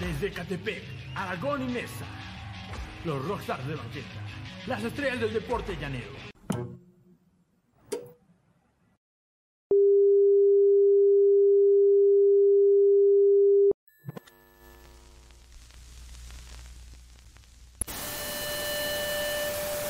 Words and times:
Desde 0.00 0.30
Catepec, 0.30 0.84
Aragón 1.16 1.68
y 1.68 1.72
Mesa, 1.72 2.04
los 3.04 3.24
rockstars 3.24 3.66
de 3.66 3.74
banqueta, 3.74 4.06
las 4.68 4.84
estrellas 4.84 5.20
del 5.20 5.32
deporte 5.32 5.76
llanero. 5.80 6.12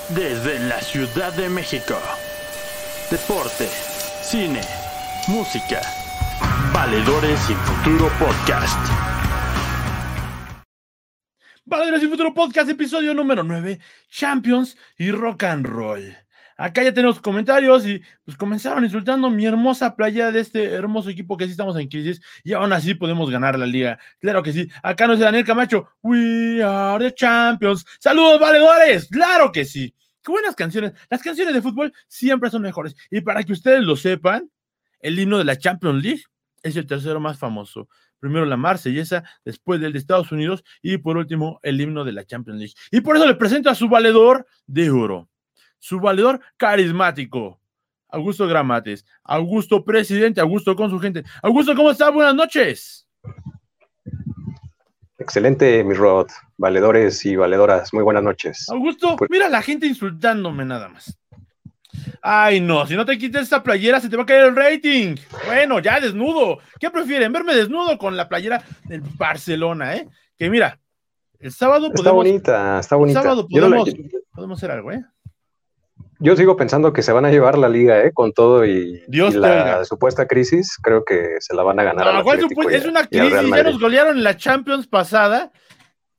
Desde 0.09 0.59
la 0.61 0.81
Ciudad 0.81 1.35
de 1.35 1.51
México, 1.51 1.99
deporte, 3.11 3.69
cine, 4.23 4.63
música, 5.27 5.83
valedores 6.73 7.51
y 7.51 7.55
futuro 7.55 8.09
podcast. 8.19 9.08
Valedores 11.69 12.03
y 12.03 12.07
Futuro 12.07 12.33
Podcast, 12.33 12.71
episodio 12.71 13.13
número 13.13 13.45
9, 13.45 13.79
Champions 14.09 14.75
y 14.97 15.11
Rock 15.11 15.43
and 15.43 15.67
Roll. 15.67 16.17
Acá 16.57 16.83
ya 16.83 16.95
tenemos 16.95 17.21
comentarios 17.21 17.87
y 17.87 18.01
pues 18.25 18.39
comenzaron 18.39 18.85
insultando 18.85 19.29
mi 19.29 19.45
hermosa 19.45 19.95
playa 19.95 20.33
de 20.33 20.41
este 20.41 20.65
hermoso 20.65 21.11
equipo 21.11 21.37
que 21.37 21.45
sí 21.45 21.51
estamos 21.51 21.77
en 21.77 21.89
crisis 21.89 22.23
y 22.43 22.55
aún 22.55 22.73
así 22.73 22.95
podemos 22.95 23.29
ganar 23.29 23.59
la 23.59 23.67
liga. 23.67 23.99
Claro 24.19 24.43
que 24.43 24.55
sí. 24.55 24.67
Acá 24.83 25.07
nos 25.07 25.19
dice 25.19 25.27
Daniel 25.27 25.45
Camacho, 25.45 25.91
We 26.03 26.63
are 26.63 27.05
the 27.05 27.15
champions. 27.15 27.85
Saludos, 28.01 28.41
valedores. 28.41 29.07
Claro 29.07 29.53
que 29.53 29.67
sí. 29.67 29.95
Qué 30.23 30.33
buenas 30.33 30.57
canciones. 30.57 30.95
Las 31.11 31.21
canciones 31.21 31.53
de 31.53 31.61
fútbol 31.61 31.93
siempre 32.07 32.49
son 32.49 32.63
mejores. 32.63 32.97
Y 33.11 33.21
para 33.21 33.45
que 33.45 33.53
ustedes 33.53 33.83
lo 33.83 33.95
sepan, 33.95 34.51
el 35.01 35.19
himno 35.19 35.37
de 35.37 35.45
la 35.45 35.59
Champions 35.59 36.03
League 36.03 36.23
es 36.63 36.77
el 36.77 36.87
tercero 36.87 37.21
más 37.21 37.39
famoso 37.39 37.91
primero 38.21 38.45
la 38.47 38.57
marsellesa, 38.57 39.25
después 39.45 39.81
del 39.81 39.93
de 39.93 39.99
Estados 39.99 40.33
Unidos 40.33 40.65
y 40.83 40.99
por 40.99 41.17
último 41.17 41.61
el 41.63 41.81
himno 41.81 42.05
de 42.05 42.13
la 42.13 42.25
Champions 42.25 42.59
League. 42.61 42.75
Y 42.91 43.01
por 43.01 43.17
eso 43.17 43.27
le 43.27 43.35
presento 43.35 43.71
a 43.71 43.75
su 43.75 43.89
valedor 43.89 44.47
de 44.67 44.91
oro, 44.91 45.29
su 45.79 46.01
valedor 46.01 46.41
carismático, 46.57 47.61
Augusto 48.11 48.47
Gramates, 48.47 49.05
Augusto 49.23 49.85
presidente, 49.85 50.41
Augusto 50.41 50.75
con 50.75 50.91
su 50.91 50.99
gente. 50.99 51.25
Augusto, 51.43 51.75
¿cómo 51.75 51.91
está? 51.91 52.11
Buenas 52.11 52.35
noches. 52.35 53.07
Excelente, 55.19 55.83
mi 55.85 55.95
Rod. 55.95 56.29
Valedores 56.57 57.25
y 57.27 57.37
valedoras, 57.37 57.93
muy 57.93 58.03
buenas 58.03 58.23
noches. 58.23 58.69
Augusto, 58.71 59.17
Pues- 59.17 59.31
mira 59.31 59.49
la 59.49 59.63
gente 59.63 59.87
insultándome 59.87 60.65
nada 60.65 60.89
más. 60.89 61.18
Ay, 62.23 62.61
no, 62.61 62.87
si 62.87 62.95
no 62.97 63.05
te 63.05 63.17
quites 63.19 63.43
esta 63.43 63.63
playera 63.63 64.01
se 64.01 64.09
te 64.09 64.17
va 64.17 64.23
a 64.25 64.27
caer 64.27 64.47
el 64.47 64.57
rating. 64.57 65.17
Bueno, 65.47 65.79
ya 65.81 66.01
desnudo. 66.01 66.59
¿Qué 66.79 66.91
prefieren? 66.91 67.33
¿Verme 67.33 67.55
desnudo 67.55 67.97
con 67.99 68.17
la 68.17 68.29
playera 68.29 68.63
del 68.85 69.01
Barcelona, 69.01 69.97
eh? 69.97 70.09
Que 70.37 70.51
mira, 70.51 70.79
el 71.41 71.53
sábado 71.53 71.87
Está 71.87 71.97
podemos, 71.97 72.15
bonita, 72.25 72.79
está 72.81 72.95
el 72.97 72.99
bonita. 73.01 73.23
sábado 73.23 73.47
no 73.51 73.61
la- 73.69 73.77
podemos, 73.77 73.95
podemos 74.33 74.59
hacer 74.59 74.71
algo, 74.71 74.93
¿eh? 74.93 75.05
yo 76.21 76.35
sigo 76.35 76.57
pensando 76.57 76.93
que 76.93 77.03
se 77.03 77.13
van 77.13 77.25
a 77.27 77.31
llevar 77.31 77.57
la 77.57 77.69
liga, 77.69 78.03
¿eh? 78.05 78.11
Con 78.13 78.33
todo 78.33 78.67
y, 78.67 79.03
Dios 79.07 79.31
y 79.31 79.35
te 79.35 79.39
la 79.41 79.85
supuesta 79.85 80.27
crisis, 80.27 80.77
creo 80.83 81.05
que 81.05 81.37
se 81.39 81.55
la 81.55 81.63
van 81.63 81.79
a 81.79 81.85
ganar. 81.85 82.09
al 82.09 82.17
No, 82.17 82.23
¿cuál 82.25 82.39
Atlético 82.39 82.63
supu- 82.63 82.73
y 82.73 82.75
a- 82.75 82.79
es 82.79 82.87
una 82.87 83.07
crisis, 83.07 83.51
ya 83.55 83.63
nos 83.63 83.79
golearon 83.81 84.17
en 84.19 84.25
la 84.25 84.37
Champions 84.37 84.87
pasada. 84.89 85.53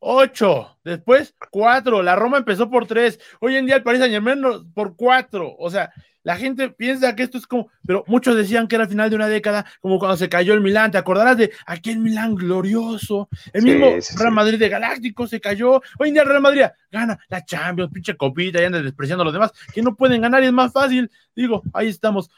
Ocho, 0.02 0.78
después 0.84 1.36
cuatro, 1.52 2.02
la 2.02 2.16
Roma 2.16 2.38
empezó 2.38 2.70
por 2.70 2.88
tres, 2.88 3.20
hoy 3.42 3.58
en 3.58 3.66
día 3.66 3.76
el 3.76 3.84
Paris 3.84 4.00
Saint 4.00 4.14
Germain 4.14 4.42
por 4.74 4.96
cuatro, 4.96 5.54
o 5.58 5.70
sea, 5.70 5.92
la 6.24 6.38
gente 6.38 6.70
piensa 6.70 7.16
que 7.16 7.24
esto 7.24 7.38
es 7.38 7.46
como, 7.46 7.70
pero 7.86 8.06
muchos 8.08 8.36
decían 8.38 8.68
que 8.68 8.76
era 8.76 8.86
el 8.86 8.90
final 8.90 9.10
de 9.10 9.18
una 9.18 9.28
década, 9.28 9.66
como 9.82 10.00
cuando 10.00 10.16
se 10.16 10.30
cayó 10.30 10.54
el 10.54 10.62
Milán, 10.62 10.92
te 10.92 10.98
acordarás 10.98 11.36
de 11.38 11.52
aquel 11.66 12.00
Milán 12.00 12.36
glorioso, 12.36 13.28
el 13.52 13.62
Sí, 13.62 13.72
mismo 13.72 13.88
sí, 14.00 14.16
Real. 14.18 14.32
Madrid 14.32 14.58
de 14.58 14.70
Galáctico 14.70 15.28
se 15.28 15.42
cayó, 15.42 15.82
hoy 15.98 16.08
en 16.08 16.14
día 16.14 16.24
el 16.24 16.30
Real 16.30 16.42
Madrid 16.42 16.64
gana 16.90 17.20
la 17.28 17.44
Champions, 17.44 17.92
pinche 17.92 18.16
copita, 18.16 18.62
y 18.62 18.66
andan 18.66 18.84
despreciando 18.84 19.24
a 19.24 19.26
los 19.26 19.34
demás, 19.34 19.52
que 19.74 19.82
no 19.82 19.96
pueden 19.98 20.22
ganar 20.22 20.42
y 20.44 20.46
es 20.46 20.54
más 20.54 20.72
fácil, 20.72 21.12
digo, 21.36 21.62
ahí 21.74 21.90
estamos, 21.90 22.30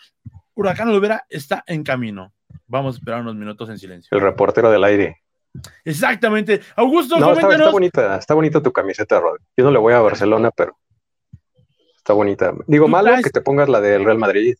Huracán 0.55 0.89
Olvera 0.89 1.25
está 1.29 1.63
en 1.67 1.83
camino, 1.83 2.33
vamos 2.65 2.95
a 2.95 2.97
esperar 2.97 3.21
unos 3.21 3.35
minutos 3.35 3.69
en 3.69 3.77
silencio. 3.77 4.09
El 4.17 4.21
reportero 4.23 4.71
del 4.71 4.83
aire. 4.83 5.21
Exactamente. 5.83 6.61
Augusto, 6.75 7.19
No, 7.19 7.33
está, 7.33 7.69
bonita, 7.71 8.17
está 8.17 8.33
bonita 8.33 8.61
tu 8.61 8.71
camiseta, 8.71 9.19
Rod. 9.19 9.37
Yo 9.57 9.65
no 9.65 9.71
le 9.71 9.79
voy 9.79 9.93
a 9.93 9.99
Barcelona, 9.99 10.51
pero 10.51 10.77
está 11.97 12.13
bonita. 12.13 12.53
Digo, 12.67 12.87
malo 12.87 13.09
traes- 13.09 13.23
que 13.23 13.29
te 13.29 13.41
pongas 13.41 13.67
la 13.69 13.81
del 13.81 14.05
Real 14.05 14.17
Madrid. 14.17 14.55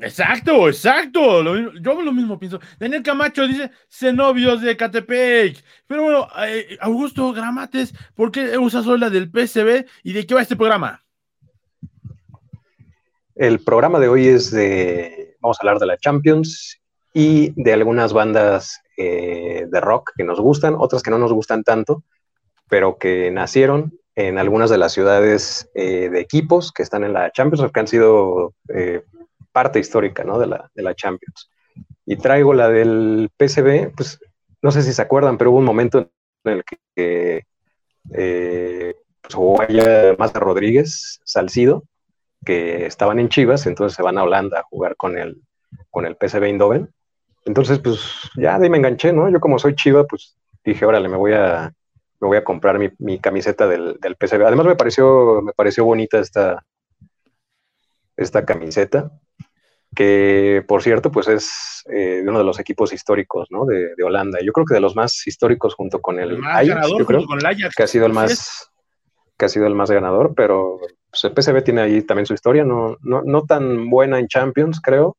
Exacto, 0.00 0.68
exacto. 0.68 1.42
Lo 1.42 1.72
yo 1.74 2.00
lo 2.02 2.12
mismo 2.12 2.38
pienso. 2.38 2.60
Daniel 2.78 3.02
Camacho 3.02 3.48
dice 3.48 3.72
Cenobios 3.90 4.62
de 4.62 4.76
Catepec. 4.76 5.60
Pero 5.88 6.02
bueno, 6.04 6.28
eh, 6.46 6.78
Augusto 6.80 7.32
Gramates, 7.32 7.92
¿por 8.14 8.30
qué 8.30 8.56
usas 8.58 8.86
hoy 8.86 9.00
la 9.00 9.10
del 9.10 9.28
PCB 9.28 9.86
y 10.04 10.12
de 10.12 10.24
qué 10.24 10.34
va 10.34 10.42
este 10.42 10.54
programa? 10.54 11.02
El 13.34 13.60
programa 13.60 13.98
de 13.98 14.08
hoy 14.08 14.28
es 14.28 14.50
de, 14.50 15.36
vamos 15.40 15.58
a 15.58 15.62
hablar 15.62 15.78
de 15.78 15.86
la 15.86 15.96
Champions 15.96 16.80
y 17.12 17.52
de 17.60 17.72
algunas 17.72 18.12
bandas 18.12 18.80
eh, 19.00 19.68
de 19.70 19.80
rock 19.80 20.10
que 20.16 20.24
nos 20.24 20.40
gustan, 20.40 20.74
otras 20.76 21.04
que 21.04 21.12
no 21.12 21.18
nos 21.18 21.32
gustan 21.32 21.62
tanto, 21.62 22.02
pero 22.68 22.98
que 22.98 23.30
nacieron 23.30 23.96
en 24.16 24.38
algunas 24.38 24.70
de 24.70 24.78
las 24.78 24.92
ciudades 24.92 25.70
eh, 25.74 26.08
de 26.10 26.18
equipos 26.18 26.72
que 26.72 26.82
están 26.82 27.04
en 27.04 27.12
la 27.12 27.30
Champions 27.30 27.70
que 27.72 27.78
han 27.78 27.86
sido 27.86 28.54
eh, 28.74 29.04
parte 29.52 29.78
histórica 29.78 30.24
¿no? 30.24 30.40
de, 30.40 30.48
la, 30.48 30.68
de 30.74 30.82
la 30.82 30.96
Champions. 30.96 31.48
Y 32.06 32.16
traigo 32.16 32.54
la 32.54 32.68
del 32.68 33.30
PCB, 33.36 33.94
pues 33.94 34.18
no 34.62 34.72
sé 34.72 34.82
si 34.82 34.92
se 34.92 35.02
acuerdan, 35.02 35.38
pero 35.38 35.52
hubo 35.52 35.58
un 35.58 35.64
momento 35.64 36.10
en 36.42 36.52
el 36.52 36.64
que 36.64 37.44
pues, 39.22 39.32
jugó 39.32 39.62
allá 39.62 40.16
Mazda 40.18 40.40
Rodríguez, 40.40 41.20
Salcido, 41.22 41.84
que 42.44 42.86
estaban 42.86 43.20
en 43.20 43.28
Chivas, 43.28 43.64
entonces 43.68 43.94
se 43.94 44.02
van 44.02 44.18
a 44.18 44.24
Holanda 44.24 44.58
a 44.58 44.64
jugar 44.64 44.96
con 44.96 45.16
el, 45.16 45.40
con 45.88 46.04
el 46.04 46.16
PSV 46.16 46.42
Eindhoven. 46.42 46.92
Entonces, 47.48 47.78
pues 47.78 47.98
ya 48.36 48.58
de 48.58 48.66
ahí 48.66 48.70
me 48.70 48.76
enganché, 48.76 49.10
¿no? 49.10 49.26
Yo 49.30 49.40
como 49.40 49.58
soy 49.58 49.74
Chiva, 49.74 50.04
pues 50.04 50.36
dije, 50.62 50.84
órale, 50.84 51.08
me 51.08 51.16
voy 51.16 51.32
a, 51.32 51.72
me 52.20 52.28
voy 52.28 52.36
a 52.36 52.44
comprar 52.44 52.78
mi, 52.78 52.90
mi 52.98 53.18
camiseta 53.18 53.66
del, 53.66 53.98
del 54.02 54.16
PSV. 54.16 54.44
Además 54.44 54.66
me 54.66 54.76
pareció, 54.76 55.40
me 55.40 55.52
pareció 55.52 55.86
bonita 55.86 56.18
esta, 56.18 56.62
esta 58.18 58.44
camiseta, 58.44 59.10
que 59.96 60.62
por 60.68 60.82
cierto, 60.82 61.10
pues 61.10 61.26
es 61.28 61.84
eh, 61.90 62.20
de 62.22 62.28
uno 62.28 62.38
de 62.38 62.44
los 62.44 62.60
equipos 62.60 62.92
históricos, 62.92 63.48
¿no? 63.50 63.64
De, 63.64 63.94
de 63.96 64.04
Holanda. 64.04 64.40
Yo 64.44 64.52
creo 64.52 64.66
que 64.66 64.74
de 64.74 64.80
los 64.80 64.94
más 64.94 65.26
históricos 65.26 65.74
junto 65.74 66.02
con 66.02 66.20
el, 66.20 66.32
El 66.32 66.38
más 66.40 66.56
Ajax, 66.56 66.68
ganador 66.68 66.98
yo 66.98 67.06
creo 67.06 67.20
junto 67.20 67.30
con 67.30 67.38
el 67.38 67.46
Ajax. 67.46 67.74
que 67.74 67.82
ha 67.82 67.86
sido 67.86 68.04
el 68.04 68.12
más 68.12 68.70
que 69.38 69.46
ha 69.46 69.48
sido 69.48 69.66
el 69.66 69.74
más 69.74 69.90
ganador, 69.90 70.34
pero 70.36 70.80
pues, 71.10 71.24
el 71.24 71.32
PSV 71.32 71.62
tiene 71.62 71.80
ahí 71.80 72.02
también 72.02 72.26
su 72.26 72.34
historia, 72.34 72.64
no, 72.64 72.98
no, 73.00 73.22
no 73.24 73.44
tan 73.44 73.88
buena 73.88 74.18
en 74.18 74.28
Champions, 74.28 74.80
creo. 74.82 75.16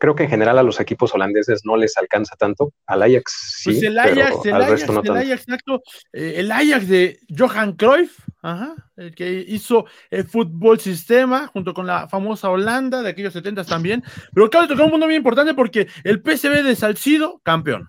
Creo 0.00 0.14
que 0.14 0.22
en 0.22 0.30
general 0.30 0.58
a 0.58 0.62
los 0.62 0.80
equipos 0.80 1.14
holandeses 1.14 1.60
no 1.66 1.76
les 1.76 1.94
alcanza 1.98 2.34
tanto. 2.34 2.72
Al 2.86 3.02
Ajax 3.02 3.58
sí, 3.58 3.70
Pues 3.70 3.82
el 3.82 3.98
pero 4.02 4.22
Ajax, 4.22 4.46
el 4.46 4.54
al 4.54 4.62
Ajax, 4.62 4.72
resto 4.72 4.92
no 4.92 5.00
el 5.00 5.06
tanto. 5.06 5.20
Ajax, 5.20 5.42
exacto. 5.42 5.82
Eh, 6.14 6.32
el 6.38 6.50
Ajax 6.50 6.88
de 6.88 7.20
Johan 7.38 7.74
Cruyff, 7.74 8.18
ajá, 8.40 8.74
el 8.96 9.14
que 9.14 9.44
hizo 9.46 9.84
el 10.10 10.24
fútbol 10.24 10.80
sistema 10.80 11.48
junto 11.48 11.74
con 11.74 11.86
la 11.86 12.08
famosa 12.08 12.48
Holanda 12.48 13.02
de 13.02 13.10
aquellos 13.10 13.34
70 13.34 13.64
también. 13.64 14.02
Pero 14.32 14.48
de 14.48 14.68
tocar 14.68 14.86
un 14.86 14.90
mundo 14.90 15.04
muy 15.04 15.16
importante 15.16 15.52
porque 15.52 15.86
el 16.02 16.22
PSV 16.22 16.62
de 16.62 16.74
Salcido, 16.76 17.40
campeón. 17.44 17.86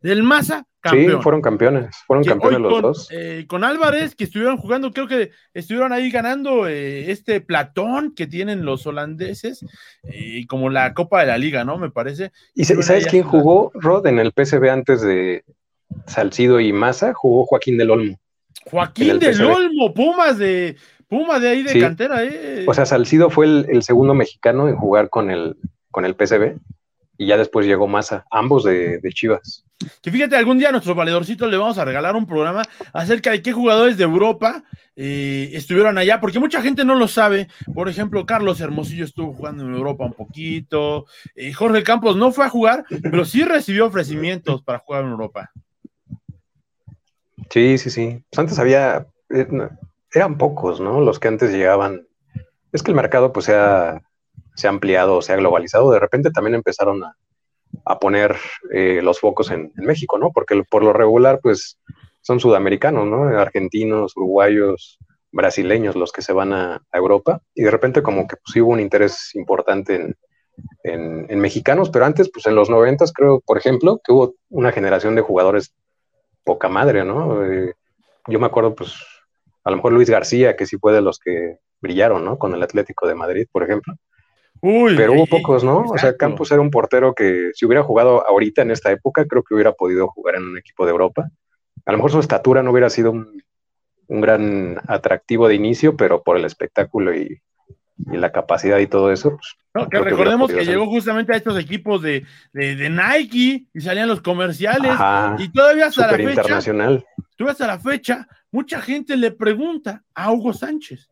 Del 0.00 0.22
Sí, 0.90 1.06
fueron 1.22 1.40
campeones, 1.40 1.96
fueron 2.06 2.24
que 2.24 2.30
campeones 2.30 2.60
los 2.60 2.72
con, 2.72 2.82
dos. 2.82 3.08
eh, 3.12 3.44
con 3.46 3.62
Álvarez, 3.62 4.16
que 4.16 4.24
estuvieron 4.24 4.56
jugando, 4.56 4.92
creo 4.92 5.06
que 5.06 5.30
estuvieron 5.54 5.92
ahí 5.92 6.10
ganando 6.10 6.66
eh, 6.66 7.10
este 7.10 7.40
platón 7.40 8.14
que 8.14 8.26
tienen 8.26 8.64
los 8.64 8.84
holandeses, 8.86 9.64
y 10.02 10.44
como 10.46 10.70
la 10.70 10.92
Copa 10.94 11.20
de 11.20 11.26
la 11.26 11.38
Liga, 11.38 11.64
¿no? 11.64 11.78
Me 11.78 11.90
parece. 11.90 12.32
¿Y, 12.54 12.64
sabes 12.64 13.06
quién 13.06 13.22
jugó, 13.22 13.70
Rod, 13.74 14.06
en 14.08 14.18
el 14.18 14.32
PSV 14.32 14.70
antes 14.70 15.02
de 15.02 15.44
Salcido 16.06 16.58
y 16.58 16.72
Massa? 16.72 17.14
Jugó 17.14 17.46
Joaquín 17.46 17.78
del 17.78 17.90
Olmo. 17.90 18.18
Joaquín 18.64 19.10
el 19.10 19.18
del. 19.20 19.40
Olmo, 19.42 19.94
Pumas 19.94 20.38
de 20.38 20.76
Puma 21.08 21.38
de 21.38 21.48
ahí 21.48 21.62
de 21.62 21.70
Sí. 21.70 21.80
cantera, 21.80 22.24
¿eh? 22.24 22.64
O 22.66 22.74
sea, 22.74 22.86
Salcido 22.86 23.28
fue 23.30 23.46
el, 23.46 23.66
el 23.68 23.82
segundo 23.82 24.14
mexicano 24.14 24.66
en 24.68 24.76
jugar 24.76 25.10
con 25.10 25.30
el, 25.30 25.56
con 25.90 26.04
el 26.06 26.14
PSV 26.14 26.56
y 27.18 27.26
ya 27.26 27.36
después 27.36 27.66
llegó 27.66 27.86
Massa, 27.86 28.24
ambos 28.30 28.64
de, 28.64 28.98
de 28.98 29.12
Chivas. 29.12 29.64
que 30.00 30.10
fíjate, 30.10 30.36
algún 30.36 30.58
día 30.58 30.70
a 30.70 30.72
nuestros 30.72 30.96
valedorcitos 30.96 31.50
le 31.50 31.56
vamos 31.56 31.78
a 31.78 31.84
regalar 31.84 32.16
un 32.16 32.26
programa 32.26 32.62
acerca 32.92 33.30
de 33.30 33.42
qué 33.42 33.52
jugadores 33.52 33.96
de 33.96 34.04
Europa 34.04 34.64
eh, 34.96 35.50
estuvieron 35.52 35.98
allá, 35.98 36.20
porque 36.20 36.38
mucha 36.38 36.62
gente 36.62 36.84
no 36.84 36.94
lo 36.94 37.08
sabe. 37.08 37.48
Por 37.74 37.88
ejemplo, 37.88 38.26
Carlos 38.26 38.60
Hermosillo 38.60 39.04
estuvo 39.04 39.32
jugando 39.32 39.64
en 39.64 39.74
Europa 39.74 40.04
un 40.04 40.14
poquito. 40.14 41.06
eh, 41.34 41.52
Jorge 41.52 41.82
Campos 41.82 42.16
no 42.16 42.32
fue 42.32 42.44
a 42.44 42.50
jugar, 42.50 42.84
pero 43.02 43.24
sí 43.24 43.44
recibió 43.44 43.86
ofrecimientos 43.86 44.62
para 44.62 44.78
jugar 44.80 45.04
en 45.04 45.10
Europa. 45.10 45.50
Sí, 47.50 47.78
sí, 47.78 47.90
sí. 47.90 48.22
Pues 48.30 48.38
antes 48.38 48.58
había, 48.58 49.06
eh, 49.30 49.46
eran 50.12 50.38
pocos, 50.38 50.80
¿no? 50.80 51.00
Los 51.00 51.18
que 51.18 51.28
antes 51.28 51.52
llegaban. 51.52 52.06
Es 52.72 52.82
que 52.82 52.90
el 52.90 52.96
mercado 52.96 53.32
pues 53.32 53.46
se 53.46 53.54
ha, 53.54 54.00
se 54.54 54.66
ha 54.66 54.70
ampliado, 54.70 55.22
se 55.22 55.32
ha 55.32 55.36
globalizado. 55.36 55.90
De 55.92 55.98
repente 55.98 56.30
también 56.30 56.54
empezaron 56.54 57.02
a, 57.04 57.98
poner 57.98 58.36
eh, 58.72 59.00
los 59.02 59.18
focos 59.20 59.50
en, 59.50 59.72
México, 59.76 60.18
¿no? 60.18 60.30
Porque 60.32 60.62
por 60.68 60.82
lo 60.82 60.92
regular, 60.92 61.40
pues 61.42 61.78
son 62.20 62.40
sudamericanos, 62.40 63.06
¿no? 63.06 63.24
Argentinos, 63.38 64.16
uruguayos, 64.16 64.98
brasileños 65.32 65.96
los 65.96 66.12
que 66.12 66.22
se 66.22 66.32
van 66.32 66.52
a, 66.52 66.82
Europa 66.92 67.40
y 67.54 67.62
de 67.62 67.70
repente 67.70 68.02
como 68.02 68.26
que 68.26 68.36
pues, 68.36 68.54
hubo 68.56 68.72
un 68.72 68.80
interés 68.80 69.34
importante 69.34 70.14
en, 70.84 71.26
en, 71.28 71.40
mexicanos, 71.40 71.90
pero 71.90 72.04
antes, 72.04 72.30
pues 72.30 72.46
en 72.46 72.54
los 72.54 72.68
noventas 72.68 73.12
creo, 73.12 73.40
por 73.40 73.56
ejemplo, 73.56 74.00
que 74.04 74.12
hubo 74.12 74.34
una 74.50 74.72
generación 74.72 75.14
de 75.14 75.22
jugadores 75.22 75.74
poca 76.44 76.68
madre, 76.68 77.04
¿no? 77.04 77.44
Eh, 77.44 77.74
yo 78.28 78.38
me 78.38 78.46
acuerdo, 78.46 78.74
pues, 78.74 78.94
a 79.64 79.70
lo 79.70 79.76
mejor 79.76 79.92
Luis 79.92 80.10
García, 80.10 80.56
que 80.56 80.66
sí 80.66 80.76
fue 80.76 80.92
de 80.92 81.00
los 81.00 81.18
que 81.18 81.58
brillaron, 81.80 82.24
¿no? 82.24 82.38
Con 82.38 82.54
el 82.54 82.62
Atlético 82.62 83.06
de 83.06 83.14
Madrid, 83.14 83.46
por 83.50 83.62
ejemplo. 83.62 83.94
Pero 84.62 85.14
hubo 85.14 85.26
pocos, 85.26 85.64
¿no? 85.64 85.80
O 85.80 85.98
sea, 85.98 86.16
Campos 86.16 86.52
era 86.52 86.60
un 86.60 86.70
portero 86.70 87.14
que 87.14 87.50
si 87.52 87.66
hubiera 87.66 87.82
jugado 87.82 88.24
ahorita 88.24 88.62
en 88.62 88.70
esta 88.70 88.92
época, 88.92 89.26
creo 89.26 89.42
que 89.42 89.54
hubiera 89.54 89.72
podido 89.72 90.06
jugar 90.06 90.36
en 90.36 90.44
un 90.44 90.58
equipo 90.58 90.84
de 90.84 90.92
Europa. 90.92 91.28
A 91.84 91.90
lo 91.90 91.98
mejor 91.98 92.12
su 92.12 92.20
estatura 92.20 92.62
no 92.62 92.70
hubiera 92.70 92.88
sido 92.88 93.10
un, 93.10 93.42
gran 94.08 94.78
atractivo 94.86 95.48
de 95.48 95.56
inicio, 95.56 95.96
pero 95.96 96.22
por 96.22 96.36
el 96.36 96.44
espectáculo 96.44 97.14
y, 97.14 97.40
la 98.06 98.30
capacidad 98.30 98.78
y 98.78 98.86
todo 98.86 99.10
eso. 99.10 99.30
Pues, 99.30 99.56
no, 99.74 99.88
que 99.88 99.98
recordemos 99.98 100.52
que, 100.52 100.64
llegó 100.64 100.86
justamente 100.86 101.32
a 101.32 101.36
estos 101.36 101.58
equipos 101.58 102.00
de, 102.00 102.24
Nike 102.52 103.66
y 103.74 103.80
salían 103.80 104.08
los 104.08 104.20
comerciales 104.20 104.92
y 105.38 105.48
todavía 105.50 105.86
hasta 105.86 106.06
la 106.06 106.16
fecha. 106.16 106.30
internacional. 106.30 107.04
Todavía 107.36 107.52
hasta 107.52 107.66
la 107.66 107.78
fecha, 107.80 108.28
mucha 108.52 108.80
gente 108.80 109.16
le 109.16 109.32
pregunta 109.32 110.04
a 110.14 110.30
Hugo 110.30 110.52
Sánchez 110.52 111.11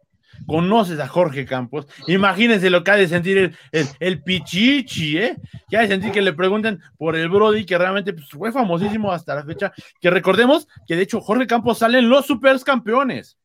conoces 0.51 0.99
a 0.99 1.07
Jorge 1.07 1.47
Campos, 1.47 1.87
imagínense 2.09 2.71
lo 2.71 2.83
que 2.83 2.91
ha 2.91 2.97
de 2.97 3.07
sentir 3.07 3.57
el, 3.71 4.23
pichichi, 4.25 5.17
¿eh? 5.17 5.37
Que 5.69 5.77
ha 5.77 5.83
de 5.83 5.87
sentir 5.87 6.11
que 6.11 6.21
le 6.21 6.33
pregunten 6.33 6.81
por 6.99 7.15
el 7.15 7.29
Brody, 7.29 7.65
que 7.65 7.79
realmente 7.79 8.13
pues, 8.13 8.29
fue 8.29 8.51
famosísimo 8.51 9.13
hasta 9.13 9.37
la 9.37 9.45
fecha. 9.45 9.73
Que 10.01 10.11
recordemos 10.11 10.67
que 10.89 10.97
de 10.97 11.03
hecho 11.03 11.21
Jorge 11.21 11.47
Campos 11.47 11.79
sale 11.79 12.01
en 12.01 12.09
los 12.09 12.27
Supers 12.27 12.65
Campeones. 12.65 13.39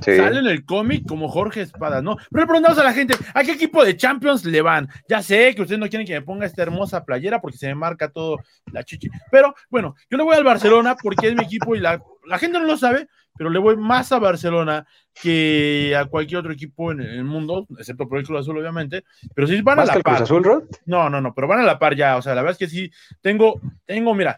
Sale 0.00 0.38
en 0.38 0.46
el 0.46 0.64
cómic 0.64 1.06
como 1.06 1.28
Jorge 1.28 1.60
Espadas, 1.60 2.02
¿no? 2.02 2.16
Pero 2.16 2.44
le 2.44 2.46
preguntamos 2.46 2.78
a 2.78 2.84
la 2.84 2.94
gente, 2.94 3.14
¿a 3.34 3.44
qué 3.44 3.52
equipo 3.52 3.84
de 3.84 3.96
Champions 3.96 4.44
le 4.46 4.62
van? 4.62 4.88
Ya 5.08 5.22
sé 5.22 5.54
que 5.54 5.62
ustedes 5.62 5.78
no 5.78 5.88
quieren 5.88 6.06
que 6.06 6.14
me 6.14 6.22
ponga 6.22 6.46
esta 6.46 6.62
hermosa 6.62 7.04
playera 7.04 7.42
porque 7.42 7.58
se 7.58 7.66
me 7.66 7.74
marca 7.74 8.08
todo 8.08 8.38
la 8.72 8.84
chichi. 8.84 9.08
Pero 9.30 9.54
bueno, 9.68 9.94
yo 10.10 10.16
le 10.16 10.24
voy 10.24 10.34
al 10.34 10.44
Barcelona 10.44 10.96
porque 11.02 11.28
es 11.28 11.34
mi 11.34 11.44
equipo 11.44 11.74
y 11.74 11.80
la, 11.80 12.02
la 12.26 12.38
gente 12.38 12.58
no 12.58 12.66
lo 12.66 12.76
sabe, 12.76 13.08
pero 13.36 13.50
le 13.50 13.58
voy 13.58 13.76
más 13.76 14.12
a 14.12 14.18
Barcelona 14.18 14.86
que 15.14 15.94
a 15.96 16.06
cualquier 16.06 16.40
otro 16.40 16.52
equipo 16.52 16.92
en 16.92 17.00
el 17.00 17.24
mundo, 17.24 17.66
excepto 17.78 18.08
por 18.08 18.18
el 18.18 18.26
Cruz 18.26 18.40
Azul, 18.40 18.58
obviamente. 18.58 19.04
Pero 19.34 19.46
sí 19.46 19.60
van 19.62 19.78
a 19.78 19.84
la 19.84 19.94
par. 19.94 20.02
Cruz 20.02 20.20
Azul, 20.22 20.44
Rod? 20.44 20.64
No, 20.86 21.08
no, 21.08 21.20
no, 21.20 21.34
pero 21.34 21.48
van 21.48 21.60
a 21.60 21.64
la 21.64 21.78
par 21.78 21.94
ya. 21.94 22.16
O 22.16 22.22
sea, 22.22 22.34
la 22.34 22.42
verdad 22.42 22.52
es 22.52 22.58
que 22.58 22.74
sí, 22.74 22.90
tengo, 23.20 23.60
tengo, 23.84 24.14
mira, 24.14 24.36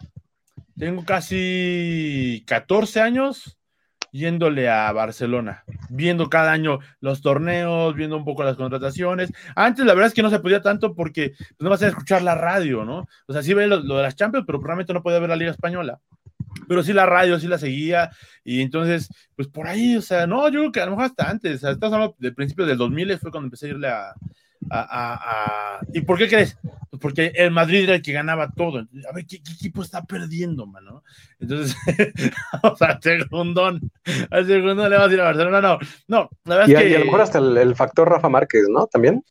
tengo 0.77 1.03
casi 1.05 2.43
14 2.47 3.01
años 3.01 3.57
yéndole 4.11 4.69
a 4.69 4.91
Barcelona, 4.91 5.63
viendo 5.89 6.29
cada 6.29 6.51
año 6.51 6.79
los 6.99 7.21
torneos, 7.21 7.93
viendo 7.95 8.17
un 8.17 8.25
poco 8.25 8.43
las 8.43 8.57
contrataciones. 8.57 9.31
Antes 9.55 9.85
la 9.85 9.93
verdad 9.93 10.07
es 10.07 10.13
que 10.13 10.23
no 10.23 10.31
se 10.31 10.39
podía 10.39 10.61
tanto 10.61 10.95
porque 10.95 11.33
pues, 11.37 11.59
no 11.59 11.69
vas 11.69 11.83
a 11.83 11.87
escuchar 11.87 12.23
la 12.23 12.33
radio, 12.35 12.85
¿no? 12.85 13.07
O 13.27 13.33
sea, 13.33 13.43
sí 13.43 13.53
ve 13.53 13.67
lo, 13.67 13.79
lo 13.81 13.97
de 13.97 14.03
las 14.03 14.15
Champions, 14.15 14.45
pero 14.47 14.59
probablemente 14.59 14.93
no 14.93 15.03
podía 15.03 15.19
ver 15.19 15.29
la 15.29 15.35
Liga 15.35 15.51
Española 15.51 15.99
pero 16.69 16.83
sí 16.83 16.93
la 16.93 17.07
radio, 17.07 17.39
sí 17.39 17.47
la 17.47 17.57
seguía, 17.57 18.11
y 18.43 18.61
entonces, 18.61 19.09
pues 19.35 19.47
por 19.47 19.67
ahí, 19.67 19.95
o 19.95 20.01
sea, 20.03 20.27
no, 20.27 20.47
yo 20.49 20.59
creo 20.59 20.71
que 20.71 20.81
a 20.81 20.85
lo 20.85 20.91
mejor 20.91 21.05
hasta 21.05 21.27
antes, 21.27 21.63
hablando 21.63 22.15
del 22.19 22.35
principio 22.35 22.67
del 22.67 22.77
2000, 22.77 23.17
fue 23.17 23.31
cuando 23.31 23.47
empecé 23.47 23.65
a 23.65 23.69
irle 23.69 23.87
a, 23.87 24.13
a, 24.69 25.79
¿Y 25.93 26.01
por 26.01 26.17
qué 26.17 26.27
crees? 26.27 26.57
Pues 26.89 27.01
porque 27.01 27.31
el 27.35 27.51
Madrid 27.51 27.83
era 27.83 27.95
el 27.95 28.01
que 28.01 28.11
ganaba 28.11 28.51
todo. 28.51 28.79
A 28.79 29.13
ver, 29.13 29.25
¿qué, 29.25 29.37
equipo 29.37 29.81
está 29.81 30.03
perdiendo, 30.03 30.65
mano? 30.65 31.03
Entonces, 31.39 31.75
o 32.63 32.75
sea, 32.75 32.99
segundón, 33.01 33.79
al 34.29 34.45
segundón 34.45 34.89
le 34.89 34.97
vas 34.97 35.09
a 35.09 35.13
ir 35.13 35.21
a 35.21 35.25
Barcelona, 35.25 35.61
no, 35.61 35.79
no, 36.07 36.29
la 36.45 36.55
verdad 36.55 36.67
y, 36.67 36.73
es 36.73 36.79
que... 36.79 36.89
Y 36.89 36.95
a 36.95 36.99
lo 36.99 37.05
mejor 37.05 37.21
hasta 37.21 37.39
el, 37.39 37.75
factor 37.75 38.09
Rafa 38.09 38.29
Márquez, 38.29 38.63
¿no? 38.69 38.87
También. 38.87 39.23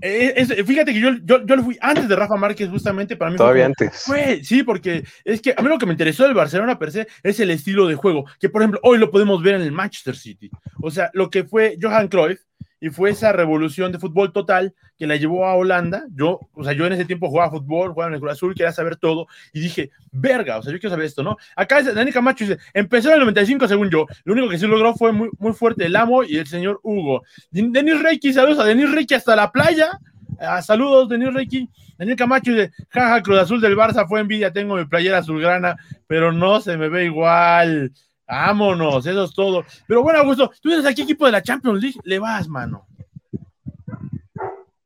Eh, 0.00 0.64
fíjate 0.64 0.92
que 0.92 1.00
yo, 1.00 1.10
yo, 1.22 1.44
yo 1.46 1.62
fui 1.62 1.78
antes 1.80 2.08
de 2.08 2.16
Rafa 2.16 2.36
Márquez, 2.36 2.68
justamente 2.68 3.16
para 3.16 3.30
mí. 3.30 3.36
Todavía 3.36 3.66
antes. 3.66 4.02
Fue, 4.04 4.42
sí, 4.42 4.62
porque 4.62 5.04
es 5.24 5.40
que 5.40 5.54
a 5.56 5.62
mí 5.62 5.68
lo 5.68 5.78
que 5.78 5.86
me 5.86 5.92
interesó 5.92 6.24
del 6.24 6.34
Barcelona 6.34 6.78
per 6.78 6.90
se 6.90 7.06
es 7.22 7.40
el 7.40 7.50
estilo 7.50 7.86
de 7.86 7.94
juego, 7.94 8.24
que 8.40 8.48
por 8.48 8.62
ejemplo 8.62 8.80
hoy 8.82 8.98
lo 8.98 9.10
podemos 9.10 9.42
ver 9.42 9.54
en 9.54 9.62
el 9.62 9.72
Manchester 9.72 10.16
City. 10.16 10.50
O 10.82 10.90
sea, 10.90 11.10
lo 11.14 11.30
que 11.30 11.44
fue 11.44 11.78
Johan 11.80 12.08
Cruyff, 12.08 12.40
y 12.84 12.90
fue 12.90 13.08
esa 13.08 13.32
revolución 13.32 13.92
de 13.92 13.98
fútbol 13.98 14.30
total 14.30 14.74
que 14.98 15.06
la 15.06 15.16
llevó 15.16 15.46
a 15.46 15.54
Holanda. 15.54 16.04
Yo, 16.14 16.38
o 16.52 16.64
sea, 16.64 16.74
yo 16.74 16.84
en 16.84 16.92
ese 16.92 17.06
tiempo 17.06 17.30
jugaba 17.30 17.50
fútbol, 17.50 17.94
jugaba 17.94 18.08
en 18.08 18.14
el 18.16 18.20
Cruz 18.20 18.32
Azul, 18.32 18.54
quería 18.54 18.72
saber 18.72 18.96
todo 18.96 19.26
y 19.54 19.60
dije, 19.60 19.90
verga, 20.12 20.58
o 20.58 20.62
sea, 20.62 20.70
yo 20.70 20.78
quiero 20.78 20.90
saber 20.90 21.06
esto, 21.06 21.22
¿no? 21.22 21.38
Acá 21.56 21.82
Dani 21.82 22.12
Camacho 22.12 22.44
dice, 22.44 22.58
empezó 22.74 23.08
en 23.08 23.14
el 23.14 23.20
95 23.20 23.68
según 23.68 23.88
yo, 23.88 24.04
lo 24.24 24.34
único 24.34 24.50
que 24.50 24.58
sí 24.58 24.66
logró 24.66 24.94
fue 24.94 25.12
muy, 25.12 25.30
muy 25.38 25.54
fuerte 25.54 25.86
el 25.86 25.96
amo 25.96 26.24
y 26.24 26.36
el 26.36 26.46
señor 26.46 26.78
Hugo. 26.82 27.22
Denis 27.50 28.02
Reiki, 28.02 28.34
saludos 28.34 28.58
a 28.58 28.64
Denis 28.64 28.92
Reiki 28.92 29.14
hasta 29.14 29.34
la 29.34 29.50
playa. 29.50 29.98
Ah, 30.38 30.60
saludos, 30.60 31.08
Denis 31.08 31.32
Reiki. 31.32 31.66
Daniel 31.96 32.18
Camacho 32.18 32.52
dice, 32.52 32.70
jaja, 32.90 33.22
Cruz 33.22 33.38
Azul 33.38 33.62
del 33.62 33.78
Barça 33.78 34.06
fue 34.06 34.20
envidia, 34.20 34.52
tengo 34.52 34.76
mi 34.76 34.84
playera 34.84 35.18
azulgrana, 35.18 35.76
pero 36.06 36.32
no 36.32 36.60
se 36.60 36.76
me 36.76 36.90
ve 36.90 37.06
igual. 37.06 37.92
Vámonos, 38.26 39.06
eso 39.06 39.24
es 39.24 39.34
todo. 39.34 39.64
Pero 39.86 40.02
bueno, 40.02 40.20
Augusto, 40.20 40.50
tú 40.60 40.70
dices 40.70 40.86
a 40.86 40.94
qué 40.94 41.02
equipo 41.02 41.26
de 41.26 41.32
la 41.32 41.42
Champions 41.42 41.82
League 41.82 42.00
le 42.04 42.18
vas, 42.18 42.48
mano. 42.48 42.86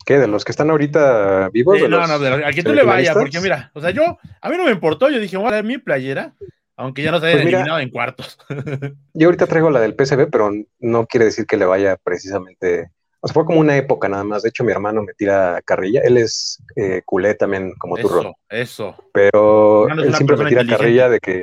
¿Qué? 0.04 0.18
¿De 0.18 0.26
los 0.26 0.44
que 0.44 0.52
están 0.52 0.70
ahorita 0.70 1.50
vivos? 1.50 1.78
no, 1.88 2.06
no, 2.06 2.46
a 2.46 2.50
que 2.52 2.62
tú 2.62 2.72
le 2.72 2.82
vayas, 2.82 3.14
porque 3.14 3.40
mira, 3.40 3.70
o 3.74 3.80
sea, 3.80 3.90
yo, 3.90 4.18
a 4.40 4.48
mí 4.48 4.56
no 4.56 4.64
me 4.64 4.70
importó, 4.70 5.10
yo 5.10 5.20
dije, 5.20 5.36
voy 5.36 5.48
a 5.48 5.56
dar 5.56 5.64
mi 5.64 5.76
playera, 5.76 6.32
aunque 6.78 7.02
ya 7.02 7.10
no 7.10 7.20
se 7.20 7.26
haya 7.26 7.36
pues 7.36 7.46
eliminado 7.46 7.78
en 7.80 7.90
cuartos. 7.90 8.38
yo 9.12 9.26
ahorita 9.26 9.46
traigo 9.46 9.68
la 9.68 9.80
del 9.80 9.94
PSB, 9.94 10.30
pero 10.30 10.50
no 10.78 11.06
quiere 11.06 11.26
decir 11.26 11.44
que 11.44 11.56
le 11.56 11.66
vaya 11.66 11.96
precisamente. 12.02 12.90
O 13.20 13.26
sea, 13.26 13.34
fue 13.34 13.44
como 13.44 13.58
una 13.58 13.76
época 13.76 14.08
nada 14.08 14.22
más. 14.22 14.42
De 14.42 14.48
hecho, 14.48 14.62
mi 14.62 14.70
hermano 14.70 15.02
me 15.02 15.12
tira 15.12 15.60
carrilla. 15.64 16.02
Él 16.04 16.16
es 16.16 16.62
eh, 16.76 17.02
culé 17.04 17.34
también, 17.34 17.74
como 17.78 17.96
tú, 17.96 18.06
Eso, 18.06 18.36
eso. 18.48 19.04
Pero 19.12 19.88
él 19.88 20.14
siempre 20.14 20.36
me 20.36 20.48
tira 20.48 20.64
carrilla 20.64 21.08
de 21.08 21.18
que 21.18 21.42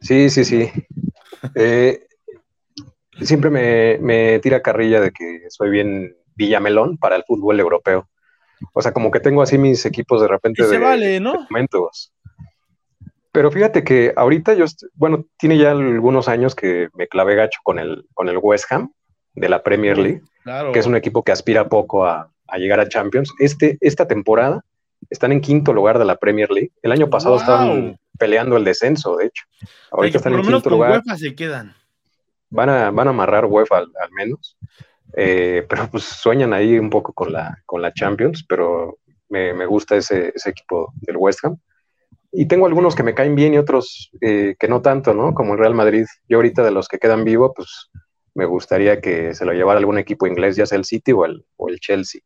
Sí, 0.00 0.30
sí, 0.30 0.44
sí. 0.44 0.70
Eh, 1.54 2.06
siempre 3.22 3.50
me, 3.50 4.38
tira 4.40 4.62
carrilla 4.62 5.00
de 5.00 5.10
que 5.10 5.44
soy 5.48 5.70
bien 5.70 6.16
Villamelón 6.36 6.98
para 6.98 7.16
el 7.16 7.24
fútbol 7.24 7.58
europeo. 7.60 8.08
O 8.72 8.82
sea, 8.82 8.92
como 8.92 9.10
que 9.10 9.20
tengo 9.20 9.42
así 9.42 9.58
mis 9.58 9.84
equipos 9.86 10.20
de 10.20 10.28
repente 10.28 10.66
de, 10.66 10.78
vale, 10.78 11.18
¿no? 11.20 11.34
momentos. 11.50 12.12
Pero 13.32 13.50
fíjate 13.50 13.84
que 13.84 14.12
ahorita 14.16 14.54
yo, 14.54 14.64
bueno, 14.94 15.24
tiene 15.38 15.56
ya 15.56 15.70
algunos 15.70 16.28
años 16.28 16.54
que 16.54 16.88
me 16.94 17.06
clavé 17.06 17.36
gacho 17.36 17.60
con 17.62 17.78
el, 17.78 18.06
con 18.12 18.28
el 18.28 18.38
West 18.38 18.70
Ham 18.70 18.92
de 19.34 19.48
la 19.48 19.62
Premier 19.62 19.96
League, 19.96 20.22
que 20.72 20.78
es 20.78 20.86
un 20.86 20.96
equipo 20.96 21.22
que 21.22 21.32
aspira 21.32 21.68
poco 21.68 22.04
a, 22.04 22.30
llegar 22.58 22.80
a 22.80 22.88
Champions. 22.88 23.32
Este, 23.38 23.78
esta 23.80 24.08
temporada 24.08 24.64
están 25.10 25.32
en 25.32 25.40
quinto 25.40 25.72
lugar 25.72 25.98
de 25.98 26.04
la 26.04 26.16
Premier 26.16 26.50
League. 26.50 26.72
El 26.82 26.92
año 26.92 27.10
pasado 27.10 27.36
estaban 27.36 27.98
peleando 28.18 28.56
el 28.56 28.64
descenso, 28.64 29.16
de 29.16 29.26
hecho. 29.26 29.44
Ahorita 29.90 30.18
están 30.18 30.34
en 30.34 30.42
quinto 30.42 30.70
lugar. 30.70 30.92
UEFA 30.92 31.18
se 31.18 31.34
quedan. 31.34 31.74
Van 32.48 32.68
a, 32.68 32.90
van 32.90 33.08
a 33.08 33.10
amarrar 33.10 33.44
UEFA 33.44 33.78
al, 33.78 34.12
menos. 34.12 34.56
Eh, 35.16 35.66
pero 35.68 35.88
pues 35.90 36.04
sueñan 36.04 36.52
ahí 36.52 36.78
un 36.78 36.90
poco 36.90 37.12
con 37.12 37.32
la, 37.32 37.58
con 37.66 37.82
la 37.82 37.92
Champions, 37.92 38.44
pero 38.48 38.98
me, 39.28 39.66
gusta 39.66 39.96
ese, 39.96 40.32
equipo 40.46 40.92
del 41.00 41.16
West 41.16 41.44
Ham. 41.44 41.58
Y 42.32 42.46
tengo 42.46 42.66
algunos 42.66 42.94
que 42.94 43.02
me 43.02 43.14
caen 43.14 43.34
bien 43.34 43.54
y 43.54 43.58
otros 43.58 44.12
eh, 44.20 44.54
que 44.58 44.68
no 44.68 44.80
tanto, 44.82 45.12
¿no? 45.14 45.34
Como 45.34 45.54
el 45.54 45.58
Real 45.58 45.74
Madrid. 45.74 46.06
Yo 46.28 46.38
ahorita 46.38 46.62
de 46.62 46.70
los 46.70 46.86
que 46.86 46.98
quedan 46.98 47.24
vivos, 47.24 47.50
pues 47.56 47.90
me 48.34 48.44
gustaría 48.44 49.00
que 49.00 49.34
se 49.34 49.44
lo 49.44 49.52
llevara 49.52 49.80
algún 49.80 49.98
equipo 49.98 50.28
inglés, 50.28 50.54
ya 50.54 50.66
sea 50.66 50.78
el 50.78 50.84
City 50.84 51.10
o 51.10 51.24
el, 51.24 51.44
o 51.56 51.68
el 51.68 51.80
Chelsea. 51.80 52.20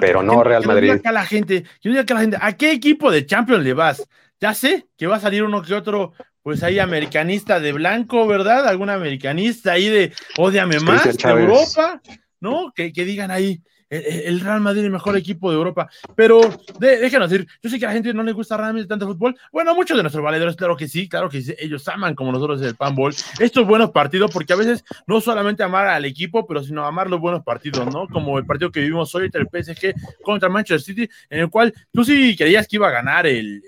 Pero 0.00 0.22
no 0.22 0.42
Real 0.42 0.66
Madrid. 0.66 1.00
la 1.04 1.24
gente, 1.24 1.64
yo 1.80 2.04
que 2.04 2.14
la 2.14 2.20
gente, 2.20 2.38
¿a 2.40 2.56
qué 2.56 2.72
equipo 2.72 3.10
de 3.10 3.26
Champions 3.26 3.64
le 3.64 3.74
vas? 3.74 4.06
Ya 4.40 4.54
sé 4.54 4.86
que 4.96 5.06
va 5.06 5.16
a 5.16 5.20
salir 5.20 5.44
uno 5.44 5.62
que 5.62 5.74
otro, 5.74 6.12
pues 6.42 6.62
ahí 6.62 6.78
americanista 6.78 7.60
de 7.60 7.72
blanco, 7.72 8.26
¿verdad? 8.26 8.66
Algún 8.66 8.90
americanista 8.90 9.72
ahí 9.72 9.88
de 9.88 10.12
odiame 10.36 10.80
más 10.80 11.04
de 11.04 11.30
Europa, 11.30 12.02
¿no? 12.40 12.72
Que, 12.74 12.90
digan 12.90 13.30
ahí, 13.30 13.62
el, 13.92 14.40
Real 14.40 14.60
Madrid 14.60 14.84
el 14.84 14.90
mejor 14.90 15.16
equipo 15.16 15.50
de 15.50 15.56
Europa. 15.56 15.88
Pero 16.14 16.40
déjenos 16.78 17.30
decir, 17.30 17.46
yo 17.62 17.70
sé 17.70 17.78
que 17.78 17.84
a 17.84 17.88
la 17.88 17.94
gente 17.94 18.14
no 18.14 18.22
le 18.22 18.32
gusta 18.32 18.56
realmente 18.56 18.88
tanto 18.88 19.06
fútbol. 19.06 19.36
Bueno, 19.52 19.74
muchos 19.74 19.96
de 19.96 20.02
nuestros 20.02 20.24
valedores, 20.24 20.56
claro 20.56 20.76
que 20.76 20.88
sí, 20.88 21.08
claro 21.08 21.28
que 21.28 21.42
sí, 21.42 21.54
ellos 21.58 21.86
aman 21.88 22.14
como 22.14 22.32
nosotros 22.32 22.60
el 22.62 22.74
panball. 22.76 23.14
Estos 23.38 23.66
buenos 23.66 23.90
partidos, 23.90 24.30
porque 24.30 24.52
a 24.52 24.56
veces 24.56 24.84
no 25.06 25.20
solamente 25.20 25.62
amar 25.62 25.86
al 25.88 26.04
equipo, 26.04 26.46
pero 26.46 26.62
sino 26.62 26.84
amar 26.84 27.10
los 27.10 27.20
buenos 27.20 27.42
partidos, 27.42 27.92
¿no? 27.92 28.06
Como 28.08 28.38
el 28.38 28.46
partido 28.46 28.70
que 28.70 28.80
vivimos 28.80 29.14
hoy 29.14 29.26
entre 29.26 29.42
el 29.42 29.48
PSG 29.48 29.94
contra 30.22 30.48
Manchester 30.48 30.94
City, 30.94 31.10
en 31.30 31.40
el 31.40 31.50
cual 31.50 31.72
tú 31.92 32.04
sí 32.04 32.36
creías 32.36 32.66
que 32.66 32.76
iba 32.76 32.88
a 32.88 32.92
ganar 32.92 33.26
el 33.26 33.62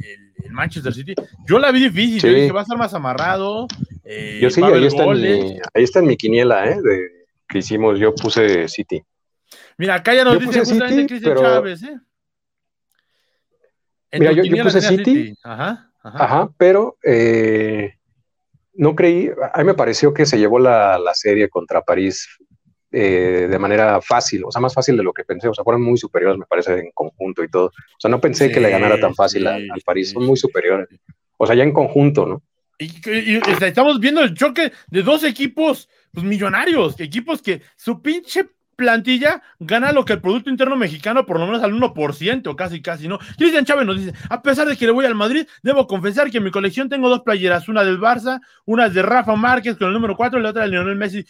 el 0.44 0.52
Manchester 0.52 0.92
City. 0.92 1.14
Yo 1.46 1.58
la 1.58 1.70
vi 1.70 1.88
difícil, 1.88 2.30
yo 2.30 2.36
dije, 2.36 2.52
va 2.52 2.60
a 2.60 2.62
estar 2.62 2.78
más 2.78 2.94
amarrado. 2.94 3.66
Eh, 4.04 4.38
yo 4.42 4.50
sí, 4.50 4.62
ahí 4.62 4.84
está, 4.84 5.04
en 5.04 5.20
mi, 5.20 5.58
ahí 5.74 5.84
está, 5.84 5.98
en 6.00 6.06
mi, 6.06 6.16
quiniela, 6.16 6.68
¿eh? 6.68 6.80
De, 6.82 7.26
que 7.48 7.58
hicimos, 7.58 7.98
yo 7.98 8.14
puse 8.14 8.68
City. 8.68 9.02
Mira, 9.78 9.96
acá 9.96 10.14
ya 10.14 10.24
nos 10.24 10.38
dice 10.38 10.60
justamente 10.60 11.06
Cristian 11.06 11.36
Chávez, 11.36 11.82
¿eh? 11.82 11.98
Mira, 14.18 14.32
yo, 14.32 14.62
puse 14.62 14.80
City, 14.80 15.34
Ajá, 15.42 15.90
ajá. 16.02 16.48
pero 16.56 16.96
eh, 17.02 17.94
no 18.74 18.94
creí, 18.94 19.30
a 19.52 19.58
mí 19.58 19.64
me 19.64 19.74
pareció 19.74 20.14
que 20.14 20.26
se 20.26 20.38
llevó 20.38 20.58
la, 20.58 21.00
serie 21.14 21.48
contra 21.48 21.82
París 21.82 22.28
eh, 22.92 23.48
de 23.50 23.58
manera 23.58 24.00
fácil, 24.00 24.44
o 24.44 24.52
sea, 24.52 24.60
más 24.60 24.74
fácil 24.74 24.96
de 24.96 25.02
lo 25.02 25.12
que 25.12 25.24
pensé, 25.24 25.48
o 25.48 25.54
sea, 25.54 25.64
fueron 25.64 25.82
muy 25.82 25.98
superiores, 25.98 26.38
me 26.38 26.46
parece, 26.46 26.78
en 26.78 26.90
conjunto 26.92 27.42
y 27.42 27.48
todo. 27.48 27.66
O 27.66 28.00
sea, 28.00 28.10
no 28.10 28.20
pensé 28.20 28.52
que 28.52 28.60
le 28.60 28.70
ganara 28.70 29.00
tan 29.00 29.14
fácil 29.14 29.46
al, 29.46 29.68
París, 29.84 30.10
son 30.10 30.24
muy 30.24 30.36
superiores. 30.36 30.88
O 31.36 31.46
sea, 31.46 31.56
ya 31.56 31.64
en 31.64 31.72
conjunto, 31.72 32.26
¿no? 32.26 32.42
Y, 32.78 33.40
estamos 33.62 34.00
viendo 34.00 34.20
el 34.20 34.34
choque 34.34 34.72
de 34.90 35.02
dos 35.02 35.24
equipos 35.24 35.88
pues, 36.12 36.24
millonarios, 36.24 36.98
equipos 37.00 37.40
que 37.40 37.62
su 37.76 38.02
pinche 38.02 38.48
plantilla 38.74 39.42
gana 39.58 39.92
lo 39.92 40.04
que 40.04 40.14
el 40.14 40.20
Producto 40.20 40.50
Interno 40.50 40.76
Mexicano 40.76 41.26
por 41.26 41.38
lo 41.38 41.46
menos 41.46 41.62
al 41.62 41.72
1%, 41.72 42.54
casi, 42.56 42.82
casi, 42.82 43.08
¿no? 43.08 43.18
Cristian 43.36 43.64
Chávez 43.64 43.86
nos 43.86 43.98
dice, 43.98 44.12
a 44.28 44.42
pesar 44.42 44.68
de 44.68 44.76
que 44.76 44.86
le 44.86 44.92
voy 44.92 45.06
al 45.06 45.14
Madrid, 45.14 45.46
debo 45.62 45.86
confesar 45.86 46.30
que 46.30 46.38
en 46.38 46.44
mi 46.44 46.50
colección 46.50 46.88
tengo 46.88 47.08
dos 47.08 47.20
playeras, 47.20 47.68
una 47.68 47.84
del 47.84 48.00
Barça, 48.00 48.40
una 48.64 48.88
de 48.88 49.02
Rafa 49.02 49.36
Márquez 49.36 49.76
con 49.76 49.88
el 49.88 49.94
número 49.94 50.16
4 50.16 50.38
y 50.38 50.42
la 50.42 50.50
otra 50.50 50.62
de 50.62 50.68
Lionel 50.68 50.96
Messi. 50.96 51.24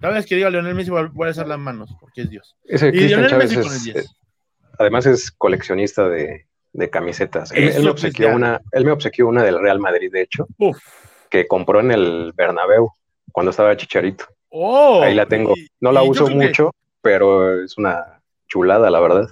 Cada 0.00 0.14
vez 0.14 0.26
que 0.26 0.36
diga 0.36 0.50
Lionel 0.50 0.74
Messi 0.74 0.90
voy 0.90 1.26
a 1.26 1.30
hacer 1.30 1.46
las 1.46 1.58
manos, 1.58 1.90
porque 2.00 2.22
es 2.22 2.30
Dios. 2.30 2.56
y 2.64 2.76
Lionel 2.76 3.36
Messi 3.36 3.56
con 3.56 3.72
el 3.72 3.82
10. 3.82 3.96
Eh, 3.96 4.04
además 4.78 5.06
es 5.06 5.30
coleccionista 5.30 6.08
de, 6.08 6.46
camisetas. 6.90 7.52
Él, 7.52 7.82
me 7.82 7.90
obsequió 7.90 8.34
una, 8.34 8.60
él 8.72 8.84
me 8.84 8.92
obsequió 8.92 9.28
una 9.28 9.42
del 9.42 9.60
Real 9.60 9.78
Madrid, 9.78 10.10
de 10.10 10.22
hecho, 10.22 10.46
que 11.28 11.46
compró 11.46 11.80
en 11.80 11.90
el 11.90 12.32
Bernabéu 12.34 12.92
cuando 13.32 13.50
estaba 13.50 13.76
Chicharito. 13.76 14.26
Oh, 14.50 15.02
Ahí 15.02 15.14
la 15.14 15.26
tengo. 15.26 15.54
No 15.80 15.92
la 15.92 16.02
uso 16.02 16.28
mucho, 16.28 16.72
pero 17.00 17.62
es 17.62 17.78
una 17.78 18.20
chulada, 18.48 18.90
la 18.90 19.00
verdad. 19.00 19.28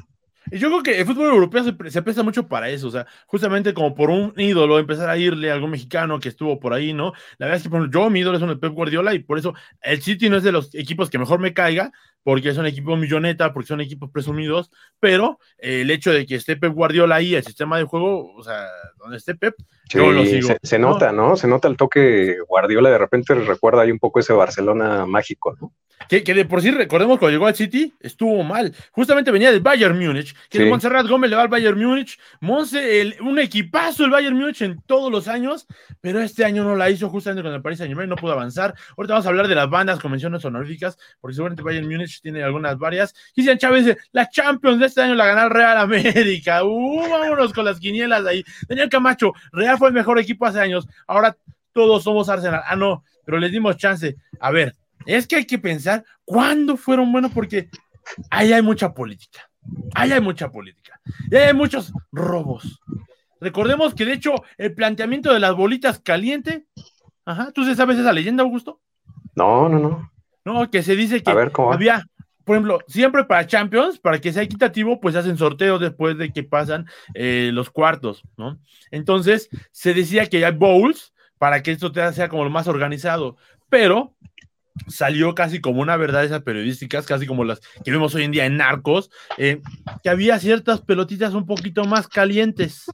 Y 0.51 0.59
yo 0.59 0.69
creo 0.69 0.83
que 0.83 1.01
el 1.01 1.07
fútbol 1.07 1.27
europeo 1.27 1.65
se, 1.65 1.91
se, 1.91 2.03
presta 2.03 2.23
mucho 2.23 2.49
para 2.49 2.71
eso, 2.71 2.89
o 2.89 2.91
sea, 2.91 3.07
justamente 3.27 3.75
como 3.75 3.95
por 3.95 4.09
un 4.09 4.33
ídolo, 4.37 4.79
empezar 4.79 5.11
a 5.11 5.17
irle 5.19 5.51
a 5.51 5.55
algún 5.55 5.71
mexicano 5.71 6.19
que 6.21 6.31
estuvo 6.31 6.59
por 6.59 6.73
ahí, 6.73 6.95
¿no? 6.95 7.13
La 7.37 7.47
verdad 7.47 7.59
es 7.59 7.63
que 7.65 7.69
por 7.69 7.91
yo, 7.91 8.09
mi 8.09 8.21
ídolo 8.21 8.39
es 8.39 8.43
un 8.43 8.59
Pep 8.59 8.73
Guardiola 8.73 9.13
y 9.13 9.19
por 9.19 9.39
eso 9.39 9.53
el 9.83 10.01
City 10.01 10.31
no 10.31 10.39
es 10.39 10.43
de 10.43 10.53
los 10.53 10.75
equipos 10.75 11.11
que 11.11 11.19
mejor 11.19 11.39
me 11.39 11.53
caiga, 11.53 11.93
porque 12.23 12.55
son 12.55 12.67
equipos 12.67 12.99
milloneta, 12.99 13.53
porque 13.53 13.69
son 13.69 13.81
equipos 13.81 14.11
presumidos, 14.11 14.71
pero 15.01 15.39
el 15.59 15.91
hecho 15.91 16.13
de 16.13 16.25
que 16.25 16.37
esté 16.37 16.57
Pep 16.57 16.73
Guardiola 16.73 17.17
ahí, 17.17 17.35
el 17.35 17.45
sistema 17.45 17.77
de 17.77 17.85
juego, 17.85 18.35
o 18.35 18.43
sea, 18.43 18.69
donde 18.97 19.19
esté 19.19 19.35
Pep, 19.35 19.55
yo 19.89 20.13
lo 20.13 20.25
sigo. 20.25 20.51
Se, 20.63 20.79
nota, 20.79 21.13
¿no? 21.13 21.37
Se 21.37 21.49
nota 21.49 21.69
el 21.69 21.77
toque 21.77 22.37
Guardiola, 22.47 22.91
de 22.91 22.99
repente 22.99 23.35
recuerda 23.35 23.83
ahí 23.83 23.91
un 23.91 23.99
poco 23.99 24.21
ese 24.21 24.33
Barcelona 24.33 25.07
mágico, 25.07 25.57
¿no? 25.61 25.73
Que, 26.09 26.23
de 26.23 26.45
por 26.45 26.63
sí, 26.63 26.71
recordemos 26.71 27.19
cuando 27.19 27.33
llegó 27.33 27.47
al 27.47 27.55
City, 27.55 27.93
estuvo 28.01 28.43
mal. 28.43 28.75
Justamente 28.93 29.31
venía 29.31 29.51
del 29.51 29.61
Bayern 29.61 29.99
Múnich, 29.99 30.35
que 30.49 30.61
de 30.61 30.71
Montserrat 30.71 31.07
Gómez 31.07 31.31
le 31.31 31.37
va 31.37 31.43
al 31.43 31.49
Bayern 31.49 31.79
Múnich. 31.79 32.19
Monse, 32.41 33.17
un 33.21 33.39
equipazo 33.39 34.05
el 34.05 34.11
Bayern 34.11 34.37
Múnich 34.37 34.63
en 34.63 34.81
todos 34.83 35.11
los 35.11 35.29
años, 35.29 35.67
pero 36.01 36.21
este 36.21 36.45
año 36.45 36.65
no 36.65 36.77
la 36.77 36.89
hizo 36.89 37.09
justamente 37.11 37.43
con 37.43 37.53
el 37.53 37.61
Paris 37.61 37.79
Saint 37.79 37.91
Germain, 37.91 38.09
no 38.09 38.17
pudo 38.17 38.33
avanzar. 38.33 38.75
Ahorita 38.97 39.15
vamos 39.15 39.27
a 39.27 39.29
hablar 39.29 39.49
de 39.49 39.55
las 39.55 39.69
bandas, 39.69 39.99
convenciones 39.99 40.45
honoríficas, 40.45 40.97
porque 41.21 41.35
seguramente 41.35 41.63
Bayern 41.63 41.89
Múnich 41.89 42.21
tiene 42.21 42.43
algunas 42.43 42.79
varias. 42.79 43.15
Cristian 43.35 43.59
Chávez 43.59 43.85
dice, 43.85 43.99
la 44.13 44.29
Champions 44.31 44.81
de 44.81 44.87
este 44.87 45.03
año 45.03 45.15
la 45.15 45.27
ganó 45.27 45.45
el 45.45 45.51
Real 45.51 45.79
América. 45.79 46.63
Uh, 46.69 47.09
vámonos 47.09 47.53
con 47.53 47.65
las 47.65 47.79
quinielas 47.79 48.25
ahí. 48.27 48.45
Daniel 48.69 48.89
Camacho, 48.89 49.33
Real 49.53 49.79
fue 49.79 49.89
el 49.89 49.95
mejor 49.95 50.19
equipo 50.19 50.45
hace 50.45 50.61
años, 50.61 50.87
ahora 51.07 51.37
todos 51.73 52.03
somos 52.03 52.29
Arsenal. 52.29 52.63
Ah, 52.67 52.77
no, 52.77 53.05
pero 53.25 53.39
les 53.39 53.53
dimos 53.53 53.77
chance. 53.77 54.17
A 54.41 54.51
ver, 54.51 54.75
es 55.17 55.27
que 55.27 55.37
hay 55.37 55.47
que 55.47 55.59
pensar 55.59 56.05
cuándo 56.27 56.77
fueron 56.77 57.11
buenos 57.11 57.33
porque 57.33 57.71
ahí 58.31 58.53
hay 58.53 58.61
mucha 58.61 58.93
política. 58.93 59.49
Ahí 59.95 60.13
hay 60.13 60.21
mucha 60.21 60.51
política. 60.51 61.01
Y 61.31 61.37
hay 61.37 61.55
muchos 61.55 61.93
robos. 62.13 62.81
Recordemos 63.41 63.95
que 63.95 64.05
de 64.05 64.13
hecho 64.13 64.35
el 64.59 64.75
planteamiento 64.75 65.33
de 65.33 65.41
las 65.41 65.55
bolitas 65.55 65.99
caliente, 65.99 66.67
ajá, 67.25 67.53
¿tú 67.53 67.65
sabes 67.75 67.99
esa 67.99 68.13
leyenda, 68.13 68.43
Augusto? 68.43 68.83
No, 69.35 69.69
no, 69.71 69.79
no. 69.79 70.13
No, 70.45 70.71
que 70.71 70.83
se 70.83 70.95
dice 70.95 71.23
que 71.23 71.31
había, 71.31 72.05
por 72.45 72.57
ejemplo, 72.57 72.81
siempre 72.87 73.25
para 73.25 73.47
Champions, 73.47 73.99
para 73.99 74.21
que 74.21 74.33
sea 74.33 74.43
equitativo, 74.43 75.01
pues 75.01 75.17
hacen 75.17 75.39
sorteos 75.39 75.81
después 75.81 76.19
de 76.19 76.33
que 76.35 76.43
pasan 76.43 76.87
eh, 77.15 77.51
los 77.55 77.71
cuartos, 77.71 78.23
¿no? 78.37 78.59
Entonces, 78.91 79.49
se 79.73 79.95
decía 79.95 80.27
que 80.27 80.45
hay 80.45 80.53
bowls 80.53 81.15
para 81.39 81.63
que 81.63 81.71
esto 81.71 81.93
sea 82.13 82.29
como 82.29 82.45
lo 82.45 82.51
más 82.51 82.69
organizado, 82.69 83.37
pero 83.71 84.15
salió 84.87 85.35
casi 85.35 85.61
como 85.61 85.81
una 85.81 85.97
verdad 85.97 86.25
esas 86.25 86.43
periodísticas, 86.43 87.07
casi 87.07 87.27
como 87.27 87.45
las 87.45 87.61
que 87.85 87.91
vemos 87.91 88.15
hoy 88.15 88.25
en 88.25 88.33
día 88.33 88.47
en 88.47 88.57
Narcos, 88.57 89.11
eh, 89.37 89.61
que 90.03 90.11
había 90.11 90.39
ciertas 90.39 90.81
pelotitas 90.81 91.35
un 91.35 91.47
poquito 91.47 91.85
más 91.85 92.09
calientes, 92.09 92.87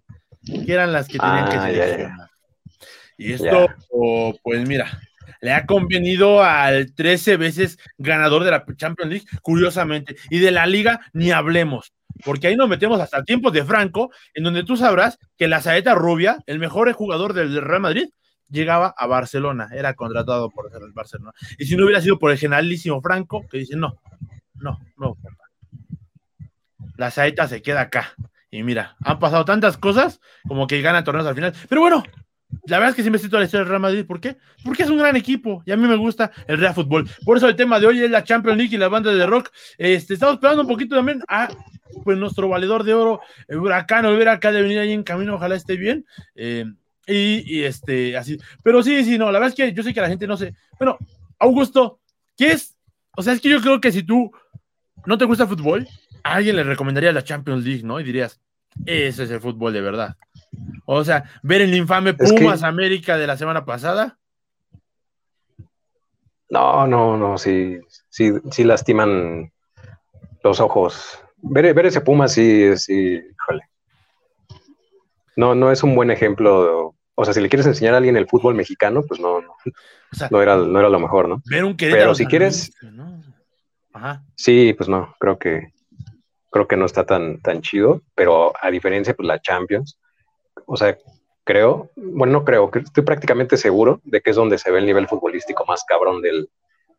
que 0.45 0.73
eran 0.73 0.93
las 0.93 1.09
que 1.09 1.19
tenían 1.19 1.49
que 1.49 1.59
ser. 1.59 2.07
Ah, 2.07 2.31
y 3.17 3.33
esto, 3.33 3.69
pues 4.43 4.69
mira, 4.69 5.01
le 5.41 5.53
ha 5.53 5.67
convenido 5.67 6.43
al 6.43 6.95
13 6.95 7.37
veces 7.37 7.79
ganador 7.99 8.45
de 8.45 8.51
la 8.51 8.65
Champions 8.77 9.11
League, 9.11 9.27
curiosamente, 9.43 10.17
y 10.31 10.39
de 10.39 10.51
la 10.51 10.67
liga 10.67 11.01
ni 11.13 11.31
hablemos, 11.31 11.93
porque 12.25 12.47
ahí 12.47 12.57
nos 12.57 12.69
metemos 12.69 13.01
hasta 13.01 13.23
tiempos 13.25 13.53
de 13.53 13.65
Franco, 13.65 14.11
en 14.35 14.45
donde 14.45 14.65
tú 14.65 14.77
sabrás 14.77 15.19
que 15.37 15.49
la 15.49 15.61
saeta 15.61 15.95
rubia, 15.95 16.39
el 16.47 16.59
mejor 16.59 16.91
jugador 16.93 17.35
del 17.35 17.61
Real 17.61 17.81
Madrid, 17.81 18.09
llegaba 18.49 18.95
a 18.97 19.07
Barcelona, 19.07 19.69
era 19.73 19.95
contratado 19.95 20.51
por 20.51 20.71
el 20.73 20.93
Barcelona. 20.93 21.33
Y 21.59 21.67
si 21.67 21.77
no 21.77 21.85
hubiera 21.85 22.01
sido 22.01 22.19
por 22.19 22.31
el 22.31 22.39
generalísimo 22.39 23.01
Franco, 23.01 23.47
que 23.51 23.59
dice, 23.59 23.77
no, 23.77 24.01
no, 24.55 24.79
no, 24.97 25.17
la 26.97 27.11
saeta 27.11 27.49
se 27.49 27.63
queda 27.63 27.83
acá. 27.83 28.15
Y 28.51 28.63
mira, 28.63 28.97
han 29.01 29.19
pasado 29.19 29.45
tantas 29.45 29.77
cosas 29.77 30.21
como 30.47 30.67
que 30.67 30.81
gana 30.81 31.03
torneos 31.03 31.27
al 31.27 31.35
final. 31.35 31.53
Pero 31.69 31.81
bueno, 31.81 32.05
la 32.67 32.79
verdad 32.79 32.91
es 32.91 32.97
que 32.97 33.03
sí 33.03 33.11
me 33.11 33.19
siento 33.19 33.37
a 33.37 33.41
la 33.41 33.47
historia 33.47 33.63
del 33.65 33.71
Real 33.71 33.81
Madrid. 33.81 34.07
¿Por 34.07 34.21
qué? 34.21 34.37
Porque 34.65 34.85
es 34.85 34.91
un 34.91 34.99
gran 34.99 35.17
equipo 35.17 35.63
y 35.67 35.73
a 35.73 35.77
mí 35.77 35.89
me 35.89 35.97
gusta 35.97 36.31
el 36.47 36.59
Real 36.59 36.75
Fútbol. 36.75 37.09
Por 37.25 37.37
eso 37.37 37.49
el 37.49 37.57
tema 37.57 37.81
de 37.81 37.87
hoy 37.87 38.03
es 38.03 38.11
la 38.11 38.23
Champions 38.23 38.57
League 38.57 38.75
y 38.75 38.79
la 38.79 38.89
banda 38.89 39.13
de 39.13 39.27
rock. 39.27 39.51
Este, 39.77 40.15
estamos 40.15 40.37
esperando 40.37 40.63
un 40.63 40.69
poquito 40.69 40.95
también 40.95 41.21
a 41.29 41.49
pues, 42.05 42.17
nuestro 42.17 42.49
valedor 42.49 42.85
de 42.85 42.95
oro, 42.95 43.21
el 43.49 43.59
Huracán, 43.59 44.05
volver 44.05 44.29
acá 44.29 44.53
de 44.53 44.63
venir 44.63 44.79
ahí 44.79 44.93
en 44.93 45.03
camino. 45.03 45.35
Ojalá 45.35 45.57
esté 45.57 45.77
bien. 45.77 46.07
Eh, 46.37 46.65
y, 47.07 47.65
este, 47.65 48.17
así. 48.17 48.39
Pero 48.63 48.83
sí, 48.83 49.05
sí, 49.05 49.19
no, 49.19 49.27
la 49.27 49.39
verdad 49.39 49.49
es 49.49 49.55
que 49.55 49.73
yo 49.73 49.83
sé 49.83 49.93
que 49.93 50.01
la 50.01 50.09
gente 50.09 50.27
no 50.27 50.37
sé. 50.37 50.55
Bueno, 50.79 50.99
Augusto, 51.39 52.01
¿qué 52.37 52.53
es? 52.53 52.77
O 53.17 53.23
sea, 53.23 53.33
es 53.33 53.41
que 53.41 53.51
yo 53.51 53.61
creo 53.61 53.81
que 53.81 53.93
si 53.93 54.03
tú 54.03 54.33
no 55.07 55.19
te 55.19 55.25
gusta 55.25 55.45
el 55.45 55.51
fútbol, 55.51 55.87
a 56.23 56.35
alguien 56.35 56.57
le 56.57 56.65
recomendaría 56.65 57.13
la 57.13 57.25
Champions 57.25 57.65
League, 57.65 57.83
¿no? 57.83 58.01
Y 58.01 58.05
dirías, 58.05 58.41
ese 58.87 59.25
es 59.25 59.31
el 59.31 59.41
fútbol 59.41 59.73
de 59.73 59.81
verdad. 59.81 60.17
O 60.87 61.05
sea, 61.05 61.25
ver 61.43 61.63
el 61.63 61.75
infame 61.75 62.15
Pumas 62.15 62.63
América 62.63 63.17
de 63.17 63.27
la 63.27 63.37
semana 63.37 63.65
pasada. 63.65 64.19
No, 66.51 66.87
no, 66.87 67.17
no, 67.17 67.39
sí, 67.39 67.79
sí, 68.09 68.33
sí 68.51 68.65
lastiman 68.65 69.53
los 70.43 70.61
ojos. 70.61 71.19
Ver, 71.37 71.73
ver 71.75 71.87
ese 71.87 72.01
Pumas 72.01 72.33
sí, 72.33 72.77
sí, 72.77 73.21
híjole 73.21 73.69
no, 75.37 75.55
no 75.55 75.71
es 75.71 75.83
un 75.83 75.95
buen 75.95 76.11
ejemplo. 76.11 76.94
O 77.15 77.25
sea, 77.25 77.35
si 77.35 77.41
le 77.41 77.49
quieres 77.49 77.67
enseñar 77.67 77.95
a 77.95 77.99
alguien 77.99 78.17
el 78.17 78.29
fútbol 78.29 78.55
mexicano, 78.55 79.03
pues 79.07 79.21
no, 79.21 79.41
no, 80.31 80.43
era, 80.43 80.57
no 80.57 80.79
era 80.79 80.89
lo 80.89 81.01
mejor, 81.01 81.29
¿no? 81.29 81.43
Ver 81.47 81.65
un 81.65 81.77
Pero 81.77 82.15
si 82.15 82.27
quieres. 82.27 82.73
Ajá. 83.93 84.25
Sí, 84.35 84.75
pues 84.77 84.89
no, 84.89 85.15
creo 85.21 85.39
que 85.39 85.73
creo 86.51 86.69
que 86.69 86.77
no 86.77 86.87
está 86.87 87.05
tan, 87.05 87.41
tan 87.41 87.63
chido, 87.63 88.03
pero 88.15 88.53
a 88.61 88.71
diferencia, 88.71 89.13
pues 89.13 89.27
la 89.27 89.41
Champions, 89.41 89.99
o 90.67 90.77
sea, 90.77 90.97
creo, 91.43 91.91
bueno, 91.97 92.33
no 92.33 92.45
creo, 92.45 92.71
estoy 92.73 93.03
prácticamente 93.03 93.57
seguro 93.57 94.01
de 94.05 94.21
que 94.21 94.31
es 94.31 94.37
donde 94.37 94.59
se 94.59 94.71
ve 94.71 94.79
el 94.79 94.87
nivel 94.87 95.09
futbolístico 95.09 95.65
más 95.67 95.85
cabrón 95.85 96.23
del, 96.23 96.49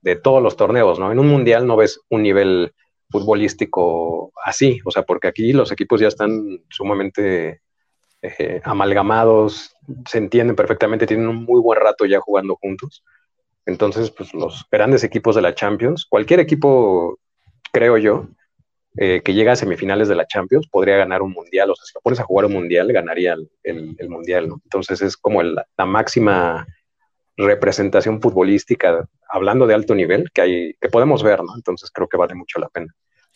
de 0.01 0.17
todos 0.17 0.43
los 0.43 0.57
torneos, 0.57 0.99
¿no? 0.99 1.09
En 1.09 1.19
un 1.19 1.29
mundial 1.29 1.65
no 1.65 1.77
ves 1.77 2.01
un 2.09 2.23
nivel 2.23 2.73
futbolístico 3.09 4.33
así, 4.43 4.81
o 4.83 4.91
sea, 4.91 5.03
porque 5.03 5.29
aquí 5.29 5.53
los 5.53 5.71
equipos 5.71 6.01
ya 6.01 6.09
están 6.09 6.61
sumamente 6.69 7.61
eh, 8.39 8.61
amalgamados, 8.63 9.75
se 10.07 10.17
entienden 10.17 10.55
perfectamente, 10.55 11.07
tienen 11.07 11.27
un 11.27 11.43
muy 11.43 11.61
buen 11.61 11.79
rato 11.79 12.05
ya 12.05 12.19
jugando 12.19 12.55
juntos. 12.55 13.03
Entonces, 13.65 14.11
pues 14.11 14.33
los 14.33 14.65
grandes 14.71 15.03
equipos 15.03 15.35
de 15.35 15.41
la 15.41 15.55
Champions, 15.55 16.05
cualquier 16.07 16.39
equipo, 16.39 17.19
creo 17.71 17.97
yo, 17.97 18.27
eh, 18.97 19.21
que 19.23 19.33
llega 19.33 19.53
a 19.53 19.55
semifinales 19.55 20.07
de 20.07 20.15
la 20.15 20.27
Champions, 20.27 20.67
podría 20.67 20.97
ganar 20.97 21.21
un 21.21 21.31
mundial. 21.31 21.71
O 21.71 21.75
sea, 21.75 21.85
si 21.85 21.93
lo 21.95 22.01
pones 22.01 22.19
a 22.19 22.23
jugar 22.23 22.45
un 22.45 22.53
mundial, 22.53 22.91
ganaría 22.93 23.35
el, 23.63 24.09
mundial, 24.09 24.47
¿no? 24.47 24.61
Entonces 24.63 25.01
es 25.01 25.17
como 25.17 25.41
la 25.43 25.85
máxima 25.85 26.65
representación 27.37 28.21
futbolística, 28.21 29.07
hablando 29.29 29.67
de 29.67 29.73
alto 29.73 29.95
nivel, 29.95 30.29
que 30.33 30.41
hay, 30.41 30.73
que 30.79 30.89
podemos 30.89 31.23
ver, 31.23 31.43
¿no? 31.43 31.55
Entonces 31.55 31.91
creo 31.91 32.07
que 32.07 32.17
vale 32.17 32.35
mucho 32.35 32.59
la 32.59 32.69
pena. 32.69 32.93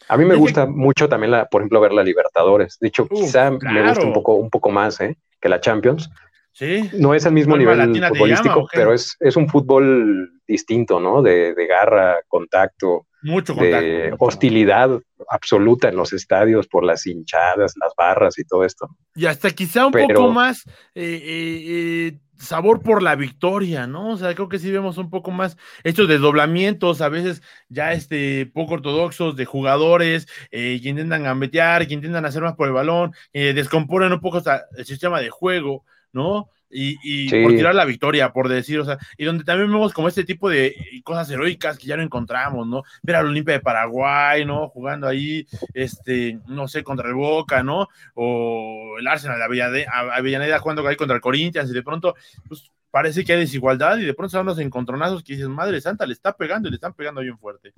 A 0.10 0.18
mí 0.18 0.26
me 0.26 0.36
gusta 0.36 0.66
mucho 0.66 1.08
también, 1.08 1.32
la, 1.32 1.46
por 1.46 1.62
ejemplo, 1.62 1.80
ver 1.80 1.94
la 1.94 2.04
Libertadores. 2.04 2.78
De 2.82 2.88
hecho, 2.88 3.08
quizá 3.08 3.52
me 3.52 3.88
gusta 3.88 4.06
un 4.06 4.14
poco, 4.14 4.34
un 4.34 4.50
poco 4.50 4.72
más 4.72 5.00
¿eh? 5.02 5.16
que 5.40 5.50
la 5.50 5.62
Champions. 5.62 6.10
Sí. 6.52 6.90
No 6.94 7.14
es 7.14 7.26
el 7.26 7.34
mismo 7.34 7.56
nivel 7.56 7.96
futbolístico, 8.10 8.68
pero 8.74 8.92
es, 8.92 9.16
es 9.20 9.38
un 9.38 9.48
fútbol 9.48 10.32
distinto, 10.48 11.00
¿no? 11.00 11.22
De, 11.22 11.54
garra, 11.70 12.18
contacto, 12.28 13.06
mucho 13.22 13.54
contacto, 13.54 13.86
de 13.86 14.16
hostilidad 14.18 15.00
absoluta 15.30 15.90
en 15.90 15.96
los 15.96 16.12
estadios 16.12 16.68
por 16.68 16.84
las 16.84 17.06
hinchadas, 17.06 17.76
las 17.80 17.94
barras 17.96 18.40
y 18.40 18.44
todo 18.46 18.66
esto. 18.66 18.90
Y 19.16 19.28
hasta 19.28 19.52
quizá 19.52 19.86
un 19.86 19.94
poco 19.94 20.32
más 20.32 20.66
eh, 20.96 21.22
eh, 21.24 22.08
eh, 22.08 22.20
sabor 22.40 22.82
por 22.82 23.04
la 23.04 23.16
victoria, 23.16 23.86
¿no? 23.88 24.10
O 24.12 24.18
sea, 24.18 24.34
creo 24.34 24.50
que 24.50 24.60
sí 24.60 24.72
vemos 24.72 24.98
un 24.98 25.10
poco 25.10 25.32
más 25.32 25.58
estos 25.84 26.08
desdoblamientos, 26.08 27.02
a 27.02 27.10
veces 27.10 27.42
ya 27.68 27.94
este, 27.94 28.46
poco 28.48 28.76
ortodoxos 28.76 29.36
de 29.36 29.46
jugadores 29.46 30.28
que 30.50 30.80
intentan 30.84 31.24
gambetear, 31.24 31.88
que 31.88 31.94
intentan 31.94 32.26
hacer 32.26 32.42
más 32.42 32.56
por 32.56 32.68
el 32.68 32.74
balón, 32.74 33.14
descomponen 33.34 34.14
un 34.14 34.22
poco 34.22 34.42
el 34.78 34.86
sistema 34.86 35.20
de 35.20 35.30
juego, 35.30 35.86
¿no? 36.12 36.50
Y, 36.70 37.44
por 37.44 37.52
tirar 37.52 37.74
la 37.74 37.86
victoria, 37.86 38.32
por 38.32 38.48
decir, 38.48 38.80
o 38.80 38.86
sea, 38.86 38.98
y 39.18 39.26
donde 39.26 39.44
también 39.44 39.72
vemos 39.72 39.94
como 39.94 40.08
este 40.08 40.24
tipo 40.24 40.50
de 40.50 40.76
cosas 41.04 41.30
heroicas 41.32 41.78
que 41.78 41.88
ya 41.88 41.98
no 41.98 42.04
encontramos, 42.04 42.68
¿no? 42.68 42.84
Ver 43.02 43.16
al 43.16 43.28
Olimpia 43.28 43.56
de 43.56 43.60
Paraguay, 43.60 44.46
¿no? 44.46 44.70
Jugando 44.70 45.08
ahí, 45.08 45.48
este, 45.74 46.40
no 46.48 46.68
sé, 46.68 46.84
contra 46.84 47.08
el 47.08 47.16
Boca, 47.16 47.64
¿no? 47.64 47.88
O 48.14 48.96
el 49.00 49.08
Arsenal 49.08 49.40
de 49.40 49.86
Avellaneda 49.90 50.60
jugando 50.60 50.88
ahí 50.88 50.96
contra 50.96 51.16
el 51.16 51.22
Corinthians 51.22 51.70
y 51.72 51.74
de 51.74 51.84
pronto, 51.84 52.16
pues 52.48 52.72
parece 52.92 53.24
que 53.24 53.34
hay 53.34 53.40
desigualdad 53.40 53.98
y 53.98 54.06
de 54.06 54.14
pronto 54.14 54.32
son 54.32 54.46
los 54.46 54.60
encontronazos 54.60 55.24
que 55.24 55.34
dices, 55.34 55.50
madre 55.50 55.82
santa, 55.82 56.06
le 56.06 56.14
está 56.14 56.34
pegando 56.36 56.68
y 56.68 56.72
le 56.72 56.76
están 56.76 56.94
pegando 56.94 57.22
bien 57.22 57.38
fuerte. 57.38 57.74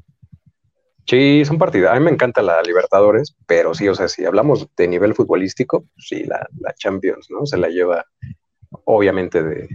Sí, 1.08 1.44
son 1.46 1.58
partidos. 1.58 1.92
A 1.92 1.96
mí 1.96 2.06
me 2.06 2.12
encanta 2.12 2.42
la 2.42 2.62
Libertadores, 2.62 3.36
pero 3.46 3.74
sí, 3.74 3.88
o 3.88 3.96
sea, 3.96 4.08
si 4.08 4.24
hablamos 4.24 4.68
de 4.78 4.88
nivel 4.88 5.16
futbolístico, 5.16 5.86
sí, 5.98 6.24
la, 6.26 6.48
la 6.60 6.74
Champions, 6.74 7.28
¿no? 7.30 7.46
Se 7.46 7.58
la 7.58 7.70
lleva 7.70 8.06
obviamente 8.86 9.44
de... 9.44 9.68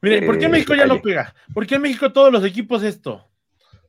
miren, 0.00 0.26
¿por 0.26 0.38
qué 0.38 0.48
México 0.48 0.74
ya 0.74 0.86
no 0.86 1.00
pega? 1.00 1.34
¿Por 1.52 1.66
qué 1.66 1.78
México 1.78 2.12
todos 2.12 2.32
los 2.32 2.44
equipos 2.44 2.82
esto? 2.82 3.28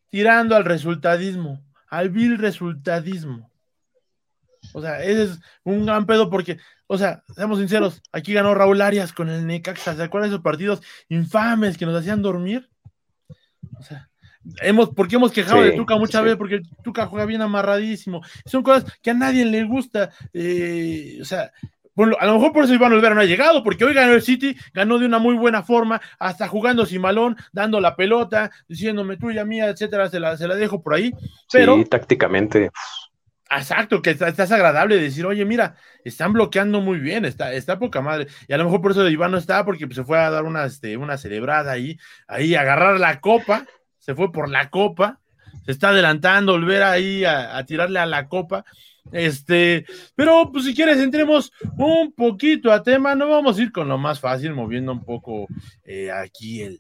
Tirando 0.10 0.56
al 0.56 0.66
resultadismo, 0.66 1.62
al 1.90 2.10
vil 2.10 2.38
resultadismo. 2.38 3.52
O 4.74 4.82
sea, 4.82 5.04
ese 5.04 5.24
es 5.24 5.40
un 5.64 5.86
gran 5.86 6.06
pedo 6.06 6.30
porque, 6.30 6.58
o 6.88 6.98
sea, 6.98 7.24
seamos 7.36 7.60
sinceros, 7.60 8.02
aquí 8.12 8.34
ganó 8.34 8.54
Raúl 8.54 8.82
Arias 8.82 9.14
con 9.14 9.30
el 9.30 9.46
Necaxa, 9.46 9.96
¿se 9.96 10.04
acuerdan 10.04 10.30
de 10.30 10.36
esos 10.36 10.44
partidos 10.44 10.82
infames 11.10 11.78
que 11.78 11.86
nos 11.86 11.96
hacían 11.96 12.22
dormir? 12.22 12.70
O 13.80 13.84
sea, 13.84 14.10
hemos, 14.62 14.90
porque 14.90 15.16
hemos 15.16 15.32
quejado 15.32 15.62
de 15.62 15.72
Tuca 15.72 15.98
muchas 15.98 16.24
veces, 16.24 16.38
porque 16.38 16.62
Tuca 16.84 17.06
juega 17.08 17.26
bien 17.26 17.42
amarradísimo. 17.42 18.22
Son 18.46 18.64
cosas 18.64 18.86
que 19.02 19.12
a 19.12 19.14
nadie 19.14 19.46
le 19.46 19.64
gusta. 19.64 20.12
Eh, 20.34 21.20
o 21.22 21.26
sea, 21.26 21.52
bueno, 21.98 22.16
a 22.20 22.28
lo 22.28 22.36
mejor 22.36 22.54
por 22.54 22.64
eso 22.64 22.76
Iván 22.76 22.94
Olvera 22.94 23.16
no 23.16 23.22
ha 23.22 23.26
llegado, 23.26 23.64
porque 23.64 23.84
hoy 23.84 23.96
ganó 23.96 24.14
el 24.14 24.22
City, 24.22 24.56
ganó 24.72 25.00
de 25.00 25.08
una 25.08 25.18
muy 25.18 25.34
buena 25.34 25.64
forma, 25.64 26.00
hasta 26.20 26.48
jugando 26.48 26.86
sin 26.86 27.02
balón, 27.02 27.36
dando 27.52 27.82
la 27.82 27.96
pelota, 27.96 28.52
diciéndome 28.68 29.18
tuya, 29.18 29.44
mía, 29.46 29.68
etcétera, 29.70 30.08
se 30.08 30.20
la, 30.20 30.38
se 30.38 30.48
la 30.48 30.54
dejo 30.54 30.84
por 30.84 30.94
ahí. 30.94 31.12
Pero, 31.52 31.76
sí, 31.78 31.86
tácticamente. 31.86 32.70
Exacto, 33.50 34.04
que 34.04 34.12
está, 34.12 34.28
estás 34.28 34.52
agradable 34.52 34.98
decir, 34.98 35.26
oye, 35.26 35.44
mira, 35.44 35.76
están 36.04 36.34
bloqueando 36.34 36.82
muy 36.82 37.00
bien, 37.00 37.26
está, 37.26 37.52
está 37.54 37.80
poca 37.80 38.00
madre. 38.00 38.28
Y 38.48 38.54
a 38.54 38.60
lo 38.60 38.66
mejor 38.66 38.80
por 38.80 38.92
eso 38.92 39.10
Iván 39.10 39.32
no 39.32 39.40
está, 39.40 39.66
porque 39.66 39.88
se 39.92 40.04
fue 40.04 40.20
a 40.20 40.30
dar 40.30 40.44
una, 40.44 40.66
este, 40.66 40.98
una 40.98 41.18
celebrada 41.18 41.72
ahí, 41.72 41.98
ahí 42.28 42.54
agarrar 42.54 43.00
la 43.00 43.20
copa, 43.22 43.66
se 43.98 44.14
fue 44.14 44.32
por 44.32 44.50
la 44.50 44.70
copa, 44.70 45.20
se 45.66 45.72
está 45.72 45.90
adelantando, 45.90 46.52
volver 46.52 46.84
ahí 46.84 47.26
a 47.26 47.66
tirarle 47.66 47.98
a 47.98 48.06
la 48.06 48.28
copa. 48.28 48.66
Este, 49.12 49.86
pero 50.16 50.50
pues 50.52 50.66
si 50.66 50.76
quieres, 50.76 50.98
entremos 50.98 51.52
un 51.78 52.12
poquito 52.12 52.72
a 52.72 52.84
tema. 52.84 53.16
No 53.16 53.30
vamos 53.30 53.58
a 53.58 53.62
ir 53.62 53.72
con 53.72 53.88
lo 53.88 53.98
más 53.98 54.20
fácil, 54.20 54.54
moviendo 54.54 54.92
un 54.92 55.04
poco 55.04 55.48
eh, 55.84 56.12
aquí 56.12 56.78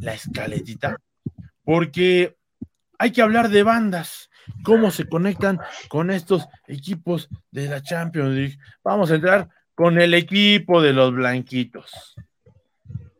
la 0.00 0.14
escaletita, 0.14 0.96
porque 1.64 2.36
hay 2.98 3.12
que 3.12 3.22
hablar 3.22 3.48
de 3.48 3.62
bandas, 3.62 4.30
cómo 4.62 4.90
se 4.90 5.08
conectan 5.08 5.58
con 5.88 6.10
estos 6.10 6.46
equipos 6.66 7.28
de 7.50 7.68
la 7.68 7.82
Champions 7.82 8.34
League. 8.34 8.58
Vamos 8.82 9.10
a 9.10 9.16
entrar 9.16 9.48
con 9.74 10.00
el 10.00 10.14
equipo 10.14 10.80
de 10.80 10.92
los 10.92 11.12
blanquitos 11.14 12.16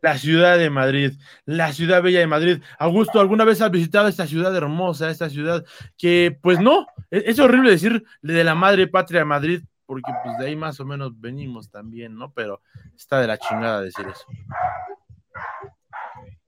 la 0.07 0.17
ciudad 0.17 0.57
de 0.57 0.69
Madrid, 0.69 1.11
la 1.43 1.73
ciudad 1.73 2.01
bella 2.01 2.19
de 2.19 2.27
Madrid. 2.27 2.63
Augusto, 2.79 3.19
¿alguna 3.19 3.43
vez 3.43 3.61
has 3.61 3.69
visitado 3.69 4.07
esta 4.07 4.25
ciudad 4.25 4.55
hermosa, 4.55 5.09
esta 5.09 5.29
ciudad 5.29 5.65
que, 5.97 6.37
pues 6.41 6.61
no, 6.61 6.87
e-, 7.11 7.23
es, 7.25 7.39
horrible 7.39 7.71
decir 7.71 8.05
de 8.21 8.43
la 8.45 8.55
madre 8.55 8.87
patria 8.87 9.19
de 9.19 9.25
Madrid, 9.25 9.63
porque 9.85 10.09
pues 10.23 10.37
de 10.37 10.45
ahí 10.45 10.55
más 10.55 10.79
o 10.79 10.85
menos 10.85 11.19
venimos 11.19 11.69
también, 11.69 12.15
¿no? 12.15 12.31
Pero 12.31 12.61
está 12.95 13.19
de 13.19 13.27
la 13.27 13.37
chingada 13.37 13.81
decir 13.81 14.05
eso. 14.07 14.25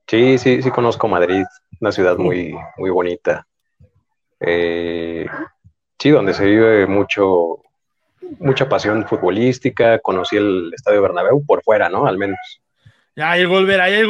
Sí, 0.08 0.38
sí, 0.38 0.62
sí 0.62 0.72
conozco 0.72 1.10
Madrid, 1.10 1.44
una 1.82 1.92
ciudad 1.92 2.18
muy, 2.18 2.56
muy 2.78 2.90
bonita. 2.92 3.46
Eh, 4.40 5.28
sí, 6.00 6.10
donde 6.12 6.34
se 6.34 6.46
vive 6.46 6.88
mucho, 6.88 7.62
mucha 8.40 8.70
pasión 8.70 9.06
futbolística. 9.06 10.00
Conocí 10.00 10.38
el 10.38 10.72
Estadio 10.74 11.02
Bernabéu 11.02 11.46
por 11.46 11.62
fuera, 11.62 11.90
¿no? 11.90 12.06
Al 12.06 12.18
menos. 12.18 12.40
Ya, 13.20 13.32
ahí 13.32 13.42
el 13.42 13.50
Golver, 13.50 13.82
ahí 13.82 13.94
el. 13.96 14.08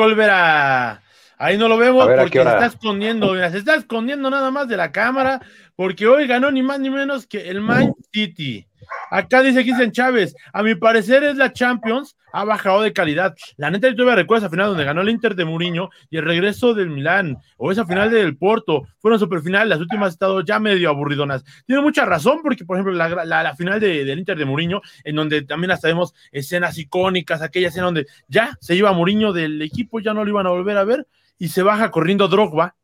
Ahí 1.39 1.57
no 1.57 1.67
lo 1.67 1.77
vemos 1.77 2.05
porque 2.05 2.43
se 2.43 2.47
está 2.47 2.67
escondiendo, 2.67 3.33
se 3.33 3.57
está 3.57 3.73
escondiendo 3.73 4.29
nada 4.29 4.51
más 4.51 4.67
de 4.67 4.77
la 4.77 4.91
cámara, 4.91 5.41
porque 5.75 6.05
hoy 6.05 6.27
ganó 6.27 6.51
ni 6.51 6.61
más 6.61 6.79
ni 6.79 6.91
menos 6.91 7.25
que 7.25 7.49
el 7.49 7.59
Man 7.59 7.95
City. 8.13 8.67
Acá 9.09 9.41
dice 9.41 9.63
Cristian 9.63 9.91
Chávez, 9.91 10.35
a 10.53 10.61
mi 10.61 10.75
parecer 10.75 11.23
es 11.23 11.37
la 11.37 11.51
Champions, 11.51 12.17
ha 12.31 12.43
bajado 12.43 12.81
de 12.81 12.93
calidad. 12.93 13.35
La 13.57 13.69
neta, 13.69 13.89
yo 13.89 13.95
todavía 13.95 14.15
recuerdo 14.15 14.45
esa 14.45 14.49
final 14.49 14.67
donde 14.67 14.83
ganó 14.83 15.01
el 15.01 15.09
Inter 15.09 15.35
de 15.35 15.45
Mourinho 15.45 15.89
y 16.09 16.17
el 16.17 16.25
regreso 16.25 16.73
del 16.73 16.89
Milán, 16.89 17.37
o 17.57 17.71
esa 17.71 17.85
final 17.85 18.11
del 18.11 18.37
Porto, 18.37 18.87
fueron 18.99 19.19
superfinales, 19.19 19.69
las 19.69 19.79
últimas 19.79 20.07
han 20.07 20.13
estado 20.13 20.41
ya 20.41 20.59
medio 20.59 20.89
aburridonas. 20.89 21.43
Tiene 21.65 21.81
mucha 21.81 22.05
razón, 22.05 22.39
porque 22.41 22.65
por 22.65 22.77
ejemplo, 22.77 22.93
la, 22.93 23.55
final 23.55 23.79
del 23.79 24.19
Inter 24.19 24.37
de 24.37 24.45
Mourinho, 24.45 24.81
en 25.03 25.15
donde 25.15 25.41
también 25.41 25.71
hasta 25.71 25.87
vemos 25.87 26.13
escenas 26.31 26.77
icónicas, 26.77 27.41
aquella 27.41 27.69
escena 27.69 27.85
donde 27.85 28.05
ya 28.27 28.57
se 28.61 28.75
iba 28.75 28.93
Mourinho 28.93 29.33
del 29.33 29.61
equipo, 29.61 29.99
ya 29.99 30.13
no 30.13 30.23
lo 30.23 30.29
iban 30.29 30.47
a 30.47 30.51
volver 30.51 30.77
a 30.77 30.83
ver, 30.83 31.07
y 31.37 31.49
se 31.49 31.63
baja 31.63 31.91
corriendo 31.91 32.27
Drogba 32.27 32.75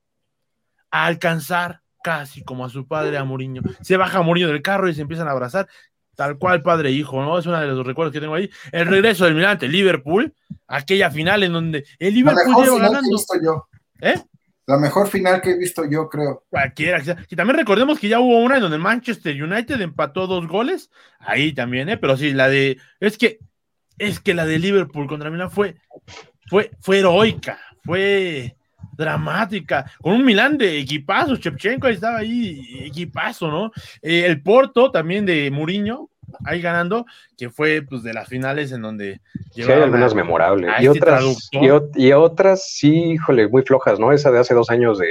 a 0.92 1.06
alcanzar 1.06 1.82
casi 2.04 2.44
como 2.44 2.64
a 2.64 2.70
su 2.70 2.88
padre, 2.88 3.18
a 3.18 3.24
Mourinho. 3.24 3.62
Se 3.82 3.98
baja 3.98 4.22
Mourinho 4.22 4.48
del 4.48 4.62
carro 4.62 4.88
y 4.88 4.94
se 4.94 5.02
empiezan 5.02 5.28
a 5.28 5.32
abrazar 5.32 5.68
tal 6.16 6.38
cual 6.38 6.62
padre 6.62 6.90
e 6.90 6.94
hijo, 6.94 7.22
¿no? 7.24 7.38
Es 7.38 7.46
uno 7.46 7.60
de 7.60 7.68
los 7.68 7.86
recuerdos 7.86 8.14
que 8.14 8.22
tengo 8.22 8.36
ahí. 8.36 8.50
El 8.72 8.88
regreso 8.88 9.26
del 9.26 9.36
Milan 9.36 9.58
Liverpool, 9.62 10.34
aquella 10.68 11.12
final 11.12 11.44
en 11.44 11.54
donde 11.54 11.86
el 12.00 12.14
Liverpool 12.14 12.64
lleva 12.64 12.80
ganando. 12.80 13.18
yo. 13.44 13.68
¿Eh? 14.02 14.22
La 14.68 14.78
mejor 14.78 15.08
final 15.08 15.42
que 15.42 15.52
he 15.52 15.58
visto 15.58 15.86
yo, 15.90 16.10
creo. 16.10 16.44
Cualquiera. 16.50 17.02
Y 17.30 17.36
también 17.36 17.58
recordemos 17.58 18.00
que 18.00 18.08
ya 18.08 18.20
hubo 18.20 18.40
una 18.40 18.56
en 18.56 18.62
donde 18.62 18.80
Manchester 18.80 19.42
United 19.42 19.80
empató 19.80 20.26
dos 20.26 20.48
goles. 20.48 20.90
Ahí 21.20 21.54
también, 21.54 21.90
¿eh? 21.90 21.98
Pero 21.98 22.18
sí, 22.18 22.34
la 22.34 22.50
de. 22.50 22.80
Es 23.00 23.18
que. 23.18 23.40
Es 23.98 24.20
que 24.20 24.34
la 24.34 24.46
de 24.46 24.60
Liverpool 24.60 25.08
contra 25.08 25.30
Milan 25.30 25.52
fue. 25.52 25.76
Fue, 26.48 26.72
fue 26.82 27.00
heroica. 27.00 27.60
Fue 27.84 28.55
dramática, 28.96 29.92
con 30.02 30.14
un 30.14 30.26
Milán 30.26 30.58
de 30.58 30.80
equipazo, 30.80 31.38
Chepchenko 31.38 31.88
estaba 31.88 32.20
ahí, 32.20 32.86
equipazo, 32.86 33.50
¿no? 33.50 33.72
Eh, 34.02 34.26
el 34.26 34.42
Porto 34.42 34.92
también 34.92 35.26
de 35.26 35.50
Muriño, 35.52 36.10
ahí 36.44 36.62
ganando, 36.62 37.06
que 37.38 37.50
fue 37.50 37.82
pues 37.88 38.04
de 38.04 38.14
las 38.14 38.28
finales 38.28 38.72
en 38.72 38.82
donde 38.82 39.22
sí, 39.52 39.64
hay 39.64 39.82
algunas 39.82 40.16
memorables 40.16 40.72
y 40.80 40.88
este 40.88 41.00
otras 41.00 41.50
y, 41.96 42.12
otras 42.12 42.68
sí, 42.68 43.12
híjole, 43.14 43.48
muy 43.48 43.62
flojas, 43.62 44.00
¿no? 44.00 44.12
Esa 44.12 44.32
de 44.32 44.40
hace 44.40 44.54
dos 44.54 44.70
años 44.70 44.98
de 44.98 45.08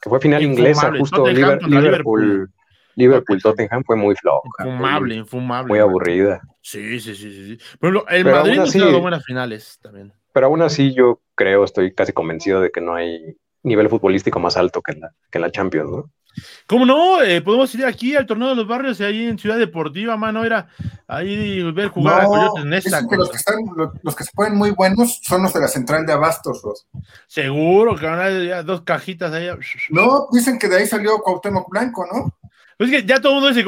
que 0.00 0.08
fue 0.08 0.20
final 0.20 0.42
inglesa, 0.42 0.90
justo 0.98 1.26
Liverpool, 1.26 2.50
Liverpool, 2.96 3.42
Tottenham 3.42 3.84
fue 3.84 3.96
muy 3.96 4.14
floja. 4.16 4.64
Infumable, 4.64 5.14
infumable. 5.14 5.68
Muy 5.68 5.78
aburrida. 5.78 6.40
Sí, 6.62 6.98
sí, 6.98 7.14
sí, 7.14 7.30
sí. 7.30 7.58
Pero 7.78 8.08
el 8.08 8.24
Madrid 8.24 8.58
ha 8.58 8.64
tenido 8.64 9.00
buenas 9.00 9.24
finales 9.24 9.78
también. 9.82 10.12
Pero 10.32 10.46
aún 10.46 10.62
así 10.62 10.94
yo 10.94 11.20
creo, 11.36 11.64
estoy 11.64 11.94
casi 11.94 12.12
convencido 12.12 12.60
de 12.60 12.72
que 12.72 12.80
no 12.80 12.94
hay 12.94 13.36
nivel 13.62 13.88
futbolístico 13.88 14.40
más 14.40 14.56
alto 14.56 14.82
que 14.82 14.94
la, 14.94 15.12
que 15.30 15.38
la 15.38 15.50
Champions, 15.50 15.90
¿no? 15.90 16.10
¿Cómo 16.66 16.84
no? 16.84 17.22
Eh, 17.22 17.40
podemos 17.40 17.74
ir 17.74 17.84
aquí 17.86 18.14
al 18.14 18.26
torneo 18.26 18.50
de 18.50 18.56
los 18.56 18.66
barrios 18.66 19.00
y 19.00 19.04
ahí 19.04 19.26
en 19.26 19.38
Ciudad 19.38 19.56
Deportiva, 19.56 20.16
mano, 20.16 20.44
era 20.44 20.68
ahí 21.06 21.62
ver 21.72 21.88
jugar 21.88 22.22
a 22.22 22.24
Coyotes 22.26 22.64
Nesta. 22.64 23.00
los, 23.00 23.30
que 23.30 23.36
están, 23.36 23.56
los, 24.02 24.16
que 24.16 24.24
se 24.24 24.30
ponen 24.34 24.56
muy 24.56 24.70
buenos 24.70 25.20
son 25.22 25.42
los 25.42 25.52
de 25.54 25.60
la 25.60 25.68
central 25.68 26.04
de 26.04 26.12
Abastos, 26.12 26.62
Seguro 27.26 27.96
que 27.96 28.06
van 28.06 28.20
a 28.20 28.62
dos 28.62 28.82
cajitas 28.82 29.32
ahí. 29.32 29.48
No, 29.90 30.28
dicen 30.32 30.58
que 30.58 30.68
de 30.68 30.76
ahí 30.76 30.86
salió 30.86 31.18
Cuauhtémoc 31.18 31.70
Blanco, 31.70 32.06
¿no? 32.12 32.34
Pues 32.76 32.90
es 32.90 33.00
que 33.00 33.08
ya 33.08 33.20
todo 33.20 33.32
el 33.32 33.40
mundo 33.40 33.54
dice 33.54 33.64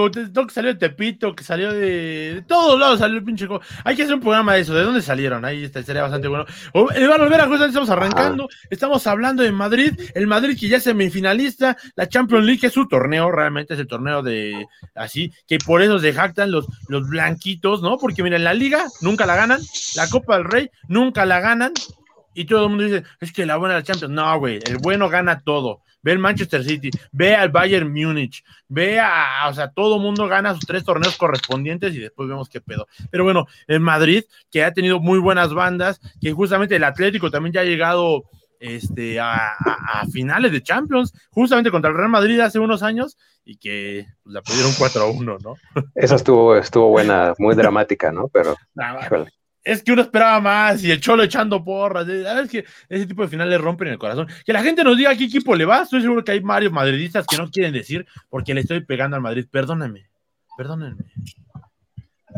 que 0.46 0.52
salió 0.52 0.74
de 0.74 0.78
Tepito, 0.78 1.34
que 1.34 1.42
salió 1.42 1.72
de, 1.72 2.44
todos 2.46 2.78
lados, 2.78 2.98
salió 2.98 3.16
el 3.16 3.24
pinche. 3.24 3.48
Hay 3.82 3.96
que 3.96 4.02
hacer 4.02 4.14
un 4.14 4.20
programa 4.20 4.54
de 4.54 4.60
eso, 4.60 4.74
¿de 4.74 4.82
dónde 4.82 5.00
salieron? 5.00 5.46
Ahí 5.46 5.64
está, 5.64 5.82
sería 5.82 6.02
bastante 6.02 6.28
bueno. 6.28 6.44
Iván 6.74 7.22
Olvera, 7.22 7.44
justamente 7.44 7.68
estamos 7.68 7.88
arrancando, 7.88 8.48
estamos 8.68 9.06
hablando 9.06 9.42
de 9.42 9.50
Madrid, 9.50 9.98
el 10.14 10.26
Madrid 10.26 10.58
que 10.60 10.68
ya 10.68 10.76
es 10.76 10.82
semifinalista, 10.82 11.78
la 11.96 12.06
Champions 12.06 12.44
League 12.44 12.66
es 12.66 12.72
su 12.74 12.86
torneo, 12.86 13.32
realmente 13.32 13.72
es 13.74 13.80
el 13.80 13.86
torneo 13.86 14.22
de 14.22 14.66
así, 14.94 15.32
que 15.46 15.56
por 15.58 15.80
eso 15.80 15.98
se 15.98 16.12
jactan 16.12 16.50
los, 16.50 16.66
los 16.88 17.08
blanquitos, 17.08 17.80
¿no? 17.80 17.96
Porque 17.96 18.22
miren, 18.22 18.44
la 18.44 18.52
Liga 18.52 18.84
nunca 19.00 19.24
la 19.24 19.36
ganan, 19.36 19.60
la 19.96 20.06
Copa 20.08 20.36
del 20.36 20.44
Rey 20.44 20.70
nunca 20.86 21.24
la 21.24 21.40
ganan, 21.40 21.72
y 22.34 22.44
todo 22.44 22.64
el 22.64 22.68
mundo 22.70 22.84
dice, 22.84 23.04
es 23.20 23.32
que 23.32 23.46
la 23.46 23.56
buena 23.56 23.74
de 23.74 23.80
la 23.80 23.84
Champions. 23.84 24.14
No, 24.14 24.38
güey, 24.38 24.60
el 24.66 24.78
bueno 24.78 25.08
gana 25.08 25.40
todo. 25.40 25.82
Ve 26.02 26.12
el 26.12 26.20
Manchester 26.20 26.62
City, 26.62 26.90
ve 27.10 27.34
al 27.34 27.48
Bayern 27.48 27.92
Múnich, 27.92 28.44
ve 28.68 29.00
a, 29.00 29.48
o 29.48 29.54
sea, 29.54 29.68
todo 29.68 29.96
el 29.96 30.02
mundo 30.02 30.28
gana 30.28 30.54
sus 30.54 30.64
tres 30.64 30.84
torneos 30.84 31.16
correspondientes 31.16 31.92
y 31.94 31.98
después 31.98 32.28
vemos 32.28 32.48
qué 32.48 32.60
pedo. 32.60 32.86
Pero 33.10 33.24
bueno, 33.24 33.46
en 33.66 33.82
Madrid, 33.82 34.22
que 34.50 34.62
ha 34.62 34.72
tenido 34.72 35.00
muy 35.00 35.18
buenas 35.18 35.52
bandas, 35.52 36.00
que 36.20 36.32
justamente 36.32 36.76
el 36.76 36.84
Atlético 36.84 37.30
también 37.30 37.52
ya 37.52 37.62
ha 37.62 37.64
llegado 37.64 38.24
este, 38.60 39.18
a, 39.20 39.56
finales 40.12 40.52
de 40.52 40.62
Champions, 40.62 41.12
justamente 41.30 41.70
contra 41.70 41.90
el 41.90 41.96
Real 41.96 42.10
Madrid 42.10 42.40
hace 42.40 42.58
unos 42.58 42.82
años, 42.82 43.16
y 43.44 43.56
que 43.56 44.06
pues, 44.22 44.34
la 44.34 44.42
pudieron 44.42 44.72
4 44.78 45.02
a 45.02 45.10
1, 45.10 45.38
¿no? 45.42 45.54
Esa 45.94 46.16
estuvo, 46.16 46.56
estuvo 46.56 46.88
buena, 46.88 47.34
muy 47.38 47.54
dramática, 47.54 48.12
¿no? 48.12 48.28
Pero, 48.28 48.56
es 49.68 49.82
que 49.82 49.92
uno 49.92 50.00
esperaba 50.00 50.40
más 50.40 50.82
y 50.82 50.90
el 50.90 50.98
Cholo 50.98 51.22
echando 51.22 51.62
porras. 51.62 52.06
¿Sabes 52.06 52.50
que 52.50 52.64
ese 52.88 53.06
tipo 53.06 53.20
de 53.22 53.28
finales 53.28 53.60
rompen 53.60 53.88
el 53.88 53.98
corazón? 53.98 54.26
Que 54.44 54.52
la 54.54 54.62
gente 54.62 54.82
nos 54.82 54.96
diga 54.96 55.10
a 55.10 55.16
qué 55.16 55.24
equipo 55.24 55.54
le 55.54 55.66
va. 55.66 55.82
Estoy 55.82 56.00
seguro 56.00 56.24
que 56.24 56.32
hay 56.32 56.40
varios 56.40 56.72
madridistas 56.72 57.26
que 57.26 57.36
no 57.36 57.50
quieren 57.50 57.74
decir 57.74 58.06
porque 58.30 58.54
le 58.54 58.62
estoy 58.62 58.80
pegando 58.80 59.16
al 59.16 59.22
Madrid. 59.22 59.46
Perdónenme, 59.50 60.08
perdónenme. 60.56 61.04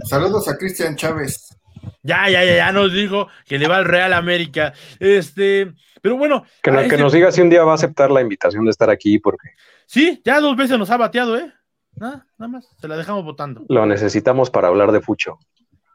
Saludos 0.02 0.48
a 0.48 0.56
Cristian 0.56 0.96
Chávez. 0.96 1.56
Ya, 2.02 2.28
ya, 2.28 2.44
ya, 2.44 2.56
ya 2.56 2.72
nos 2.72 2.92
dijo 2.92 3.28
que 3.46 3.58
le 3.58 3.68
va 3.68 3.76
al 3.76 3.84
Real 3.84 4.12
América. 4.12 4.72
Este, 4.98 5.72
pero 6.02 6.16
bueno. 6.16 6.44
Que, 6.60 6.72
que 6.88 6.96
nos 6.96 7.12
diga 7.12 7.30
si 7.30 7.42
un 7.42 7.50
día 7.50 7.62
va 7.62 7.72
a 7.72 7.76
aceptar 7.76 8.10
la 8.10 8.22
invitación 8.22 8.64
de 8.64 8.72
estar 8.72 8.90
aquí, 8.90 9.20
porque. 9.20 9.50
Sí, 9.86 10.20
ya 10.24 10.40
dos 10.40 10.56
veces 10.56 10.78
nos 10.78 10.90
ha 10.90 10.96
bateado, 10.96 11.38
¿eh? 11.38 11.52
Nada, 11.94 12.26
nada 12.38 12.48
más, 12.48 12.68
se 12.80 12.88
la 12.88 12.96
dejamos 12.96 13.24
votando. 13.24 13.64
Lo 13.68 13.86
necesitamos 13.86 14.50
para 14.50 14.66
hablar 14.66 14.90
de 14.90 15.00
Fucho. 15.00 15.38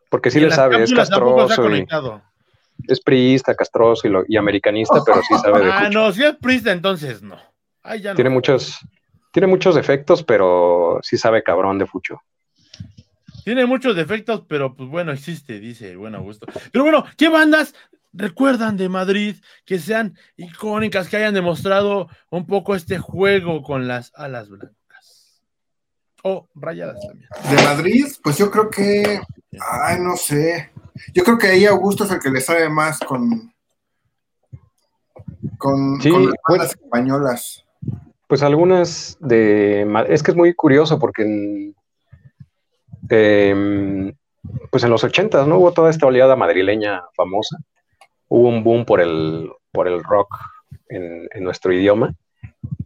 Porque 0.10 0.32
sí 0.32 0.40
le 0.40 0.52
sabe, 0.52 0.84
es 0.84 0.94
castroso. 0.94 1.70
es 2.88 3.02
priista, 3.02 3.56
castroso 3.56 4.08
y, 4.28 4.38
americanista, 4.38 5.02
pero 5.06 5.22
sí 5.22 5.34
sabe 5.42 5.66
de 5.66 5.72
Ah, 5.72 5.90
no, 5.92 6.12
si 6.12 6.24
es 6.24 6.36
priista, 6.36 6.72
entonces 6.72 7.22
no. 7.22 7.38
Tiene 8.16 8.30
muchos, 8.30 8.80
tiene 9.32 9.48
muchos 9.48 9.76
defectos, 9.76 10.24
pero 10.24 11.00
sí 11.04 11.18
sabe 11.18 11.44
cabrón 11.44 11.78
de 11.78 11.86
Fucho. 11.86 12.22
Tiene 13.44 13.68
muchos 13.68 13.96
defectos, 13.96 14.44
pero 14.48 14.76
pues 14.76 14.90
bueno, 14.90 15.12
existe, 15.12 15.60
dice 15.60 15.96
buen 15.96 16.16
Augusto. 16.16 16.48
Pero 16.72 16.84
bueno, 16.84 17.06
¿qué 17.16 17.30
bandas 17.30 17.76
recuerdan 18.12 18.76
de 18.76 18.90
Madrid 18.90 19.36
que 19.66 19.78
sean 19.78 20.18
icónicas, 20.36 21.08
que 21.10 21.18
hayan 21.18 21.36
demostrado 21.36 22.08
un 22.32 22.48
poco 22.48 22.74
este 22.74 22.98
juego 22.98 23.62
con 23.62 23.88
las 23.88 24.12
alas 24.16 24.50
blancas? 24.50 25.44
O 26.24 26.50
rayadas 26.56 26.98
también. 27.06 27.30
De 27.52 27.64
Madrid, 27.64 28.08
pues 28.24 28.40
yo 28.40 28.50
creo 28.50 28.68
que 28.68 29.22
Ay, 29.60 30.00
no 30.00 30.16
sé. 30.16 30.72
Yo 31.14 31.24
creo 31.24 31.38
que 31.38 31.48
ahí 31.48 31.66
Augusto 31.66 32.04
es 32.04 32.12
el 32.12 32.20
que 32.20 32.30
le 32.30 32.42
sabe 32.42 32.70
más 32.70 33.00
con, 33.00 33.54
con, 35.58 36.00
las 36.58 36.72
españolas. 36.72 37.66
Pues 38.28 38.42
algunas 38.42 39.18
de. 39.20 39.88
Es 40.10 40.24
que 40.24 40.32
es 40.32 40.38
muy 40.38 40.54
curioso 40.54 41.00
porque 41.00 41.24
en, 41.24 41.76
em, 43.10 44.14
pues 44.72 44.84
en 44.84 44.90
los 44.90 45.04
ochentas, 45.04 45.48
¿no? 45.48 45.58
Hubo 45.58 45.72
toda 45.74 45.90
esta 45.90 46.08
oleada 46.08 46.36
madrileña 46.36 47.04
famosa. 47.16 47.58
Hubo 48.28 48.50
un 48.50 48.64
boom 48.64 48.86
por 48.86 49.02
el, 49.02 49.52
por 49.72 49.88
el 49.88 50.04
rock 50.04 50.36
en, 50.90 51.44
nuestro 51.44 51.74
idioma. 51.74 52.14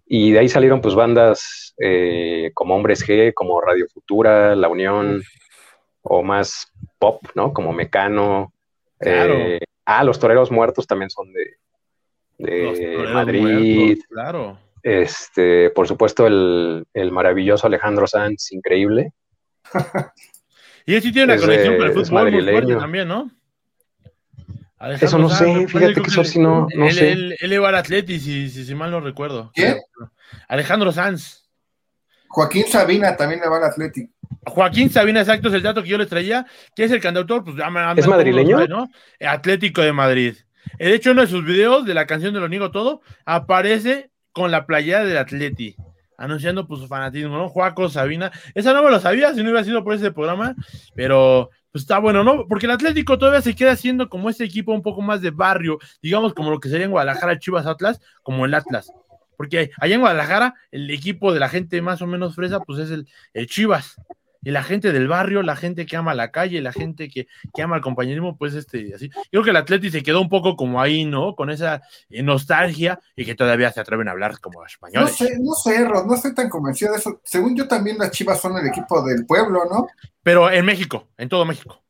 Y 0.06 0.32
de 0.32 0.40
ahí 0.40 0.50
salieron 0.50 0.82
pues 0.82 0.96
bandas 0.96 1.76
eh, 1.78 2.52
como 2.54 2.76
Hombres 2.76 3.08
G, 3.08 3.34
como 3.34 3.62
Radio 3.62 3.86
Futura, 3.94 4.56
La 4.56 4.68
Unión, 4.68 5.22
o 6.10 6.24
más 6.24 6.72
pop, 6.98 7.22
¿no? 7.36 7.54
Como 7.54 7.72
Mecano. 7.72 8.54
Eh, 9.00 9.60
ah, 9.86 10.04
los 10.04 10.20
Toreros 10.20 10.52
Muertos 10.52 10.86
también 10.86 11.10
son 11.10 11.32
de, 11.32 11.58
de 12.38 13.08
Madrid. 13.14 14.00
claro. 14.10 14.58
Este, 14.82 15.70
por 15.72 15.88
supuesto, 15.88 16.26
el, 16.26 17.12
maravilloso 17.12 17.68
Alejandro 17.68 18.08
Sanz, 18.08 18.52
increíble. 18.52 19.14
y 20.86 20.96
él 20.96 21.02
sí 21.02 21.12
tiene 21.12 21.34
una 21.34 21.42
conexión 21.42 21.78
con 21.78 21.86
el 21.88 21.94
fútbol 21.94 22.32
muy 22.32 22.44
fuerte 22.44 22.76
también, 22.76 23.08
¿no? 23.08 23.30
eso 25.02 25.18
no 25.18 25.30
sé, 25.30 25.68
fíjate 25.68 26.02
que 26.02 26.08
eso 26.08 26.24
sí 26.24 26.40
no, 26.40 26.66
no 26.74 26.90
sé. 26.90 27.12
Él, 27.12 27.36
él, 27.42 27.66
al 27.66 27.76
Atleti, 27.76 28.18
si, 28.18 28.50
si, 28.50 28.76
mal 28.76 28.90
no 28.90 29.02
recuerdo. 29.02 29.52
¿Quién? 29.54 29.78
Alejandro 30.48 30.94
Sanz. 30.94 31.50
Joaquín 32.30 32.66
Sabina 32.66 33.18
también 33.18 33.42
le 33.42 33.50
va 33.50 33.58
al 33.58 33.66
Atleti. 33.66 34.10
Joaquín 34.46 34.90
Sabina, 34.90 35.20
exacto, 35.20 35.50
es 35.50 35.54
el 35.54 35.64
dato 35.64 35.84
que 35.84 35.90
yo 35.90 35.98
les 35.98 36.08
traía, 36.08 36.46
que 36.76 36.84
es 36.84 36.92
el 36.92 37.02
cantautor, 37.02 37.44
pues 37.44 37.58
ya 37.58 37.68
¿Es 37.96 38.08
madrileño? 38.08 38.68
¿no? 38.68 38.90
Atlético 39.20 39.82
de 39.82 39.94
Madrid. 39.94 40.36
De 40.78 40.94
hecho, 40.94 41.12
uno 41.12 41.22
de 41.22 41.28
sus 41.28 41.44
videos 41.44 41.86
de 41.86 41.94
la 41.94 42.06
canción 42.06 42.34
de 42.34 42.40
Lo 42.40 42.48
Niego 42.48 42.72
Todo 42.72 43.02
aparece 43.26 44.12
con 44.32 44.52
la 44.52 44.66
playera 44.66 45.04
del 45.04 45.18
Atleti, 45.18 45.76
anunciando 46.18 46.68
pues 46.68 46.82
su 46.82 46.88
fanatismo, 46.88 47.38
¿no? 47.38 47.50
Joaco 47.50 47.90
Sabina. 47.90 48.32
Esa 48.54 48.74
no 48.74 48.84
me 48.84 48.92
lo 48.92 49.00
sabía 49.00 49.34
si 49.34 49.38
no 49.38 49.50
hubiera 49.50 49.64
sido 49.64 49.84
por 49.84 49.94
ese 49.94 50.12
programa, 50.12 50.56
pero 50.96 51.50
pues 51.72 51.84
está 51.84 52.00
bueno, 52.00 52.24
¿no? 52.24 52.48
Porque 52.48 52.66
el 52.66 52.72
Atlético 52.72 53.18
todavía 53.18 53.42
se 53.42 53.56
queda 53.56 53.76
siendo 53.76 54.10
como 54.10 54.30
ese 54.30 54.44
equipo 54.44 54.72
un 54.72 54.82
poco 54.82 55.02
más 55.02 55.22
de 55.22 55.32
barrio, 55.32 55.80
digamos 56.02 56.34
como 56.34 56.52
lo 56.52 56.60
que 56.60 56.70
sería 56.70 56.86
en 56.86 56.92
Guadalajara, 56.92 57.40
Chivas 57.40 57.66
Atlas, 57.66 58.00
como 58.24 58.46
el 58.46 58.54
Atlas. 58.54 58.92
Porque 59.38 59.72
allá 59.80 59.96
en 59.96 60.02
Guadalajara, 60.02 60.56
el 60.72 60.90
equipo 60.92 61.34
de 61.34 61.40
la 61.40 61.50
gente 61.50 61.82
más 61.82 62.02
o 62.02 62.08
menos 62.08 62.36
fresa, 62.36 62.60
pues 62.60 62.80
es 62.80 62.92
el, 62.92 63.08
el 63.34 63.48
Chivas 63.48 63.96
y 64.42 64.52
la 64.52 64.64
gente 64.64 64.94
del 64.94 65.08
barrio, 65.08 65.44
la 65.44 65.56
gente 65.56 65.86
que 65.86 65.98
ama 65.98 66.14
la 66.14 66.32
calle, 66.32 66.62
la 66.62 66.72
gente 66.72 67.10
que, 67.10 67.28
ama 67.62 67.76
el 67.76 67.82
compañerismo, 67.82 68.38
pues 68.38 68.54
este, 68.54 68.94
así. 68.96 69.10
Yo 69.10 69.30
creo 69.32 69.44
que 69.44 69.50
el 69.50 69.58
Atleti 69.58 69.92
se 69.92 70.02
quedó 70.02 70.22
un 70.22 70.30
poco 70.30 70.56
como 70.56 70.82
ahí, 70.82 71.06
¿no? 71.06 71.36
Con 71.36 71.50
esa 71.50 71.82
eh, 72.10 72.24
nostalgia 72.24 73.00
y 73.16 73.26
que 73.26 73.36
todavía 73.36 73.72
se 73.72 73.82
atreven 73.82 74.08
a 74.08 74.12
hablar 74.12 74.40
como 74.40 74.66
españoles. 74.66 75.10
No 75.10 75.28
sé, 75.28 75.38
no 75.40 75.54
sé, 75.54 75.80
no 75.84 76.16
estoy 76.16 76.34
tan 76.34 76.50
convencido 76.50 76.94
de 76.94 77.00
eso. 77.00 77.20
Según 77.24 77.56
yo 77.56 77.68
también 77.68 77.98
las 77.98 78.12
Chivas 78.12 78.40
son 78.40 78.58
el 78.58 78.68
equipo 78.68 79.02
del 79.02 79.26
pueblo, 79.26 79.66
¿no? 79.70 79.88
Pero 80.24 80.50
en 80.50 80.66
México, 80.66 81.10
en 81.18 81.28
todo 81.28 81.44
México. 81.44 81.84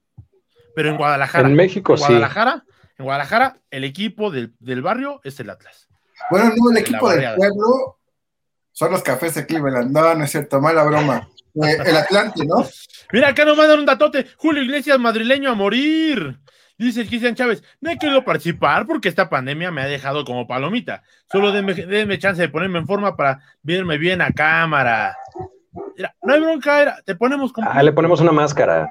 Pero 0.75 0.89
en 0.89 0.97
Guadalajara. 0.97 1.47
En 1.47 1.55
México, 1.55 1.93
en 1.93 1.99
Guadalajara, 1.99 2.63
En 2.97 3.05
Guadalajara, 3.05 3.57
el 3.69 3.83
equipo 3.83 4.31
del, 4.31 4.81
barrio 4.81 5.21
es 5.23 5.39
el 5.39 5.49
Atlas. 5.49 5.87
Bueno, 6.31 6.51
no, 6.57 6.71
el 6.71 6.77
equipo 6.77 7.09
del 7.09 7.35
pueblo 7.35 7.99
son 8.71 8.91
los 8.91 9.03
cafés 9.03 9.35
de 9.35 9.45
Cleveland. 9.45 9.91
No, 9.91 10.15
no 10.15 10.23
es 10.23 10.31
cierto, 10.31 10.59
mala 10.61 10.83
broma. 10.83 11.27
Eh, 11.55 11.77
el 11.85 11.97
Atlante, 11.97 12.45
¿no? 12.45 12.65
Mira, 13.11 13.29
acá 13.29 13.45
nos 13.45 13.57
mandan 13.57 13.79
un 13.79 13.85
datote. 13.85 14.27
Julio 14.37 14.63
Iglesias, 14.63 14.99
madrileño 14.99 15.51
a 15.51 15.55
morir. 15.55 16.37
Dice 16.77 17.05
Cristian 17.05 17.35
Chávez, 17.35 17.61
no 17.81 17.91
he 17.91 17.97
querido 17.97 18.23
participar 18.23 18.87
porque 18.87 19.09
esta 19.09 19.29
pandemia 19.29 19.69
me 19.69 19.81
ha 19.81 19.87
dejado 19.87 20.23
como 20.23 20.47
palomita. 20.47 21.03
Solo 21.29 21.51
denme, 21.51 22.19
chance 22.19 22.41
de 22.41 22.47
ponerme 22.47 22.79
en 22.79 22.87
forma 22.87 23.17
para 23.17 23.41
verme 23.61 23.97
bien 23.97 24.21
a 24.21 24.31
cámara. 24.31 25.17
Mira, 25.97 26.15
no 26.23 26.33
hay 26.33 26.39
bronca, 26.39 27.01
te 27.05 27.15
ponemos 27.15 27.51
como... 27.51 27.69
Ah, 27.69 27.83
le 27.83 27.91
ponemos 27.91 28.21
una 28.21 28.31
máscara. 28.31 28.89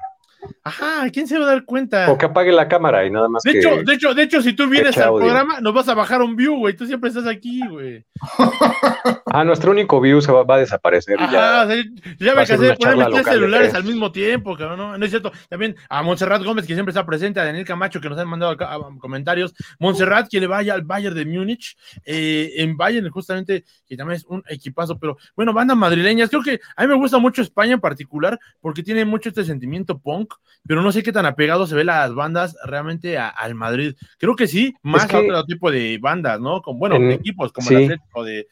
Ajá, 0.63 1.09
¿quién 1.11 1.27
se 1.27 1.39
va 1.39 1.47
a 1.47 1.49
dar 1.49 1.65
cuenta? 1.65 2.11
O 2.11 2.19
que 2.19 2.27
apague 2.27 2.53
la 2.53 2.69
cámara 2.69 3.05
y 3.07 3.11
nada 3.11 3.29
más. 3.29 3.43
De 3.43 3.53
hecho, 3.53 3.83
de 3.83 3.95
hecho, 3.95 4.15
de 4.15 4.23
hecho, 4.23 4.43
si 4.43 4.53
tú 4.53 4.69
vienes 4.69 4.97
al 4.99 5.15
programa, 5.15 5.61
nos 5.61 5.75
vas 5.75 5.89
a 5.89 5.95
bajar 5.95 6.23
un 6.23 6.37
view, 6.37 6.59
güey. 6.59 6.77
Tú 6.77 6.87
siempre 6.87 7.09
estás 7.09 7.27
aquí, 7.27 7.67
güey. 7.67 8.05
ah, 9.27 9.45
nuestro 9.45 9.71
único 9.71 10.01
view 10.01 10.21
se 10.21 10.33
va, 10.33 10.45
a 10.47 10.59
desaparecer. 10.59 11.21
Ajá, 11.21 11.67
ya, 11.67 11.83
ya 12.19 12.35
me 12.35 12.47
cansé 12.47 12.59
de 12.59 12.77
ponerme 12.77 13.07
tres 13.07 13.27
celulares 13.27 13.75
al 13.75 13.85
mismo 13.85 14.13
tiempo, 14.13 14.57
cabrón. 14.57 14.79
No, 14.79 14.99
no 14.99 15.05
es 15.05 15.11
cierto. 15.11 15.33
También 15.49 15.77
a 15.89 16.03
Montserrat 16.03 16.43
Gómez, 16.43 16.67
que 16.67 16.75
siempre 16.75 16.91
está 16.91 17.05
presente, 17.05 17.41
a 17.41 17.45
Daniel 17.45 17.65
Camacho, 17.65 18.01
que 18.01 18.09
nos 18.09 18.19
han 18.19 18.29
mandado 18.29 18.53
acá, 18.53 18.77
comentarios. 18.99 19.55
Montserrat, 19.79 20.29
que 20.29 20.41
le 20.41 20.47
vaya 20.47 20.75
al 20.75 20.83
Bayern 20.83 21.15
de 21.15 21.25
Múnich. 21.25 21.77
Eh, 22.05 22.53
en 22.57 22.77
Bayern, 22.77 23.11
justamente, 23.11 23.65
que 23.87 23.97
también 23.97 24.17
es 24.17 24.25
un 24.25 24.43
equipazo. 24.49 24.99
Pero 24.99 25.19
bueno, 25.37 25.53
bandas 25.53 25.77
madrileñas. 25.77 26.31
Creo 26.31 26.43
que 26.43 26.61
a 26.77 26.83
mí 26.83 26.89
me 26.89 26.97
gusta 26.97 27.19
mucho 27.19 27.43
España 27.43 27.75
en 27.75 27.81
particular, 27.81 28.39
porque 28.61 28.83
tiene 28.83 29.05
mucho 29.05 29.29
este 29.29 29.45
sentimiento 29.45 29.99
punk 29.99 30.35
pero 30.69 30.83
no 30.83 30.93
sé 30.93 31.03
qué 31.03 31.13
tan 31.13 31.27
apegado 31.27 31.67
se 31.67 31.75
ve 31.75 31.85
las 31.85 32.15
bandas 32.15 32.57
realmente 32.65 33.17
al 33.17 33.55
Madrid. 33.55 33.95
Creo 34.19 34.37
que 34.37 34.47
sí, 34.47 34.75
más 34.83 35.13
a 35.13 35.19
otro 35.19 35.45
tipo 35.45 35.71
de 35.71 35.99
bandas, 35.99 36.41
¿no? 36.41 36.61
Con, 36.61 36.79
bueno, 36.79 36.97
equipos 37.11 37.53
como 37.53 37.71
el 37.71 37.85
Atlético 37.85 38.25
de, 38.25 38.47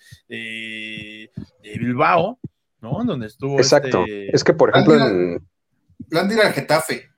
Bilbao, 1.79 2.39
¿no? 2.81 3.05
Donde 3.05 3.27
estuvo. 3.27 3.59
Exacto. 3.59 4.01
Este 4.07 4.37
es 4.37 4.45
que, 4.45 4.53
por 4.53 4.71
ejemplo, 4.71 4.95
en. 4.95 5.41
al 6.13 6.53
Getafe. 6.53 7.09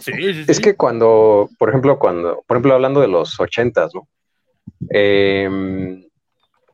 Sí, 0.00 0.12
sí, 0.12 0.44
Es 0.48 0.58
que 0.58 0.74
cuando, 0.74 1.48
por 1.58 1.68
ejemplo, 1.68 1.98
cuando, 1.98 2.42
por 2.46 2.56
ejemplo, 2.56 2.74
hablando 2.74 3.00
de 3.00 3.08
los 3.08 3.38
ochentas, 3.38 3.94
¿no? 3.94 4.08
Em, 4.88 6.04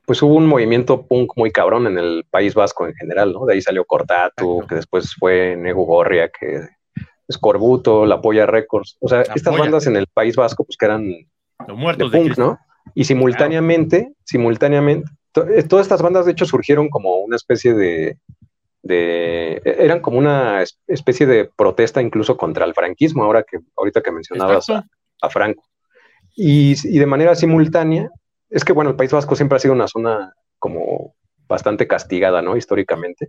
pues 0.07 0.23
hubo 0.23 0.35
un 0.35 0.47
movimiento 0.47 1.07
punk 1.07 1.33
muy 1.37 1.51
cabrón 1.51 1.87
en 1.87 1.99
el 1.99 2.25
País 2.31 2.55
Vasco 2.55 2.87
en 2.87 2.95
general, 2.95 3.33
¿no? 3.33 3.45
De 3.45 3.55
ahí 3.55 3.63
salió 3.63 3.85
Cortatu, 3.85 4.65
que 4.69 4.77
después 4.77 5.15
fue 5.19 5.57
Nego 5.57 5.85
Gorria, 5.85 6.29
que 6.29 6.69
Scorbuto, 7.31 8.07
La 8.07 8.21
Polla 8.21 8.47
Records, 8.47 8.97
o 9.01 9.09
sea, 9.09 9.23
estas 9.23 9.57
bandas 9.57 9.87
en 9.87 9.97
el 9.97 10.07
País 10.13 10.37
Vasco, 10.37 10.65
pues 10.65 10.77
que 10.77 10.87
eran 10.87 11.07
de 11.09 12.11
punk, 12.11 12.39
¿no? 12.39 12.59
Y 12.95 13.05
simultáneamente, 13.05 14.13
simultáneamente, 14.25 15.09
eh, 15.35 15.63
todas 15.63 15.85
estas 15.85 16.03
bandas 16.03 16.27
de 16.27 16.33
hecho 16.33 16.47
surgieron 16.47 16.89
como 16.89 17.17
una 17.19 17.37
especie 17.37 17.75
de, 17.75 18.19
de, 18.83 19.61
e-, 19.65 19.77
eran 19.85 20.01
como 20.01 20.19
una 20.19 20.63
especie 20.87 21.27
de 21.27 21.45
protesta 21.57 22.03
incluso 22.03 22.37
contra 22.37 22.65
el 22.65 22.75
franquismo, 22.75 23.25
ahora 23.25 23.43
que, 23.43 23.59
ahorita 23.77 24.03
que 24.03 24.13
mencionabas 24.13 24.67
a, 24.71 25.31
Franco. 25.31 25.65
Y, 26.35 26.75
y, 26.85 26.99
de 26.99 27.07
manera 27.07 27.35
simultánea, 27.35 28.09
es 28.49 28.65
que 28.65 28.73
bueno, 28.73 28.91
el 28.91 28.97
País 28.97 29.13
Vasco 29.13 29.37
siempre 29.37 29.57
ha 29.57 29.61
sido 29.61 29.75
una 29.75 29.89
zona 29.89 30.33
como 30.59 31.15
bastante 31.47 31.87
castigada, 31.87 32.41
¿no? 32.43 32.57
Históricamente. 32.57 33.29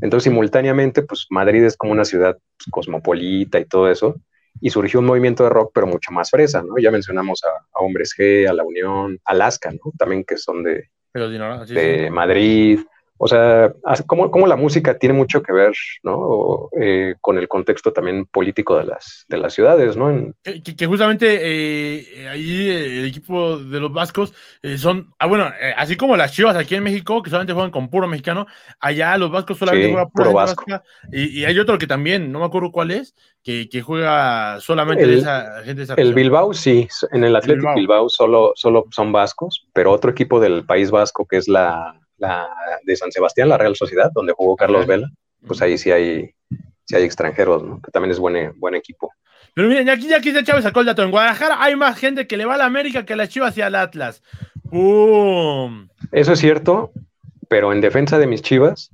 Entonces, 0.00 0.24
simultáneamente, 0.24 1.02
pues 1.02 1.26
Madrid 1.30 1.64
es 1.64 1.76
como 1.76 1.92
una 1.92 2.04
ciudad 2.04 2.36
pues, 2.58 2.70
cosmopolita 2.70 3.58
y 3.58 3.64
todo 3.64 3.90
eso, 3.90 4.16
y 4.60 4.70
surgió 4.70 5.00
un 5.00 5.06
movimiento 5.06 5.44
de 5.44 5.50
rock, 5.50 5.70
pero 5.74 5.86
mucho 5.86 6.12
más 6.12 6.30
fresa, 6.30 6.62
¿no? 6.62 6.74
Ya 6.78 6.90
mencionamos 6.90 7.42
a, 7.44 7.80
Hombres 7.80 8.14
G, 8.16 8.48
a 8.48 8.52
La 8.52 8.64
Unión, 8.64 9.18
Alaska, 9.24 9.70
¿no? 9.70 9.92
También 9.98 10.24
que 10.24 10.36
son 10.36 10.64
de, 10.64 10.90
de 11.16 12.10
Madrid, 12.10 12.80
o 13.18 13.28
sea, 13.28 13.72
cómo, 14.06 14.46
la 14.46 14.56
música 14.56 14.98
tiene 14.98 15.14
mucho 15.14 15.42
que 15.42 15.52
ver, 15.52 15.72
¿no? 16.02 16.68
Eh, 16.78 17.14
con 17.20 17.38
el 17.38 17.48
contexto 17.48 17.92
también 17.92 18.26
político 18.26 18.76
de 18.76 18.84
las, 18.84 19.24
de 19.28 19.38
las 19.38 19.54
ciudades, 19.54 19.96
¿no? 19.96 20.34
Que, 20.42 20.86
justamente 20.86 21.38
eh, 21.40 22.28
ahí 22.28 22.68
el 22.68 23.06
equipo 23.06 23.58
de 23.58 23.80
los 23.80 23.92
vascos 23.92 24.34
eh, 24.62 24.76
son, 24.76 25.14
ah, 25.18 25.26
bueno, 25.26 25.50
así 25.76 25.96
como 25.96 26.16
las 26.16 26.32
chivas 26.32 26.56
aquí 26.56 26.74
en 26.74 26.84
México, 26.84 27.22
que 27.22 27.30
solamente 27.30 27.54
juegan 27.54 27.70
con 27.70 27.88
puro 27.88 28.06
mexicano, 28.06 28.46
allá 28.80 29.16
los 29.16 29.30
vascos 29.30 29.56
solamente 29.56 29.90
juegan 29.90 30.10
puro 30.10 30.32
vasco. 30.34 30.64
y, 31.10 31.44
hay 31.44 31.58
otro 31.58 31.78
que 31.78 31.86
también, 31.86 32.30
no 32.30 32.40
me 32.40 32.44
acuerdo 32.44 32.70
cuál 32.70 32.90
es, 32.90 33.14
que, 33.42 33.82
juega 33.82 34.60
solamente 34.60 35.06
de 35.06 35.18
esa 35.18 35.62
gente 35.64 35.74
de 35.74 35.82
esa 35.84 35.94
El 35.94 36.12
Bilbao, 36.12 36.52
sí, 36.52 36.88
en 37.12 37.24
el 37.24 37.34
Atlético 37.34 37.74
Bilbao, 37.74 38.08
solo, 38.08 38.52
solo 38.56 38.86
son 38.90 39.12
vascos, 39.12 39.68
pero 39.72 39.92
otro 39.92 40.10
equipo 40.10 40.40
del 40.40 40.64
País 40.66 40.90
Vasco 40.90 41.26
que 41.26 41.36
es 41.36 41.48
la 41.48 42.00
la 42.18 42.48
de 42.82 42.96
San 42.96 43.12
Sebastián, 43.12 43.48
la 43.48 43.58
Real 43.58 43.76
Sociedad, 43.76 44.10
donde 44.14 44.32
jugó 44.32 44.56
Carlos 44.56 44.86
Vela, 44.86 45.10
pues 45.46 45.62
ahí 45.62 45.78
sí 45.78 45.90
hay, 45.90 46.30
sí 46.84 46.96
hay 46.96 47.04
extranjeros, 47.04 47.62
¿no? 47.62 47.80
Que 47.80 47.90
también 47.90 48.12
es 48.12 48.18
buen, 48.18 48.58
buen 48.58 48.74
equipo. 48.74 49.10
Pero 49.54 49.68
miren, 49.68 49.88
aquí 49.88 50.08
ya 50.08 50.18
aquí 50.18 50.32
Chávez 50.44 50.64
sacó 50.64 50.80
el 50.80 50.86
dato. 50.86 51.02
En 51.02 51.10
Guadalajara 51.10 51.62
hay 51.62 51.76
más 51.76 51.98
gente 51.98 52.26
que 52.26 52.36
le 52.36 52.44
va 52.44 52.54
a 52.54 52.58
la 52.58 52.66
América 52.66 53.06
que 53.06 53.14
a 53.14 53.16
la 53.16 53.26
Chivas 53.26 53.56
y 53.56 53.62
al 53.62 53.74
Atlas. 53.74 54.22
¡Pum! 54.70 55.88
Eso 56.12 56.32
es 56.34 56.38
cierto, 56.38 56.92
pero 57.48 57.72
en 57.72 57.80
defensa 57.80 58.18
de 58.18 58.26
mis 58.26 58.42
Chivas, 58.42 58.90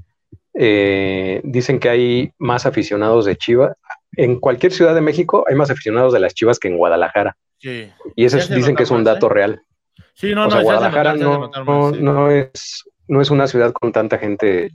eh, 0.54 1.40
dicen 1.44 1.80
que 1.80 1.88
hay 1.88 2.32
más 2.38 2.64
aficionados 2.66 3.24
de 3.24 3.36
Chivas. 3.36 3.76
En 4.16 4.38
cualquier 4.38 4.72
ciudad 4.72 4.94
de 4.94 5.00
México 5.00 5.44
hay 5.48 5.56
más 5.56 5.70
aficionados 5.70 6.12
de 6.12 6.20
las 6.20 6.34
Chivas 6.34 6.58
que 6.58 6.68
en 6.68 6.76
Guadalajara. 6.76 7.36
Sí. 7.58 7.90
Y 8.14 8.24
eso 8.24 8.36
dicen 8.36 8.76
que 8.76 8.82
es 8.84 8.90
un 8.90 9.04
dato 9.04 9.26
¿eh? 9.26 9.34
real. 9.34 9.62
Sí, 10.14 10.34
no, 10.34 10.46
no, 10.46 10.62
Guadalajara 10.62 11.14
no, 11.14 11.48
no, 11.48 12.30
es 12.30 12.84
no 13.08 13.20
es 13.20 13.30
una 13.30 13.46
ciudad 13.46 13.72
con 13.72 13.92
tanta 13.92 14.18
gente 14.18 14.70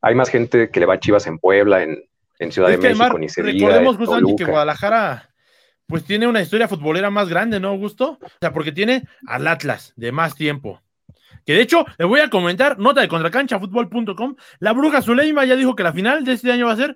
Hay 0.00 0.14
más 0.14 0.28
gente 0.28 0.70
que 0.70 0.80
le 0.80 0.86
va 0.86 0.94
a 0.94 1.00
Chivas 1.00 1.26
en 1.26 1.38
Puebla, 1.38 1.82
en, 1.82 2.04
Ciudad 2.52 2.68
de 2.68 2.78
México, 2.78 3.18
ni 3.18 3.28
se 3.28 3.42
Recordemos 3.42 3.96
justamente 3.96 4.44
que 4.44 4.50
Guadalajara 4.50 5.28
pues 5.88 6.04
tiene 6.04 6.28
una 6.28 6.42
historia 6.42 6.68
futbolera 6.68 7.10
más 7.10 7.28
grande, 7.28 7.58
¿no, 7.58 7.68
Augusto? 7.68 8.18
O 8.22 8.28
sea, 8.40 8.52
porque 8.52 8.72
tiene 8.72 9.08
al 9.26 9.46
Atlas 9.48 9.94
de 9.96 10.12
más 10.12 10.34
tiempo. 10.34 10.82
Que 11.46 11.54
de 11.54 11.62
hecho, 11.62 11.86
le 11.98 12.04
voy 12.04 12.20
a 12.20 12.28
comentar, 12.28 12.78
nota 12.78 13.00
de 13.00 13.08
contracanchafutbol.com, 13.08 14.36
la 14.58 14.72
bruja 14.72 15.00
Zuleima 15.00 15.46
ya 15.46 15.56
dijo 15.56 15.74
que 15.74 15.82
la 15.82 15.94
final 15.94 16.24
de 16.24 16.34
este 16.34 16.52
año 16.52 16.66
va 16.66 16.74
a 16.74 16.76
ser 16.76 16.94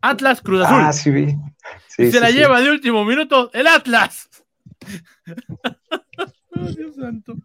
Atlas 0.00 0.40
Cruz 0.40 0.64
Azul. 0.64 0.80
Ah, 0.80 0.92
sí, 0.92 1.10
vi. 1.10 1.34
y 1.98 2.10
se 2.10 2.20
la 2.20 2.30
lleva 2.30 2.60
de 2.60 2.70
último 2.70 3.04
minuto 3.04 3.50
el 3.52 3.66
Atlas. 3.66 4.30
Dios 6.76 6.96
santo. 6.96 7.36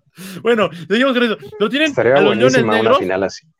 Bueno, 0.41 0.69
seguimos 0.87 1.13
con 1.13 1.23
eso. 1.23 1.37
Lo 1.59 1.69
tienen 1.69 1.93
a 1.97 2.21
los 2.21 2.37
Leones 2.37 2.65
Negros. 2.65 2.99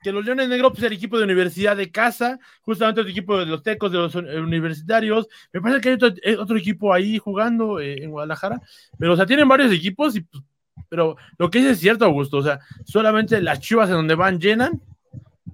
Que 0.01 0.11
los 0.11 0.25
Leones 0.25 0.49
Negros, 0.49 0.71
pues 0.73 0.83
el 0.83 0.93
equipo 0.93 1.17
de 1.17 1.23
universidad 1.23 1.77
de 1.77 1.91
casa, 1.91 2.39
justamente 2.61 3.01
el 3.01 3.09
equipo 3.09 3.37
de 3.37 3.45
los 3.45 3.63
tecos, 3.63 3.91
de 3.91 3.97
los 3.97 4.15
universitarios. 4.15 5.27
Me 5.51 5.61
parece 5.61 5.81
que 5.81 5.89
hay 5.89 5.95
otro, 5.95 6.55
eh, 6.57 6.59
equipo 6.59 6.93
ahí 6.93 7.17
jugando 7.17 7.79
eh, 7.79 8.03
en 8.03 8.11
Guadalajara. 8.11 8.61
Pero, 8.97 9.13
o 9.13 9.15
sea, 9.15 9.25
tienen 9.25 9.47
varios 9.47 9.71
equipos 9.71 10.15
y 10.15 10.21
pues, 10.21 10.43
pero 10.89 11.17
lo 11.37 11.49
que 11.49 11.69
es 11.69 11.79
cierto, 11.79 12.05
Augusto, 12.05 12.37
o 12.37 12.43
sea, 12.43 12.59
solamente 12.83 13.41
las 13.41 13.59
chivas 13.59 13.89
en 13.89 13.95
donde 13.95 14.15
van 14.15 14.39
llenan 14.39 14.81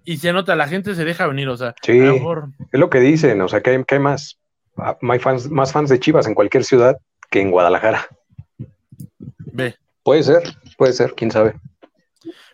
y 0.06 0.18
se 0.18 0.34
nota, 0.34 0.56
la 0.56 0.68
gente 0.68 0.96
se 0.96 1.06
deja 1.06 1.28
venir, 1.28 1.50
o 1.50 1.58
sea, 1.58 1.76
sí, 1.82 2.00
es 2.00 2.80
lo 2.80 2.90
que 2.90 3.00
dicen, 3.00 3.42
o 3.42 3.48
sea, 3.48 3.62
que 3.62 3.72
hay, 3.72 3.84
que 3.84 3.96
hay 3.96 4.02
más, 4.02 4.40
ah, 4.78 4.98
fans, 5.20 5.50
más 5.50 5.72
fans 5.72 5.90
de 5.90 6.00
chivas 6.00 6.26
en 6.28 6.36
cualquier 6.36 6.64
ciudad 6.64 6.98
que 7.30 7.42
en 7.42 7.52
Guadalajara. 7.52 8.08
Ve. 9.52 9.76
Puede 10.10 10.24
ser, 10.24 10.42
puede 10.76 10.94
ser, 10.94 11.14
quién 11.14 11.30
sabe. 11.30 11.54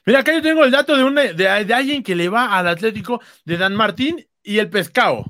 Mira, 0.05 0.19
acá 0.19 0.33
yo 0.33 0.41
tengo 0.41 0.65
el 0.65 0.71
dato 0.71 0.93
de, 0.97 1.33
de, 1.33 1.73
alguien 1.73 2.03
que 2.03 2.13
le 2.13 2.27
va 2.27 2.53
al 2.53 2.67
Atlético 2.67 3.21
de 3.45 3.55
Dan 3.55 3.73
Martín 3.73 4.27
y 4.43 4.57
el 4.57 4.69
Pescado. 4.69 5.23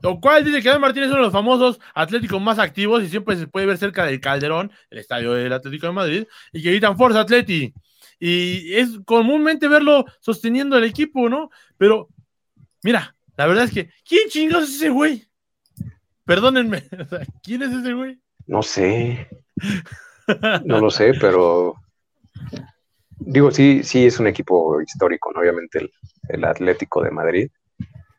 Lo 0.00 0.20
cual 0.20 0.44
dice 0.44 0.62
que 0.62 0.68
Dan 0.68 0.80
Martín 0.80 1.02
es 1.02 1.08
uno 1.08 1.16
de 1.16 1.22
los 1.24 1.32
famosos 1.32 1.80
atléticos 1.92 2.40
más 2.40 2.60
activos 2.60 3.02
y 3.02 3.08
siempre 3.08 3.34
se 3.34 3.48
puede 3.48 3.66
ver 3.66 3.78
cerca 3.78 4.06
del 4.06 4.20
Calderón, 4.20 4.70
el 4.90 4.98
estadio 4.98 5.32
del 5.32 5.52
Atlético 5.52 5.88
de 5.88 5.92
Madrid, 5.92 6.24
y 6.52 6.62
que 6.62 6.70
gritan 6.70 6.96
Forza 6.96 7.22
Atleti. 7.22 7.74
Y 8.20 8.72
es 8.74 9.00
comúnmente 9.04 9.66
verlo 9.66 10.04
sosteniendo 10.20 10.78
el 10.78 10.84
equipo, 10.84 11.28
¿no? 11.28 11.50
Pero, 11.76 12.10
mira, 12.84 13.16
la 13.36 13.48
verdad 13.48 13.64
es 13.64 13.72
que, 13.72 13.90
¿quién 14.08 14.28
chingados 14.28 14.68
es 14.68 14.76
ese 14.76 14.90
güey? 14.90 15.26
Perdónenme, 16.24 16.84
¿quién 17.42 17.64
es 17.64 17.72
ese 17.72 17.92
güey? 17.92 18.20
No 18.46 18.62
sé. 18.62 19.28
No 20.64 20.80
lo 20.80 20.90
sé, 20.90 21.12
pero 21.20 21.74
digo, 23.18 23.50
sí, 23.50 23.82
sí 23.82 24.06
es 24.06 24.18
un 24.18 24.26
equipo 24.26 24.80
histórico, 24.80 25.32
¿no? 25.32 25.40
obviamente 25.40 25.90
el, 26.28 26.44
Atlético 26.44 27.02
de 27.02 27.10
Madrid, 27.10 27.50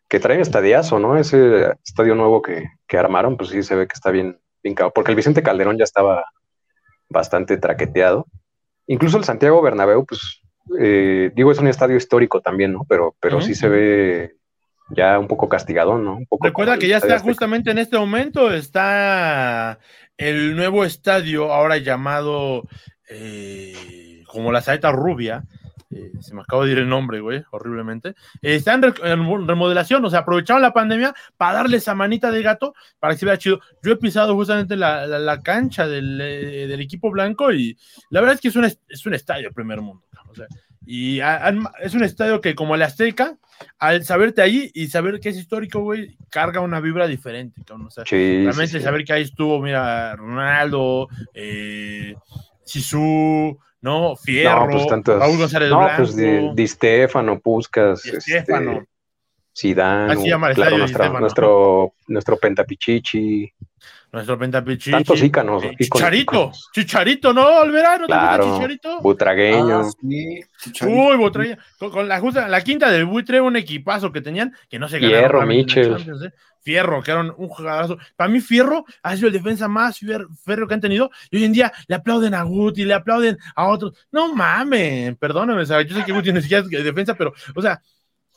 que 0.07 0.19
trae 0.19 0.39
estadiazo, 0.39 0.99
¿no? 0.99 1.17
Ese 1.17 1.71
estadio 1.83 2.15
nuevo 2.15 2.41
que, 2.41 2.67
armaron, 2.97 3.35
pues 3.37 3.49
sí 3.49 3.63
se 3.63 3.75
ve 3.75 3.87
que 3.87 3.93
está 3.93 4.11
bien, 4.11 4.39
bien 4.63 4.75
porque 4.93 5.11
el 5.11 5.15
Vicente 5.15 5.43
Calderón 5.43 5.77
ya 5.77 5.83
estaba 5.83 6.25
bastante 7.09 7.57
traqueteado. 7.57 8.25
Incluso 8.87 9.17
el 9.17 9.23
Santiago 9.23 9.61
Bernabéu, 9.61 10.05
pues, 10.05 10.41
eh, 10.79 11.31
digo, 11.35 11.51
es 11.51 11.59
un 11.59 11.67
estadio 11.67 11.97
histórico 11.97 12.41
también, 12.41 12.73
¿no? 12.73 12.85
Pero, 12.87 13.15
pero 13.19 13.41
sí 13.41 13.55
se 13.55 13.67
ve 13.67 14.35
ya 14.89 15.17
un 15.19 15.27
poco 15.27 15.49
castigado, 15.49 15.97
¿no? 15.97 16.17
Un 16.17 16.25
poco 16.25 16.45
Recuerda 16.45 16.77
que 16.77 16.87
ya 16.87 16.97
está 16.97 17.19
justamente 17.19 17.71
en 17.71 17.79
este 17.79 17.97
momento, 17.97 18.53
está 18.53 19.79
el 20.17 20.55
nuevo 20.55 20.85
estadio, 20.85 21.51
ahora 21.51 21.77
llamado 21.77 22.67
eh, 23.09 24.23
como 24.27 24.51
la 24.51 24.61
Saeta 24.61 24.91
Rubia, 24.91 25.43
eh, 25.91 26.11
se 26.19 26.33
me 26.33 26.41
acaba 26.41 26.65
de 26.65 26.71
ir 26.71 26.77
el 26.79 26.89
nombre, 26.89 27.19
güey, 27.19 27.43
horriblemente, 27.51 28.09
eh, 28.41 28.55
está 28.55 28.73
en, 28.73 28.81
remodelación, 29.47 30.03
o 30.03 30.09
sea, 30.09 30.19
aprovecharon 30.19 30.61
la 30.61 30.73
pandemia 30.73 31.13
para 31.37 31.53
darle 31.53 31.77
esa 31.77 31.95
manita 31.95 32.31
de 32.31 32.41
gato 32.41 32.73
para 32.99 33.13
que 33.13 33.19
se 33.19 33.25
vea 33.25 33.37
chido. 33.37 33.59
Yo 33.83 33.93
he 33.93 33.97
pisado 33.97 34.35
justamente 34.35 34.75
la, 34.75 35.41
cancha 35.43 35.87
del, 35.87 36.19
equipo 36.81 37.11
blanco 37.11 37.51
y 37.51 37.77
la 38.09 38.21
verdad 38.21 38.35
es 38.35 38.41
que 38.41 38.47
es 38.49 38.55
un, 38.55 38.65
es 38.65 39.05
un 39.05 39.13
estadio 39.13 39.51
primer 39.51 39.81
mundo, 39.81 40.05
o 40.27 40.35
sea, 40.35 40.47
y 40.85 41.19
es 41.81 41.93
un 41.93 42.03
estadio 42.03 42.41
que, 42.41 42.55
como 42.55 42.75
el 42.75 42.81
Azteca, 42.81 43.37
al 43.79 44.03
saberte 44.03 44.41
ahí 44.41 44.71
y 44.73 44.87
saber 44.87 45.19
que 45.19 45.29
es 45.29 45.37
histórico, 45.37 45.81
güey, 45.81 46.17
carga 46.29 46.61
una 46.61 46.79
vibra 46.79 47.07
diferente. 47.07 47.61
O 47.71 47.89
sea, 47.89 48.03
realmente 48.03 48.79
saber 48.79 49.03
que 49.03 49.13
ahí 49.13 49.23
estuvo, 49.23 49.59
mira, 49.61 50.15
Ronaldo, 50.15 51.07
eh, 51.33 52.15
Sisu, 52.63 53.57
¿no? 53.81 54.15
Fierro, 54.15 54.67
no, 54.67 54.87
pues 54.87 55.05
Raúl 55.05 55.37
González 55.37 55.69
no, 55.69 55.89
pues 55.95 56.15
Di, 56.15 56.51
Di 56.53 56.67
Stefano, 56.67 57.39
Puskas, 57.39 58.05
este, 58.05 58.43
Zidane, 59.57 60.15
claro, 60.53 61.19
nuestro, 61.19 61.93
nuestro 62.07 62.37
Pentapichichi. 62.37 63.53
Nuestro 64.11 64.37
pentapichichi. 64.37 64.91
Tantos 64.91 65.21
ícanos. 65.21 65.63
Eh, 65.63 65.75
chicharito. 65.79 66.51
Chicharito, 66.73 67.33
¿no? 67.33 67.63
El 67.63 67.71
verano. 67.71 68.05
Claro. 68.05 68.55
Chicharito. 68.55 69.01
Butragueño. 69.01 69.81
Ah, 69.81 70.85
Uy, 70.85 71.17
Butragueño. 71.17 71.57
Con, 71.77 72.07
la, 72.07 72.19
justa, 72.19 72.47
la 72.47 72.61
quinta 72.61 72.89
del 72.91 73.05
buitre, 73.05 73.41
un 73.41 73.55
equipazo 73.55 74.11
que 74.11 74.21
tenían, 74.21 74.53
que 74.69 74.79
no 74.79 74.87
se 74.87 74.99
ganaron. 74.99 75.19
Fierro, 75.19 75.45
Michel. 75.45 76.25
¿eh? 76.25 76.31
Fierro, 76.65 77.03
que 77.03 77.11
era 77.11 77.21
un 77.21 77.47
jugadorazo. 77.47 77.97
Para 78.15 78.27
mí, 78.27 78.41
Fierro 78.41 78.85
ha 79.03 79.15
sido 79.15 79.27
el 79.27 79.33
defensa 79.33 79.67
más 79.67 79.99
fierro 79.99 80.67
que 80.67 80.73
han 80.73 80.81
tenido. 80.81 81.11
Y 81.29 81.37
hoy 81.37 81.43
en 81.43 81.53
día 81.53 81.71
le 81.87 81.95
aplauden 81.95 82.33
a 82.33 82.41
Guti, 82.41 82.85
le 82.85 82.95
aplauden 82.95 83.37
a 83.55 83.67
otros. 83.67 83.93
No 84.11 84.33
mames, 84.33 85.15
perdóname, 85.17 85.63
¿sabes? 85.67 85.87
Yo 85.87 85.95
sé 85.95 86.03
que 86.03 86.11
Guti 86.11 86.33
no 86.33 86.39
es 86.39 86.49
defensa, 86.49 87.13
pero, 87.13 87.33
o 87.53 87.61
sea, 87.61 87.81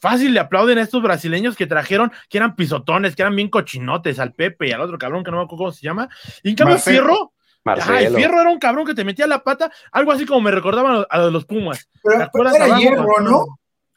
Fácil 0.00 0.34
le 0.34 0.40
aplauden 0.40 0.78
a 0.78 0.82
estos 0.82 1.02
brasileños 1.02 1.56
que 1.56 1.66
trajeron, 1.66 2.12
que 2.28 2.38
eran 2.38 2.54
pisotones, 2.54 3.16
que 3.16 3.22
eran 3.22 3.36
bien 3.36 3.48
cochinotes, 3.48 4.18
al 4.18 4.32
Pepe 4.32 4.68
y 4.68 4.72
al 4.72 4.80
otro 4.80 4.98
cabrón 4.98 5.24
que 5.24 5.30
no 5.30 5.38
me 5.38 5.44
acuerdo 5.44 5.64
cómo 5.64 5.72
se 5.72 5.82
llama. 5.82 6.08
Y 6.42 6.50
en 6.50 6.56
cambio, 6.56 6.78
Fierro, 6.78 7.32
Ay, 7.64 8.08
Fierro 8.14 8.40
era 8.40 8.50
un 8.50 8.58
cabrón 8.58 8.86
que 8.86 8.94
te 8.94 9.04
metía 9.04 9.26
la 9.26 9.42
pata, 9.42 9.70
algo 9.92 10.12
así 10.12 10.24
como 10.24 10.40
me 10.40 10.50
recordaban 10.50 11.04
a, 11.08 11.18
los 11.26 11.44
Pumas. 11.44 11.88
Pero, 12.02 12.18
¿Te 12.18 12.24
acuerdas 12.24 12.54
era 12.56 12.78
Hierro, 12.78 13.20
¿no? 13.20 13.44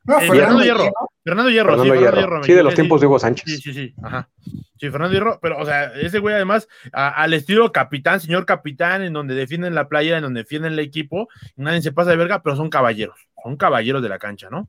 no 0.03 0.19
eh, 0.19 0.27
Fernando, 0.27 0.63
Hierro. 0.63 0.91
Fernando 1.23 1.51
Hierro, 1.51 1.83
sí, 1.83 1.89
Fernando 1.89 2.19
Hierro. 2.19 2.43
Sí, 2.43 2.53
de 2.53 2.63
los 2.63 2.73
tiempos 2.73 3.01
de 3.01 3.07
Hugo 3.07 3.19
Sánchez. 3.19 3.45
Sí, 3.45 3.57
sí, 3.61 3.73
sí. 3.73 3.93
Ajá. 4.03 4.29
Sí, 4.43 4.89
Fernando 4.89 5.13
Hierro, 5.13 5.39
pero, 5.41 5.59
o 5.59 5.65
sea, 5.65 5.93
ese 5.93 6.19
güey 6.19 6.35
además, 6.35 6.67
al 6.91 7.33
estilo 7.33 7.71
capitán, 7.71 8.19
señor 8.19 8.45
capitán, 8.45 9.03
en 9.03 9.13
donde 9.13 9.35
defienden 9.35 9.75
la 9.75 9.87
playa, 9.87 10.17
en 10.17 10.23
donde 10.23 10.41
defienden 10.41 10.73
el 10.73 10.79
equipo, 10.79 11.29
nadie 11.55 11.81
se 11.81 11.91
pasa 11.91 12.11
de 12.11 12.17
verga, 12.17 12.41
pero 12.41 12.55
son 12.55 12.69
caballeros, 12.69 13.27
son 13.43 13.57
caballeros 13.57 14.01
de 14.01 14.09
la 14.09 14.19
cancha, 14.19 14.49
¿no? 14.49 14.67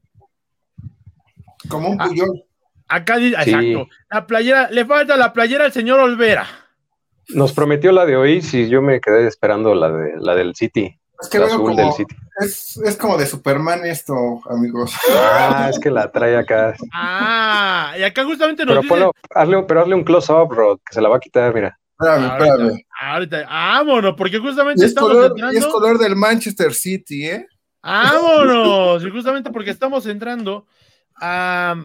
Como 1.69 1.91
un 1.91 2.01
ah, 2.01 2.07
Puyol. 2.07 2.45
Acá 2.89 3.17
dice, 3.17 3.37
exacto. 3.41 3.89
La 4.11 4.27
playera, 4.27 4.71
le 4.71 4.85
falta 4.85 5.17
la 5.17 5.33
playera 5.33 5.65
al 5.65 5.73
señor 5.73 6.01
Olvera. 6.01 6.47
Nos 7.29 7.53
prometió 7.53 7.93
la 7.93 8.05
de 8.05 8.17
hoy, 8.17 8.45
y 8.53 8.69
yo 8.69 8.83
me 8.83 9.01
quedé 9.01 9.27
esperando 9.27 9.75
la 9.75 9.91
de 9.91 10.15
la 10.19 10.35
del 10.35 10.55
City. 10.55 10.99
Es 11.21 11.29
que 11.29 11.39
azul 11.39 11.77
del 11.77 11.93
City. 11.93 12.15
Es, 12.41 12.77
es, 12.79 12.97
como 12.97 13.17
de 13.17 13.27
Superman 13.27 13.87
esto, 13.87 14.15
amigos. 14.51 14.93
Ah, 15.11 15.69
es 15.71 15.79
que 15.79 15.91
la 15.91 16.11
trae 16.11 16.37
acá. 16.37 16.75
Ah, 16.93 17.95
y 17.97 18.03
acá 18.03 18.25
justamente 18.25 18.65
nos 18.65 18.85
pero, 18.87 19.13
dice... 19.13 19.29
hazle, 19.35 19.63
pero 19.63 19.83
hazle 19.83 19.95
un 19.95 20.05
close-up, 20.05 20.49
bro, 20.49 20.79
que 20.79 20.93
se 20.93 21.01
la 21.01 21.09
va 21.09 21.17
a 21.17 21.21
quitar, 21.21 21.55
mira. 21.55 21.79
Espérame, 22.01 22.25
espérame. 22.25 22.87
Ahorita, 23.01 23.45
vámonos, 23.47 24.15
porque 24.17 24.39
justamente 24.39 24.85
estamos 24.85 25.11
color, 25.11 25.31
entrando... 25.31 25.59
es 25.59 25.67
color 25.67 25.99
del 25.99 26.17
Manchester 26.17 26.75
City, 26.75 27.27
¿eh? 27.27 27.47
Vámonos, 27.83 29.05
y 29.05 29.11
justamente 29.11 29.51
porque 29.51 29.71
estamos 29.71 30.07
entrando 30.07 30.67
a... 31.21 31.77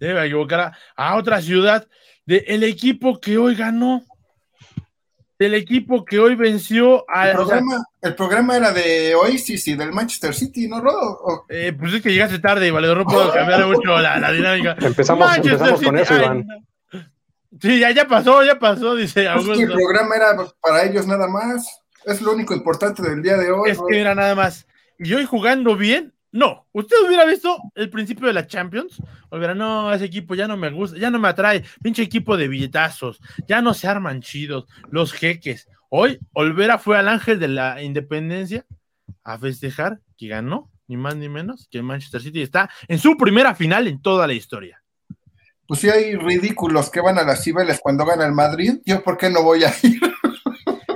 Equivocar 0.00 0.72
a, 0.96 1.16
otra 1.16 1.40
ciudad 1.40 1.86
del 2.26 2.64
equipo 2.64 3.20
que 3.20 3.38
hoy 3.38 3.54
ganó 3.54 4.04
del 5.40 5.54
equipo 5.54 6.04
que 6.04 6.18
hoy 6.18 6.34
venció 6.34 7.08
al. 7.08 7.30
El 7.30 7.36
programa, 7.36 7.84
el 8.02 8.14
programa 8.14 8.56
era 8.58 8.72
de 8.72 9.14
sí, 9.38 9.56
sí, 9.56 9.74
del 9.74 9.90
Manchester 9.90 10.34
City, 10.34 10.68
¿no, 10.68 10.82
Rodo? 10.82 11.46
Eh, 11.48 11.72
pues 11.72 11.94
es 11.94 12.02
que 12.02 12.12
llegaste 12.12 12.38
tarde, 12.40 12.70
Valedor, 12.70 12.98
no 12.98 13.04
puedo 13.06 13.32
cambiar 13.32 13.66
mucho 13.66 13.98
la, 13.98 14.30
dinámica. 14.32 14.76
Empezamos, 14.78 15.34
empezamos 15.38 15.82
con 15.82 15.96
eso, 15.96 16.14
Iván. 16.14 16.46
Sí, 17.58 17.80
ya, 17.80 17.90
ya 17.90 18.06
pasó, 18.06 18.44
ya 18.44 18.58
pasó, 18.58 18.94
dice 18.94 19.26
Augusto. 19.28 19.52
Es 19.54 19.58
que 19.60 19.64
el 19.64 19.72
programa 19.72 20.14
era 20.14 20.36
para 20.60 20.84
ellos 20.84 21.06
nada 21.06 21.26
más. 21.26 21.66
Es 22.04 22.20
lo 22.20 22.32
único 22.32 22.54
importante 22.54 23.02
del 23.02 23.22
día 23.22 23.38
de 23.38 23.50
hoy. 23.50 23.70
Es 23.70 23.78
que 23.88 23.98
era 23.98 24.14
nada 24.14 24.34
más. 24.34 24.66
Y 24.98 25.14
hoy 25.14 25.24
jugando 25.24 25.74
bien, 25.74 26.12
no, 26.32 26.66
usted 26.72 26.96
hubiera 27.06 27.24
visto 27.24 27.58
el 27.74 27.90
principio 27.90 28.28
de 28.28 28.32
la 28.32 28.46
Champions, 28.46 29.02
hubiera, 29.30 29.54
no, 29.54 29.92
ese 29.92 30.04
equipo 30.04 30.34
ya 30.34 30.46
no 30.46 30.56
me 30.56 30.70
gusta, 30.70 30.96
ya 30.96 31.10
no 31.10 31.18
me 31.18 31.28
atrae, 31.28 31.64
pinche 31.82 32.02
equipo 32.02 32.36
de 32.36 32.46
billetazos, 32.46 33.20
ya 33.48 33.60
no 33.60 33.74
se 33.74 33.88
arman 33.88 34.22
chidos, 34.22 34.66
los 34.90 35.12
jeques. 35.12 35.68
Hoy, 35.88 36.20
Olvera 36.32 36.78
fue 36.78 36.96
al 36.96 37.08
Ángel 37.08 37.40
de 37.40 37.48
la 37.48 37.82
Independencia 37.82 38.64
a 39.24 39.38
festejar 39.38 40.00
que 40.16 40.28
ganó, 40.28 40.70
ni 40.86 40.96
más 40.96 41.16
ni 41.16 41.28
menos, 41.28 41.66
que 41.70 41.78
el 41.78 41.84
Manchester 41.84 42.20
City 42.20 42.42
está 42.42 42.70
en 42.86 42.98
su 42.98 43.16
primera 43.16 43.54
final 43.54 43.88
en 43.88 44.00
toda 44.00 44.26
la 44.26 44.32
historia. 44.32 44.82
Pues 45.66 45.80
si 45.80 45.90
hay 45.90 46.16
ridículos 46.16 46.90
que 46.90 47.00
van 47.00 47.18
a 47.18 47.22
las 47.22 47.42
Cibeles 47.42 47.80
cuando 47.80 48.04
gana 48.04 48.26
el 48.26 48.32
Madrid, 48.32 48.80
yo 48.84 49.02
por 49.02 49.16
qué 49.16 49.30
no 49.30 49.42
voy 49.42 49.64
a 49.64 49.72
ir. 49.82 50.00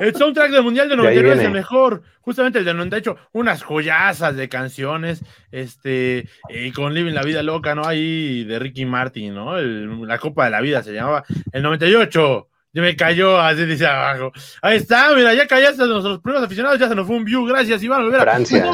El 0.05 0.15
soundtrack 0.15 0.51
del 0.51 0.63
Mundial 0.63 0.89
de 0.89 0.97
99 0.97 1.41
es 1.41 1.47
el 1.47 1.51
mejor. 1.51 2.03
Justamente 2.21 2.59
el 2.59 2.65
de 2.65 2.75
98, 2.75 3.17
unas 3.33 3.63
joyazas 3.63 4.37
de 4.37 4.49
canciones, 4.49 5.23
este, 5.51 6.29
y 6.51 6.73
con 6.73 6.93
Living 6.95 7.13
la 7.13 7.23
Vida 7.23 7.43
Loca, 7.43 7.75
¿no? 7.75 7.87
Ahí 7.87 8.45
de 8.45 8.59
Ricky 8.59 8.85
Martin, 8.85 9.35
¿no? 9.35 9.57
la 9.61 10.19
Copa 10.19 10.45
de 10.45 10.51
la 10.51 10.61
Vida 10.61 10.83
se 10.83 10.93
llamaba. 10.93 11.25
El 11.53 11.63
98, 11.63 12.49
ya 12.73 12.83
me 12.83 12.97
cayó 12.97 13.39
así 13.41 13.65
dice 13.65 13.87
abajo. 13.87 14.33
Ahí 14.61 14.77
está, 14.77 15.15
mira, 15.15 15.33
ya 15.33 15.47
callaste 15.47 15.87
nuestros 15.87 16.21
primeros 16.21 16.45
aficionados, 16.45 16.79
ya 16.79 16.89
se 16.89 16.95
nos 16.95 17.07
fue 17.07 17.17
un 17.17 17.25
view, 17.25 17.47
gracias 17.47 17.83
Iván. 17.83 18.11
Francia. 18.11 18.71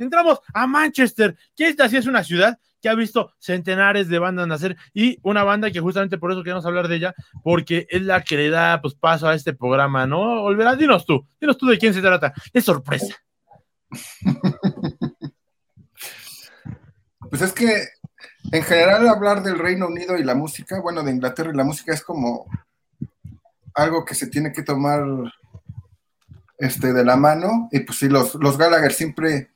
Entramos 0.00 0.40
a 0.52 0.66
Manchester, 0.66 1.36
que 1.56 1.68
esta 1.68 1.88
sí 1.88 1.96
es 1.96 2.06
una 2.06 2.24
ciudad 2.24 2.58
que 2.84 2.90
ha 2.90 2.94
visto 2.94 3.32
centenares 3.38 4.08
de 4.08 4.18
bandas 4.18 4.46
nacer 4.46 4.76
y 4.92 5.18
una 5.22 5.42
banda 5.42 5.70
que 5.70 5.80
justamente 5.80 6.18
por 6.18 6.30
eso 6.30 6.42
queremos 6.42 6.66
hablar 6.66 6.86
de 6.86 6.96
ella, 6.96 7.14
porque 7.42 7.86
es 7.88 8.02
la 8.02 8.22
que 8.22 8.36
le 8.36 8.50
da 8.50 8.82
pues, 8.82 8.94
paso 8.94 9.26
a 9.26 9.34
este 9.34 9.54
programa, 9.54 10.06
¿no? 10.06 10.42
Olverá, 10.42 10.76
dinos 10.76 11.06
tú, 11.06 11.26
dinos 11.40 11.56
tú 11.56 11.66
de 11.66 11.78
quién 11.78 11.94
se 11.94 12.02
trata. 12.02 12.34
Es 12.52 12.66
sorpresa. 12.66 13.16
Pues 17.30 17.40
es 17.40 17.52
que 17.54 17.88
en 18.52 18.62
general 18.62 19.08
hablar 19.08 19.42
del 19.42 19.58
Reino 19.58 19.86
Unido 19.86 20.18
y 20.18 20.22
la 20.22 20.34
música, 20.34 20.78
bueno, 20.82 21.02
de 21.02 21.10
Inglaterra 21.10 21.52
y 21.54 21.56
la 21.56 21.64
música 21.64 21.94
es 21.94 22.02
como 22.02 22.44
algo 23.72 24.04
que 24.04 24.14
se 24.14 24.26
tiene 24.26 24.52
que 24.52 24.62
tomar 24.62 25.02
este, 26.58 26.92
de 26.92 27.02
la 27.02 27.16
mano. 27.16 27.70
Y 27.72 27.80
pues 27.80 27.98
sí, 27.98 28.10
los, 28.10 28.34
los 28.34 28.58
Gallagher 28.58 28.92
siempre 28.92 29.53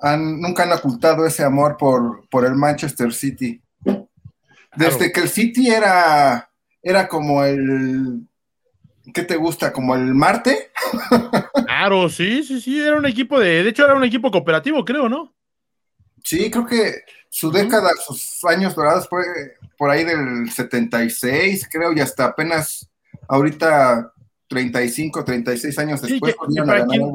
nunca 0.00 0.64
han 0.64 0.72
ocultado 0.72 1.26
ese 1.26 1.42
amor 1.42 1.76
por, 1.76 2.28
por 2.28 2.44
el 2.44 2.54
Manchester 2.54 3.12
City. 3.12 3.60
Desde 4.76 5.10
que 5.10 5.20
el 5.20 5.28
City 5.28 5.70
era, 5.70 6.50
era 6.82 7.08
como 7.08 7.42
el, 7.42 8.26
¿qué 9.12 9.22
te 9.22 9.36
gusta? 9.36 9.72
¿Como 9.72 9.94
el 9.94 10.14
Marte? 10.14 10.70
Claro, 11.66 12.08
sí, 12.08 12.42
sí, 12.42 12.60
sí, 12.60 12.80
era 12.80 12.96
un 12.96 13.04
equipo 13.04 13.38
de, 13.38 13.62
de 13.62 13.68
hecho 13.68 13.84
era 13.84 13.94
un 13.94 14.02
equipo 14.02 14.30
cooperativo, 14.30 14.82
creo, 14.84 15.08
¿no? 15.10 15.34
Sí, 16.24 16.50
creo 16.50 16.66
que 16.66 16.94
su 17.28 17.52
década, 17.52 17.90
sus 18.04 18.42
años 18.44 18.74
dorados 18.74 19.06
fue 19.08 19.22
por 19.76 19.90
ahí 19.90 20.02
del 20.02 20.50
76, 20.50 21.68
creo, 21.70 21.92
y 21.92 22.00
hasta 22.00 22.24
apenas 22.24 22.88
ahorita 23.28 24.12
35, 24.48 25.24
36 25.24 25.78
años 25.78 26.00
después 26.00 26.34
sí, 26.48 26.54
quien 26.88 27.12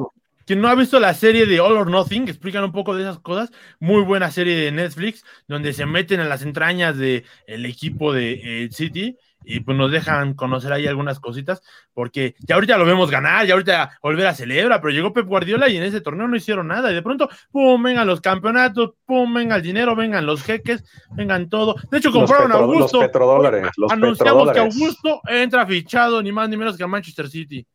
no 0.56 0.68
ha 0.68 0.74
visto 0.74 1.00
la 1.00 1.14
serie 1.14 1.46
de 1.46 1.60
All 1.60 1.76
or 1.76 1.90
Nothing, 1.90 2.28
explican 2.28 2.64
un 2.64 2.72
poco 2.72 2.94
de 2.94 3.02
esas 3.02 3.18
cosas, 3.20 3.50
muy 3.80 4.02
buena 4.02 4.30
serie 4.30 4.56
de 4.56 4.72
Netflix, 4.72 5.24
donde 5.48 5.72
se 5.72 5.86
meten 5.86 6.20
en 6.20 6.28
las 6.28 6.42
entrañas 6.42 6.96
del 6.96 7.24
el 7.46 7.66
equipo 7.66 8.12
de 8.12 8.64
eh, 8.64 8.68
City 8.70 9.16
y 9.44 9.60
pues 9.60 9.76
nos 9.76 9.90
dejan 9.90 10.34
conocer 10.34 10.72
ahí 10.72 10.86
algunas 10.86 11.20
cositas, 11.20 11.62
porque 11.94 12.34
ya 12.40 12.54
ahorita 12.54 12.76
lo 12.78 12.84
vemos 12.84 13.10
ganar, 13.10 13.46
ya 13.46 13.54
ahorita 13.54 13.98
volver 14.02 14.26
a 14.26 14.34
celebrar, 14.34 14.80
pero 14.80 14.92
llegó 14.92 15.12
Pep 15.12 15.26
Guardiola 15.26 15.68
y 15.68 15.76
en 15.76 15.82
ese 15.82 16.00
torneo 16.00 16.28
no 16.28 16.36
hicieron 16.36 16.68
nada, 16.68 16.90
y 16.90 16.94
de 16.94 17.02
pronto, 17.02 17.28
pum, 17.50 17.82
vengan 17.82 18.06
los 18.06 18.20
campeonatos, 18.20 18.92
pum, 19.04 19.32
venga 19.34 19.56
el 19.56 19.62
dinero, 19.62 19.96
vengan 19.96 20.26
los 20.26 20.42
jeques, 20.42 20.84
vengan 21.10 21.48
todo. 21.48 21.76
De 21.90 21.98
hecho, 21.98 22.12
compraron 22.12 22.52
a 22.52 22.56
Augusto. 22.56 22.98
Los 22.98 23.06
petrodólares. 23.06 23.70
Los 23.76 23.90
anunciamos 23.90 24.52
que 24.52 24.60
Augusto 24.60 25.20
entra 25.26 25.66
fichado, 25.66 26.22
ni 26.22 26.32
más 26.32 26.48
ni 26.48 26.56
menos 26.56 26.76
que 26.76 26.84
a 26.84 26.88
Manchester 26.88 27.28
City. 27.28 27.66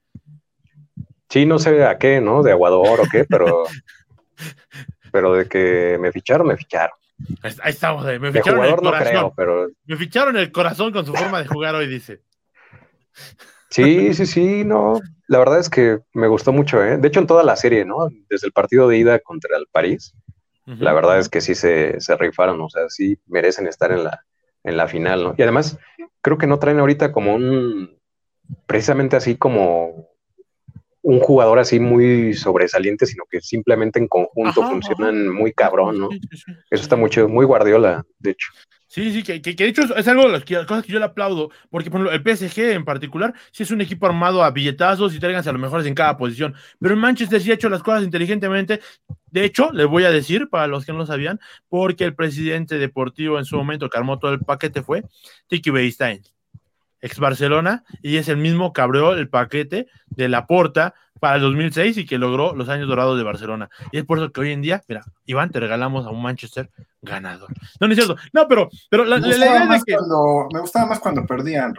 Sí, 1.29 1.45
no 1.45 1.59
sé 1.59 1.83
a 1.83 1.97
qué, 1.97 2.21
¿no? 2.21 2.43
De 2.43 2.51
aguador 2.51 3.01
o 3.01 3.03
qué, 3.11 3.25
pero. 3.25 3.65
pero 5.11 5.33
de 5.33 5.47
que 5.47 5.97
me 5.99 6.11
ficharon, 6.11 6.47
me 6.47 6.57
ficharon. 6.57 6.95
Ahí 7.41 7.71
estamos, 7.71 8.07
eh, 8.07 8.19
me 8.19 8.31
ficharon 8.31 8.63
el 8.63 8.75
corazón. 8.75 8.99
No 8.99 9.09
creo, 9.09 9.33
pero... 9.35 9.67
Me 9.85 9.97
ficharon 9.97 10.37
el 10.37 10.51
corazón 10.51 10.93
con 10.93 11.05
su 11.05 11.13
forma 11.13 11.41
de 11.41 11.47
jugar 11.47 11.73
hoy, 11.73 11.87
dice. 11.87 12.21
Sí, 13.69 14.13
sí, 14.13 14.25
sí, 14.25 14.63
no. 14.63 14.99
La 15.27 15.39
verdad 15.39 15.59
es 15.59 15.69
que 15.69 15.99
me 16.13 16.27
gustó 16.27 16.53
mucho, 16.53 16.83
¿eh? 16.83 16.97
De 16.97 17.07
hecho, 17.07 17.19
en 17.19 17.27
toda 17.27 17.43
la 17.43 17.55
serie, 17.55 17.85
¿no? 17.85 18.07
Desde 18.29 18.47
el 18.47 18.53
partido 18.53 18.87
de 18.87 18.97
ida 18.97 19.19
contra 19.19 19.57
el 19.57 19.67
París, 19.71 20.13
la 20.65 20.93
verdad 20.93 21.17
es 21.17 21.29
que 21.29 21.39
sí 21.39 21.55
se, 21.55 21.99
se, 21.99 22.17
rifaron, 22.17 22.59
o 22.59 22.69
sea, 22.69 22.89
sí 22.89 23.17
merecen 23.25 23.67
estar 23.67 23.91
en 23.93 24.03
la, 24.03 24.25
en 24.63 24.75
la 24.75 24.87
final, 24.87 25.23
¿no? 25.23 25.35
Y 25.37 25.41
además, 25.41 25.79
creo 26.21 26.37
que 26.37 26.47
no 26.47 26.59
traen 26.59 26.79
ahorita 26.79 27.13
como 27.13 27.35
un, 27.35 27.97
precisamente 28.65 29.15
así 29.15 29.37
como 29.37 30.09
un 31.07 31.21
jugador 31.21 31.57
así 31.57 31.79
muy 31.79 32.33
sobresaliente, 32.33 33.05
sino 33.05 33.23
que 33.31 33.39
simplemente 33.39 33.97
en 33.97 34.09
conjunto 34.09 34.61
funcionan 34.61 35.29
muy 35.29 35.53
cabrón, 35.53 35.99
¿no? 35.99 36.09
Eso 36.69 36.83
está 36.83 36.97
mucho, 36.97 37.29
muy 37.29 37.45
Guardiola, 37.45 38.05
de 38.19 38.31
hecho. 38.31 38.49
Sí, 38.87 39.13
sí, 39.13 39.23
que, 39.23 39.41
que, 39.41 39.53
de 39.53 39.69
hecho 39.69 39.83
es 39.95 40.05
algo 40.09 40.23
de 40.23 40.33
las, 40.33 40.65
cosas 40.65 40.83
que 40.83 40.91
yo 40.91 40.99
le 40.99 41.05
aplaudo, 41.05 41.49
porque 41.69 41.89
por 41.89 42.01
ejemplo, 42.01 42.11
el 42.11 42.37
PSG 42.37 42.73
en 42.73 42.83
particular, 42.83 43.33
sí 43.53 43.63
es 43.63 43.71
un 43.71 43.79
equipo 43.79 44.05
armado 44.05 44.43
a 44.43 44.51
billetazos 44.51 45.15
y 45.15 45.19
tráiganse 45.19 45.47
a 45.49 45.53
los 45.53 45.61
mejores 45.61 45.87
en 45.87 45.95
cada 45.95 46.17
posición, 46.17 46.55
pero 46.77 46.93
en 46.93 46.99
Manchester 46.99 47.39
sí 47.39 47.51
ha 47.51 47.53
hecho 47.53 47.69
las 47.69 47.83
cosas 47.83 48.03
inteligentemente. 48.03 48.81
De 49.27 49.45
hecho, 49.45 49.71
les 49.71 49.87
voy 49.87 50.03
a 50.03 50.11
decir, 50.11 50.49
para 50.49 50.67
los 50.67 50.85
que 50.85 50.91
no 50.91 50.97
lo 50.97 51.05
sabían, 51.05 51.39
porque 51.69 52.03
el 52.03 52.15
presidente 52.15 52.79
deportivo 52.79 53.39
en 53.39 53.45
su 53.45 53.55
momento 53.55 53.89
que 53.89 53.97
armó 53.97 54.19
todo 54.19 54.33
el 54.33 54.39
paquete 54.39 54.81
fue 54.83 55.03
Tiki 55.47 55.69
Beistain 55.69 56.21
ex 57.01 57.19
Barcelona, 57.19 57.83
y 58.01 58.17
es 58.17 58.27
el 58.29 58.37
mismo 58.37 58.73
que 58.73 58.81
abrió 58.81 59.13
el 59.13 59.29
paquete 59.29 59.87
de 60.07 60.29
la 60.29 60.47
Porta 60.47 60.93
para 61.19 61.35
el 61.35 61.41
2006 61.41 61.97
y 61.97 62.05
que 62.05 62.17
logró 62.17 62.55
los 62.55 62.69
años 62.69 62.87
dorados 62.87 63.17
de 63.17 63.23
Barcelona. 63.23 63.69
Y 63.91 63.97
es 63.97 64.05
por 64.05 64.17
eso 64.17 64.31
que 64.31 64.41
hoy 64.41 64.51
en 64.51 64.61
día, 64.61 64.83
mira, 64.87 65.03
Iván, 65.25 65.51
te 65.51 65.59
regalamos 65.59 66.05
a 66.05 66.09
un 66.09 66.21
Manchester 66.21 66.69
ganador. 67.01 67.49
No, 67.79 67.87
no 67.87 67.93
es 67.93 67.97
cierto. 67.97 68.15
No, 68.33 68.47
pero, 68.47 68.69
pero 68.89 69.05
la, 69.05 69.19
idea 69.19 69.75
es 69.75 69.83
que... 69.83 69.95
Cuando, 69.95 70.47
me 70.53 70.59
gustaba 70.59 70.87
más 70.87 70.99
cuando 70.99 71.25
perdían, 71.25 71.73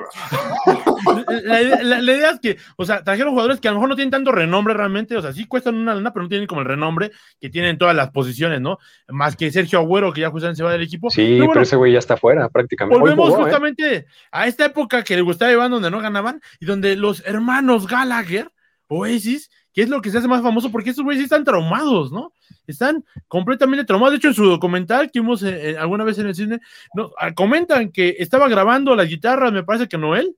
la, 1.45 2.01
la, 2.01 2.13
idea 2.13 2.31
es 2.31 2.41
que, 2.41 2.57
o 2.77 2.85
sea, 2.85 3.03
trajeron 3.03 3.33
jugadores 3.33 3.61
que 3.61 3.69
a 3.69 3.73
lo 3.73 3.77
mejor 3.77 3.91
no 3.91 3.97
tienen 3.97 4.11
tanto 4.11 4.33
renombre 4.33 4.75
realmente, 4.75 5.17
o 5.17 5.23
sea, 5.23 5.33
sí 5.33 5.47
cuestan 5.47 5.75
una 5.77 5.95
lana, 5.95 6.13
pero 6.13 6.23
no 6.23 6.29
tienen 6.29 6.47
como 6.47 6.61
el 6.61 6.67
renombre 6.67 7.11
que 7.41 7.51
tienen 7.51 7.79
todas 7.79 7.95
las 7.95 8.11
posiciones, 8.11 8.61
¿no? 8.61 8.79
Más 9.09 9.37
que 9.37 9.51
Sergio 9.51 9.81
Agüero, 9.81 10.13
que 10.13 10.23
ya 10.23 10.31
justamente 10.31 10.59
se 10.59 10.65
va 10.65 10.73
del 10.73 10.83
equipo. 10.83 11.11
Sí, 11.11 11.39
pero, 11.41 11.61
ese 11.61 11.77
güey 11.77 11.93
ya 11.93 11.99
está 11.99 12.17
fuera 12.17 12.49
prácticamente. 12.49 12.99
Volvemos 12.99 13.31
¿eh? 13.31 13.37
justamente 13.37 14.07
a 14.31 14.47
esta 14.47 14.67
época 14.67 15.03
que 15.03 15.17
le 15.17 15.23
gustaba 15.23 15.53
Iván, 15.53 15.71
donde 15.71 15.91
no 15.91 16.01
ganaban, 16.01 16.41
y 16.61 16.67
donde 16.67 16.97
los 16.97 17.25
hermanos 17.27 17.87
Gallagher, 17.87 18.51
Oasis, 18.89 19.51
que 19.73 19.83
es 19.83 19.89
lo 19.89 20.01
que 20.01 20.11
se 20.11 20.19
hace 20.19 20.29
más 20.29 20.43
famoso, 20.43 20.73
porque 20.73 20.91
estos 20.91 21.05
güeyes 21.05 21.25
están 21.25 21.45
traumados, 21.45 22.11
¿no? 22.11 22.33
Están 22.67 23.05
completamente 23.29 23.85
traumados. 23.85 24.13
De 24.13 24.17
hecho, 24.19 24.29
en 24.29 24.35
su 24.35 24.45
documental 24.45 25.11
que 25.11 25.21
vimos 25.21 25.43
eh, 25.43 25.71
eh, 25.71 25.79
alguna 25.79 26.05
vez 26.05 26.19
en 26.19 26.27
el 26.27 26.35
cine, 26.35 26.61
no, 26.95 27.11
ah, 27.19 27.33
comentan 27.35 27.93
que 27.93 28.17
estaba 28.19 28.49
grabando 28.49 28.97
las 28.97 29.09
guitarras, 29.09 29.53
me 29.53 29.63
parece 29.63 29.89
que 29.89 29.99
Noel, 29.99 30.37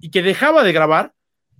y 0.00 0.10
que 0.10 0.22
dejaba 0.22 0.62
de 0.62 0.72
grabar 0.72 1.12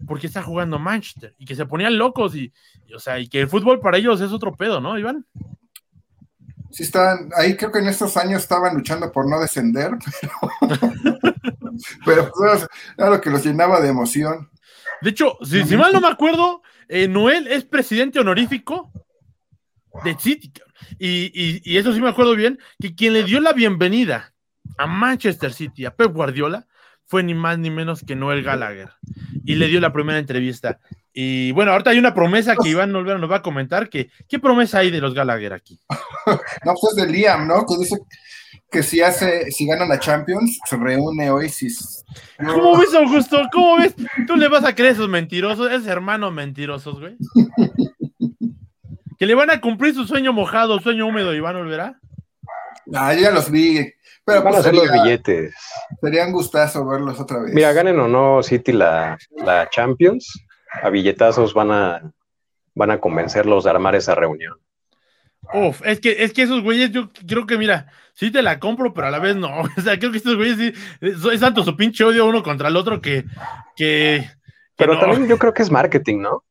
porque 0.07 0.27
está 0.27 0.43
jugando 0.43 0.79
Manchester 0.79 1.35
y 1.39 1.45
que 1.45 1.55
se 1.55 1.67
ponían 1.67 1.97
locos 1.97 2.35
y, 2.35 2.53
o 2.95 2.99
sea, 2.99 3.19
y 3.19 3.29
que 3.29 3.41
el 3.41 3.49
fútbol 3.49 3.81
para 3.81 3.99
ellos 3.99 4.21
es 4.21 4.33
otro 4.33 4.55
pedo, 4.55 4.81
¿no, 4.81 4.99
Iván? 4.99 5.25
Sí, 6.71 6.85
están, 6.85 7.31
ahí 7.37 7.57
creo 7.57 7.71
que 7.71 7.81
en 7.81 7.89
estos 7.89 8.17
años 8.17 8.43
estaban 8.43 8.75
luchando 8.75 9.13
por 9.13 9.29
no 9.29 9.39
descender, 9.41 9.93
pero... 10.61 10.91
pero 12.05 12.33
pues, 12.35 12.67
era 12.97 13.11
lo 13.11 13.21
que 13.21 13.31
los 13.31 13.45
llenaba 13.45 13.81
de 13.81 13.89
emoción. 13.89 14.49
De 15.01 15.11
hecho, 15.11 15.39
si, 15.43 15.77
mal 15.77 15.93
no 15.93 16.01
me 16.01 16.09
acuerdo, 16.09 16.63
eh, 16.89 17.09
Noel 17.09 17.47
es 17.49 17.65
presidente 17.65 18.21
honorífico 18.21 18.93
de 20.05 20.17
City. 20.19 20.53
Y, 20.99 21.77
eso 21.77 21.93
sí 21.93 22.01
me 22.01 22.09
acuerdo 22.09 22.35
bien, 22.37 22.59
que 22.81 22.95
quien 22.95 23.13
le 23.13 23.25
dio 23.25 23.41
la 23.41 23.53
bienvenida 23.53 24.33
a 24.79 24.87
Manchester 24.87 25.53
City, 25.53 25.85
a 25.85 25.95
Pep 25.95 26.13
Guardiola, 26.13 26.67
fue 27.07 27.23
ni 27.23 27.35
más 27.35 27.59
ni 27.59 27.71
menos 27.71 28.03
que 28.07 28.17
Noel 28.17 28.43
Gallagher. 28.43 28.91
Y 29.45 29.57
le 29.57 29.69
dio 29.69 29.81
la 29.81 29.93
primera 29.93 30.19
entrevista. 30.19 30.79
Y 31.13 31.53
bueno, 31.53 31.73
ahorita 31.73 31.91
hay 31.91 31.99
una 31.99 32.15
promesa 32.15 32.57
que 32.57 32.71
Iván 32.71 32.95
Olvera 32.95 33.19
nos 33.19 33.31
va 33.31 33.37
a 33.37 33.43
comentar, 33.43 33.91
que 33.91 34.11
¿qué 34.29 34.39
promesa 34.39 34.79
hay 34.79 34.91
de 34.91 35.01
los 35.01 35.13
Gallagher 35.13 35.53
aquí? 35.53 35.79
no, 36.65 36.75
pues 36.81 36.97
es 36.97 36.97
de 36.97 37.13
Liam, 37.13 37.47
¿no? 37.47 37.67
Dice 37.79 37.99
que 38.71 38.83
si 38.83 39.03
hace, 39.03 39.51
si 39.51 39.67
ganan 39.67 39.89
la 39.89 39.99
Champions, 39.99 40.59
se 40.65 40.77
reúne 40.77 41.31
Oasis. 41.31 42.05
¿Cómo 42.39 42.79
ves, 42.79 42.95
Augusto? 42.95 43.43
¿Cómo 43.53 43.77
ves? 43.79 43.95
¿Tú 44.27 44.37
le 44.37 44.49
vas 44.49 44.65
a 44.65 44.75
creer 44.75 44.91
a 44.91 44.95
esos 44.95 45.09
mentirosos, 45.09 45.71
esos 45.71 45.87
hermanos 45.87 46.33
mentirosos, 46.33 47.01
güey? 47.01 47.17
¿Que 49.19 49.27
le 49.27 49.35
van 49.35 49.51
a 49.51 49.61
cumplir 49.61 49.95
su 49.95 50.05
sueño 50.05 50.33
mojado, 50.33 50.81
sueño 50.81 51.07
húmedo, 51.07 51.35
Iván 51.35 51.57
Olvera? 51.57 52.01
Ah, 52.95 53.15
ya 53.15 53.31
los 53.31 53.51
vi. 53.51 53.93
Pero 54.25 54.43
van 54.43 54.55
a 54.55 54.59
hacer 54.59 54.73
pues 54.73 54.89
los 54.89 55.03
billetes. 55.03 55.55
Sería 56.01 56.27
un 56.27 56.33
gustazo 56.33 56.87
verlos 56.87 57.19
otra 57.21 57.41
vez. 57.41 57.55
Mira, 57.55 57.73
ganen 57.73 57.99
o 57.99 58.09
no 58.09 58.43
City 58.43 58.73
la, 58.73 59.19
la 59.37 59.69
Champions, 59.69 60.45
a 60.83 60.91
billetazos 60.91 61.55
van 61.55 61.71
a, 61.71 62.13
van 62.75 62.91
a 62.91 63.01
convencerlos 63.01 63.65
de 63.65 63.71
armar 63.71 63.95
esa 63.95 64.15
reunión. 64.15 64.55
Uf, 65.55 65.83
es 65.85 66.01
que, 66.01 66.25
es 66.25 66.33
que 66.33 66.43
esos 66.43 66.63
güeyes, 66.63 66.91
yo 66.93 67.11
creo 67.27 67.47
que, 67.47 67.59
mira, 67.59 67.89
sí 68.15 68.31
te 68.31 68.43
la 68.43 68.59
compro, 68.59 68.95
pero 68.95 69.09
a 69.09 69.11
la 69.11 69.19
vez 69.19 69.37
no. 69.37 69.63
O 69.77 69.81
sea, 69.81 69.99
creo 69.99 70.11
que 70.11 70.19
estos 70.19 70.37
güeyes 70.37 70.57
sí, 70.57 70.73
es 71.01 71.41
tanto 71.41 71.65
su 71.65 71.77
pinche 71.77 72.05
odio 72.05 72.27
uno 72.27 72.43
contra 72.43 72.69
el 72.69 72.77
otro 72.77 73.01
que. 73.01 73.25
que, 73.77 74.29
pero 74.77 74.99
también 74.99 75.29
yo 75.29 75.39
creo 75.39 75.53
que 75.53 75.63
es 75.63 75.71
marketing, 75.71 76.21
¿no? 76.21 76.45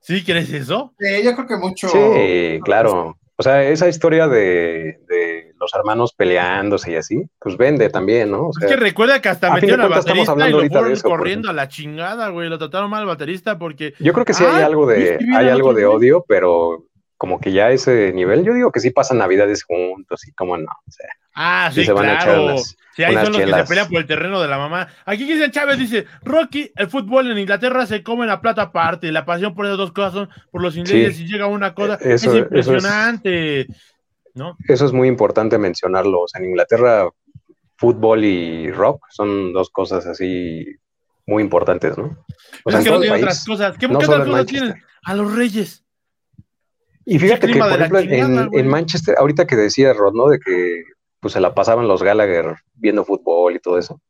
¿Sí 0.00 0.24
crees 0.24 0.52
eso? 0.52 0.94
Sí, 0.98 1.22
yo 1.24 1.34
creo 1.34 1.46
que 1.46 1.56
mucho. 1.56 1.88
Sí, 1.88 2.60
claro. 2.64 3.16
O 3.36 3.42
sea, 3.42 3.62
esa 3.62 3.88
historia 3.88 4.28
de, 4.28 5.00
de 5.08 5.54
los 5.58 5.74
hermanos 5.74 6.12
peleándose 6.12 6.92
y 6.92 6.96
así, 6.96 7.22
pues 7.38 7.56
vende 7.56 7.88
también, 7.88 8.30
¿no? 8.30 8.50
es 8.50 8.66
que 8.66 8.76
recuerda 8.76 9.22
que 9.22 9.30
hasta 9.30 9.54
metieron 9.54 9.80
al 9.80 9.88
baterista 9.88 10.46
y 10.46 10.50
lo 10.50 10.68
fueron 10.68 11.00
corriendo 11.00 11.48
a 11.48 11.54
la 11.54 11.66
chingada, 11.66 12.28
güey. 12.28 12.50
Lo 12.50 12.58
trataron 12.58 12.90
mal 12.90 13.00
al 13.00 13.06
baterista 13.06 13.58
porque. 13.58 13.94
Yo 13.98 14.12
creo 14.12 14.26
que 14.26 14.34
sí 14.34 14.44
hay 14.44 14.62
algo 14.62 14.86
de, 14.86 15.18
hay 15.34 15.48
algo 15.48 15.72
de 15.72 15.86
odio, 15.86 16.22
pero 16.28 16.89
como 17.20 17.38
que 17.38 17.52
ya 17.52 17.70
ese 17.70 18.14
nivel, 18.14 18.46
yo 18.46 18.54
digo 18.54 18.72
que 18.72 18.80
sí 18.80 18.92
pasan 18.92 19.18
navidades 19.18 19.62
juntos 19.62 20.26
y 20.26 20.32
cómo 20.32 20.56
no. 20.56 20.64
O 20.64 20.90
sea, 20.90 21.06
ah, 21.34 21.70
sí, 21.70 21.84
se 21.84 21.92
van 21.92 22.08
a 22.08 22.14
echar 22.14 22.40
unas, 22.40 22.78
sí, 22.96 23.04
ahí 23.04 23.14
son 23.14 23.32
los 23.32 23.42
que 23.42 23.52
se 23.52 23.64
pelean 23.64 23.88
por 23.90 24.00
el 24.00 24.06
terreno 24.06 24.40
de 24.40 24.48
la 24.48 24.56
mamá. 24.56 24.88
Aquí 25.04 25.26
Cristian 25.26 25.50
Chávez 25.50 25.78
dice, 25.78 26.06
Rocky, 26.22 26.72
el 26.74 26.88
fútbol 26.88 27.30
en 27.30 27.36
Inglaterra 27.36 27.84
se 27.84 28.02
come 28.02 28.24
la 28.24 28.40
plata 28.40 28.62
aparte, 28.62 29.12
la 29.12 29.26
pasión 29.26 29.54
por 29.54 29.66
esas 29.66 29.76
dos 29.76 29.92
cosas 29.92 30.14
son 30.14 30.30
por 30.50 30.62
los 30.62 30.78
ingleses 30.78 31.20
y 31.20 31.26
llega 31.26 31.46
una 31.46 31.74
cosa, 31.74 31.98
es 32.00 32.24
impresionante. 32.24 33.60
Eso 33.60 33.70
es, 33.70 34.34
¿no? 34.34 34.56
Eso 34.66 34.86
es 34.86 34.92
muy 34.94 35.06
importante 35.06 35.58
mencionarlo. 35.58 36.24
en 36.34 36.44
Inglaterra, 36.46 37.06
fútbol 37.76 38.24
y 38.24 38.70
rock 38.70 39.04
son 39.10 39.52
dos 39.52 39.68
cosas 39.68 40.06
así 40.06 40.64
muy 41.26 41.42
importantes, 41.42 41.98
¿no? 41.98 42.16
O 42.64 42.70
sea, 42.70 42.80
es 42.80 42.86
que 42.86 42.90
no 42.92 43.00
tienen 43.00 43.20
otras 43.20 43.44
cosas. 43.44 43.76
¿Qué, 43.76 43.84
otras 43.84 44.06
cosas 44.06 44.46
tienen? 44.46 44.82
A 45.02 45.14
los 45.14 45.34
reyes. 45.34 45.84
Y 47.10 47.18
fíjate 47.18 47.48
que, 47.48 47.58
por 47.58 47.72
ejemplo, 47.72 47.98
en, 47.98 48.68
Manchester, 48.68 49.16
ahorita 49.18 49.44
que 49.44 49.56
decía 49.56 49.92
Rod, 49.92 50.14
¿no? 50.14 50.28
De 50.28 50.38
que 50.38 50.84
pues 51.18 51.34
se 51.34 51.40
la 51.40 51.56
pasaban 51.56 51.88
los 51.88 52.04
Gallagher 52.04 52.54
viendo 52.74 53.04
fútbol 53.04 53.56
y 53.56 53.58
todo 53.58 53.78
eso. 53.78 54.00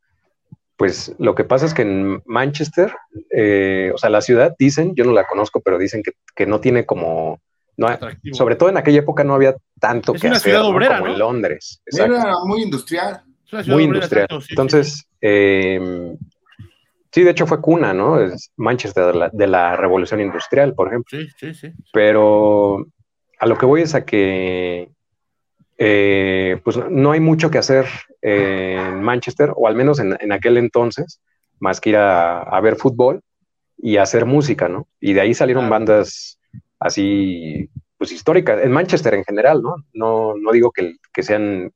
Pues 0.76 1.14
lo 1.18 1.34
que 1.34 1.44
pasa 1.44 1.64
es 1.64 1.72
que 1.72 1.80
en 1.80 2.22
Manchester, 2.26 2.92
eh, 3.34 3.90
o 3.94 3.96
sea, 3.96 4.10
la 4.10 4.20
ciudad, 4.20 4.54
dicen, 4.58 4.94
yo 4.94 5.04
no 5.04 5.12
la 5.12 5.26
conozco, 5.26 5.62
pero 5.62 5.78
dicen 5.78 6.02
que, 6.34 6.46
no 6.46 6.60
tiene 6.60 6.84
como, 6.84 7.40
no, 7.78 7.88
sobre 8.32 8.56
todo 8.56 8.68
en 8.68 8.76
aquella 8.76 8.98
época 8.98 9.24
no 9.24 9.34
había 9.34 9.56
tanto 9.80 10.12
que 10.12 10.28
hacer 10.28 10.60
como 10.60 10.78
en 10.82 11.18
Londres. 11.18 11.80
Era 11.86 12.34
muy 12.44 12.64
industrial. 12.64 13.22
Muy 13.66 13.84
industrial. 13.84 14.28
Entonces, 14.50 15.08
em, 15.22 16.18
Sí, 17.12 17.24
de 17.24 17.30
hecho 17.30 17.46
fue 17.46 17.60
cuna, 17.60 17.92
¿no? 17.92 18.20
Es 18.20 18.52
Manchester 18.56 19.30
de 19.32 19.46
la, 19.46 19.76
revolución 19.76 20.20
industrial, 20.20 20.74
por 20.74 20.88
ejemplo. 20.88 21.18
Sí, 21.18 21.28
sí, 21.36 21.54
sí. 21.54 21.72
Pero 21.92 22.86
a 23.38 23.46
lo 23.46 23.58
que 23.58 23.66
voy 23.66 23.82
es 23.82 23.94
a 23.94 24.04
que 24.04 24.90
eh, 25.76 26.60
pues 26.62 26.76
no 26.76 27.12
hay 27.12 27.20
mucho 27.20 27.50
que 27.50 27.58
hacer 27.58 27.86
en 28.22 29.02
Manchester, 29.02 29.52
o 29.56 29.66
al 29.66 29.74
menos 29.74 29.98
en, 29.98 30.30
aquel 30.30 30.58
entonces, 30.58 31.20
más 31.58 31.80
que 31.80 31.90
ir 31.90 31.96
a, 31.96 32.60
ver 32.60 32.76
fútbol 32.76 33.22
y 33.78 33.96
hacer 33.96 34.26
música, 34.26 34.68
¿no? 34.68 34.86
Y 35.00 35.14
de 35.14 35.22
ahí 35.22 35.34
salieron 35.34 35.68
bandas 35.68 36.38
así, 36.78 37.70
pues 37.98 38.12
históricas, 38.12 38.62
en 38.62 38.70
Manchester 38.70 39.14
en 39.14 39.24
general, 39.24 39.62
¿no? 39.62 39.76
No, 39.94 40.34
no 40.36 40.52
digo 40.52 40.70
que, 40.70 40.96
que 41.12 41.22
sean 41.22 41.72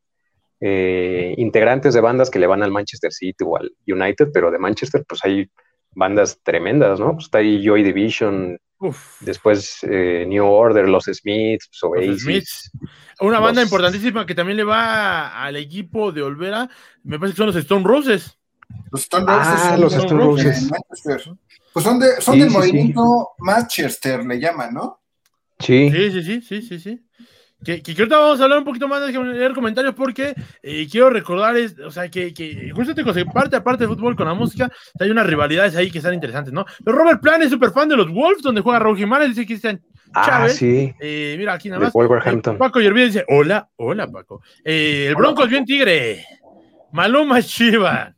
eh, 0.66 1.34
integrantes 1.36 1.92
de 1.92 2.00
bandas 2.00 2.30
que 2.30 2.38
le 2.38 2.46
van 2.46 2.62
al 2.62 2.70
Manchester 2.70 3.12
City 3.12 3.44
o 3.44 3.58
al 3.58 3.70
United, 3.86 4.30
pero 4.32 4.50
de 4.50 4.58
Manchester 4.58 5.04
pues 5.06 5.22
hay 5.22 5.46
bandas 5.90 6.40
tremendas, 6.42 6.98
¿no? 6.98 7.12
Pues 7.12 7.26
está 7.26 7.38
ahí 7.38 7.62
Joy 7.62 7.82
Division, 7.82 8.58
después 9.20 9.80
eh, 9.82 10.24
New 10.26 10.42
Order, 10.42 10.88
los 10.88 11.04
Smiths, 11.04 11.68
pues, 11.68 12.06
los 12.06 12.20
Smiths. 12.22 12.70
Una 13.20 13.40
banda 13.40 13.60
importantísima 13.60 14.24
que 14.24 14.34
también 14.34 14.56
le 14.56 14.64
va 14.64 15.44
al 15.44 15.56
equipo 15.56 16.12
de 16.12 16.22
Olvera, 16.22 16.70
me 17.02 17.18
parece 17.18 17.34
que 17.34 17.38
son 17.38 17.46
los 17.48 17.56
Stone 17.56 17.84
Roses. 17.86 18.38
Los 18.90 19.02
Stone 19.02 19.26
Roses. 19.26 19.60
Ah, 19.66 19.76
los 19.78 19.94
Stone 19.94 20.24
Roses. 20.24 20.70
Pues 21.74 21.84
son, 21.84 21.98
de, 21.98 22.22
son 22.22 22.38
del 22.38 22.48
movimiento 22.48 23.32
Manchester, 23.36 24.24
le 24.24 24.40
llaman, 24.40 24.72
¿no? 24.72 25.02
Sí. 25.58 25.90
Sí, 25.90 26.10
sí, 26.10 26.22
sí, 26.22 26.40
sí, 26.40 26.62
sí, 26.62 26.78
sí. 26.80 27.06
Que, 27.64 27.82
que, 27.82 27.92
ahorita 27.92 28.18
vamos 28.18 28.40
a 28.40 28.44
hablar 28.44 28.58
un 28.58 28.64
poquito 28.64 28.86
más 28.88 29.00
de 29.00 29.12
leer 29.12 29.54
comentarios 29.54 29.94
porque 29.94 30.34
eh, 30.62 30.86
quiero 30.90 31.10
recordar, 31.10 31.56
es, 31.56 31.78
o 31.78 31.90
sea, 31.90 32.08
que, 32.10 32.34
que 32.34 32.70
justo 32.74 32.94
te 32.94 33.24
parte 33.26 33.56
aparte 33.56 33.84
de 33.84 33.88
fútbol 33.88 34.14
con 34.14 34.26
la 34.26 34.34
música, 34.34 34.70
hay 35.00 35.10
unas 35.10 35.26
rivalidades 35.26 35.74
ahí 35.76 35.90
que 35.90 35.98
están 35.98 36.14
interesantes, 36.14 36.52
¿no? 36.52 36.66
Pero 36.84 36.98
Robert 36.98 37.20
Plan 37.20 37.42
es 37.42 37.50
súper 37.50 37.70
fan 37.70 37.88
de 37.88 37.96
los 37.96 38.12
Wolves, 38.12 38.42
donde 38.42 38.60
juega 38.60 38.78
Raúl 38.78 38.96
Jiménez, 38.96 39.28
dice 39.28 39.46
Cristian 39.46 39.80
ah, 40.12 40.26
Chávez. 40.26 40.56
sí. 40.56 40.94
Eh, 41.00 41.36
mira, 41.38 41.54
aquí 41.54 41.68
nada 41.68 41.80
más. 41.80 41.94
Eh, 41.94 42.56
Paco 42.58 42.80
Yervía 42.80 43.04
dice, 43.04 43.24
hola, 43.28 43.68
hola 43.76 44.06
Paco. 44.06 44.42
el 44.62 45.14
Bronco 45.14 45.44
es 45.44 45.50
bien 45.50 45.64
tigre. 45.64 46.24
Maluma 46.92 47.38
es 47.38 47.48
Chiva. 47.48 48.14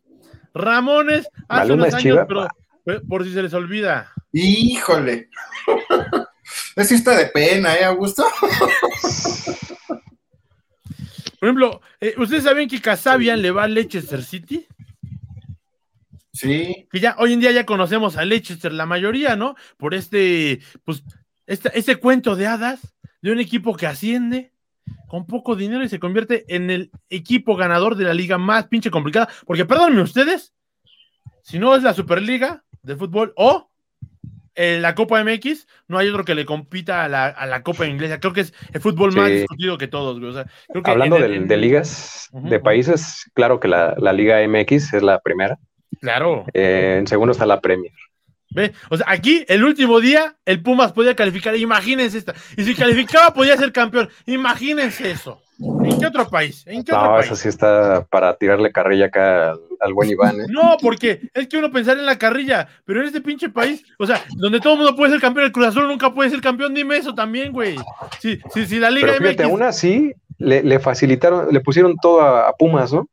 Ramones 0.53 1.29
hace 1.49 1.73
unos 1.73 1.95
años, 1.95 2.21
pero 2.27 2.49
por 3.09 3.25
si 3.25 3.33
se 3.33 3.43
les 3.43 3.55
olvida. 3.55 4.13
Híjole. 4.33 5.29
Es 6.77 6.93
está 6.93 7.17
de 7.17 7.27
pena, 7.27 7.75
¿eh, 7.77 7.85
Augusto? 7.85 8.25
Por 11.39 11.49
ejemplo, 11.49 11.81
eh, 12.01 12.15
¿ustedes 12.17 12.45
saben 12.45 12.69
que 12.69 12.81
Casabian 12.81 13.43
le 13.43 13.51
va 13.51 13.65
a 13.65 13.69
Leicester 13.69 14.23
City? 14.23 14.67
Sí. 16.33 16.87
Que 16.91 17.01
ya 17.01 17.17
hoy 17.19 17.35
en 17.35 17.41
día 17.41 17.53
ya 17.53 17.67
conocemos 17.67 18.17
a 18.17 18.25
Leicester, 18.25 18.73
la 18.73 18.87
mayoría, 18.87 19.37
¿no? 19.37 19.55
Por 19.77 19.95
este, 19.95 20.61
pues, 20.85 21.03
este, 21.47 21.71
este 21.79 21.97
cuento 21.97 22.37
de 22.37 22.47
hadas 22.47 22.95
de 23.23 23.33
un 23.33 23.41
equipo 23.41 23.77
que 23.77 23.87
asciende 23.87 24.53
con 25.09 25.27
poco 25.27 25.57
dinero 25.57 25.85
y 25.85 25.89
se 25.89 25.99
convierte 25.99 26.45
en 26.55 26.71
el 26.71 26.91
equipo 27.09 27.57
ganador 27.57 27.97
de 27.97 28.05
la 28.05 28.15
liga 28.15 28.39
más 28.39 28.69
pinche 28.69 28.91
complicada. 28.91 29.29
Porque, 29.47 29.65
perdónenme 29.65 30.03
ustedes, 30.03 30.55
si 31.43 31.59
no 31.59 31.75
es 31.77 31.83
la 31.83 31.95
Superliga 31.95 32.65
de 32.83 32.97
fútbol 32.97 33.33
o 33.37 33.71
en 34.57 34.83
la 34.83 34.95
Copa 34.95 35.23
MX 35.23 35.67
no 35.87 35.99
hay 35.99 36.09
otro 36.09 36.25
que 36.25 36.35
le 36.35 36.45
compita 36.45 37.05
a 37.05 37.09
la, 37.09 37.63
Copa 37.63 37.87
Inglesa. 37.87 38.19
Creo 38.19 38.33
que 38.33 38.41
es 38.41 38.55
el 38.73 38.81
fútbol 38.81 39.13
más 39.15 39.31
discutido 39.31 39.79
que 39.79 39.87
todos. 39.87 40.47
Hablando 40.85 41.19
de, 41.19 41.57
ligas, 41.57 42.29
de 42.33 42.59
países, 42.59 43.31
claro 43.35 43.61
que 43.61 43.69
la, 43.69 43.95
Liga 44.13 44.47
MX 44.47 44.95
es 44.95 45.03
la 45.03 45.21
primera. 45.21 45.59
Claro. 46.01 46.45
Eh, 46.53 46.97
en 46.99 47.07
segundo 47.07 47.33
está 47.33 47.47
la 47.47 47.61
Premier. 47.61 47.93
¿Ve? 48.51 48.73
O 48.91 48.97
sea, 48.97 49.07
aquí 49.09 49.45
el 49.49 49.65
último 49.65 50.01
día 50.01 50.37
el 50.45 50.63
Pumas 50.63 50.93
podía 50.93 51.15
calificar. 51.15 51.55
Imagínense 51.57 52.19
esta. 52.19 52.35
Y 52.57 52.65
si 52.65 52.75
calificaba 52.75 53.35
podía 53.35 53.57
ser 53.57 53.73
campeón. 53.73 54.09
Imagínense 54.27 55.11
eso. 55.11 55.43
¿En 55.59 55.99
qué 55.99 56.07
otro 56.07 56.29
país? 56.29 56.65
¿En 56.67 56.85
qué 56.85 56.93
no, 56.93 57.19
eso 57.19 57.35
sí 57.35 57.49
está 57.49 58.05
para 58.11 58.37
tirarle 58.37 58.73
carrilla 58.73 59.07
acá 59.07 59.55
al, 59.81 59.95
buen 59.95 60.11
Iván. 60.11 60.41
¿eh? 60.41 60.47
No, 60.49 60.77
porque 60.81 61.31
es 61.33 61.49
que 61.49 61.57
uno 61.57 61.71
pensar 61.71 61.99
en 61.99 62.07
la 62.07 62.19
carrilla, 62.19 62.69
pero 62.85 63.01
en 63.01 63.07
este 63.07 63.21
pinche 63.21 63.49
país, 63.49 63.83
o 63.99 64.07
sea, 64.07 64.23
donde 64.37 64.61
todo 64.61 64.75
el 64.75 64.81
mundo 64.81 64.97
puede 64.97 65.13
ser 65.13 65.21
campeón, 65.21 65.47
el 65.47 65.53
Cruz 65.53 65.69
Azul 65.69 65.89
nunca 65.89 66.13
puede 66.13 66.31
ser 66.31 66.41
campeón, 66.41 66.75
dime 66.75 66.97
eso 66.97 67.15
también, 67.15 67.53
güey. 67.53 67.77
Si, 68.21 68.39
si, 68.53 68.67
si 68.67 68.79
la 68.79 68.91
Liga 68.91 69.09
pero 69.09 69.25
fíjate, 69.25 69.45
aún 69.45 69.63
así 69.63 70.15
le, 70.39 70.79
facilitaron, 70.79 71.49
le 71.51 71.61
pusieron 71.61 71.97
todo 72.01 72.21
a, 72.21 72.55
Pumas, 72.57 72.93
¿no? 72.93 73.09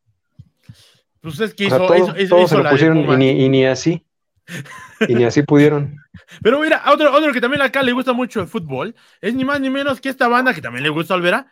Pues 1.22 1.40
es 1.40 1.54
que 1.54 1.66
hizo, 1.66 2.48
se 2.48 2.58
lo 2.58 2.70
pusieron 2.70 3.00
y 3.00 3.18
ni, 3.18 3.46
y 3.46 3.50
ni 3.50 3.66
así. 3.66 4.04
Y 5.08 5.16
ni 5.16 5.26
así 5.26 5.42
pudieron. 5.42 5.98
Pero 6.42 6.60
mira, 6.62 6.84
otro, 6.90 7.14
otro 7.14 7.34
que 7.34 7.42
también 7.42 7.62
acá 7.62 7.84
le 7.84 7.92
gusta 7.92 8.14
mucho 8.14 8.40
el 8.40 8.48
fútbol, 8.48 8.96
es 9.20 9.34
ni 9.34 9.44
más 9.44 9.60
ni 9.60 9.70
menos 9.70 10.00
que 10.00 10.08
esta 10.08 10.30
banda 10.30 10.54
que 10.54 10.62
también 10.62 10.84
le 10.84 10.90
gusta 10.90 11.14
Olvera, 11.14 11.48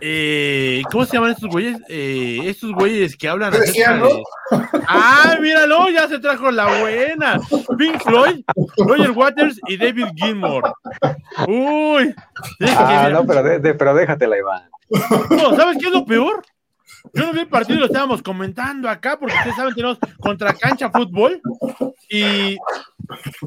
eh, 0.00 0.82
¿cómo 0.90 1.04
se 1.04 1.14
llaman 1.16 1.30
estos 1.32 1.48
güeyes? 1.50 1.78
Eh, 1.88 2.40
estos 2.44 2.72
güeyes 2.72 3.16
que 3.16 3.28
hablan 3.28 3.52
Decían, 3.52 4.02
acerca 4.02 4.16
de... 4.16 4.22
Ah, 4.86 5.36
míralo, 5.40 5.90
ya 5.90 6.08
se 6.08 6.18
trajo 6.18 6.50
la 6.50 6.80
buena. 6.80 7.40
Pink 7.76 8.02
Floyd, 8.02 8.40
Roger 8.76 9.10
Waters 9.12 9.60
y 9.66 9.76
David 9.76 10.06
Gilmour. 10.16 10.72
Uy. 11.46 12.14
es 12.60 12.70
que 12.70 12.76
Ah, 12.76 13.04
mira- 13.06 13.10
no, 13.10 13.26
pero, 13.26 13.42
de- 13.42 13.58
de- 13.58 13.74
pero 13.74 13.94
déjatela, 13.94 14.38
Iván. 14.38 14.62
no, 15.30 15.56
¿sabes 15.56 15.76
qué 15.78 15.86
es 15.86 15.92
lo 15.92 16.04
peor? 16.06 16.42
Yo 17.14 17.26
no 17.26 17.32
vi 17.32 17.40
el 17.40 17.48
partido 17.48 17.76
y 17.78 17.80
lo 17.80 17.86
estábamos 17.86 18.22
comentando 18.22 18.88
acá, 18.88 19.18
porque 19.18 19.34
ustedes 19.36 19.56
saben, 19.56 19.74
tenemos 19.74 19.98
contra 20.20 20.52
cancha 20.52 20.90
fútbol 20.90 21.40
y 22.10 22.56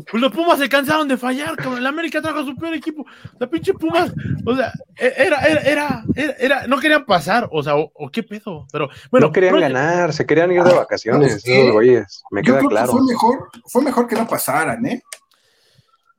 pues 0.10 0.22
los 0.22 0.32
Pumas 0.32 0.58
se 0.60 0.68
cansaron 0.70 1.08
de 1.08 1.18
fallar, 1.18 1.56
cabrón. 1.56 1.78
El 1.80 1.88
América 1.88 2.22
trajo 2.22 2.40
a 2.40 2.46
su 2.46 2.56
peor 2.56 2.74
equipo. 2.74 3.06
La 3.40 3.48
pinche 3.48 3.74
Pumas, 3.74 4.12
o 4.46 4.56
sea, 4.56 4.72
e- 4.98 5.14
era, 5.18 5.38
era, 5.42 5.62
era, 5.62 6.04
era, 6.16 6.34
era- 6.40 6.68
no 6.68 6.80
querían 6.80 7.06
pasar, 7.06 7.48
o 7.52 7.62
sea, 7.62 7.76
o, 7.76 7.92
o 7.94 8.10
qué 8.10 8.24
pedo, 8.24 8.66
pero 8.72 8.90
bueno. 9.12 9.28
no 9.28 9.34
querían 9.34 9.60
ganar, 9.60 10.14
se 10.14 10.26
querían 10.26 10.52
ir 10.52 10.64
de 10.64 10.74
vacaciones, 10.74 11.30
¿Sabes 11.30 11.44
qué? 11.44 11.62
esos 11.62 11.74
güeyes. 11.74 12.24
Me 12.32 12.42
Yo 12.42 12.54
queda 12.54 12.58
creo 12.60 12.70
claro. 12.70 12.88
que 12.88 12.92
fue 12.98 13.02
mejor, 13.08 13.50
fue 13.68 13.82
mejor 13.84 14.08
que 14.08 14.16
no 14.16 14.28
pasaran, 14.28 14.86
¿eh? 14.86 15.02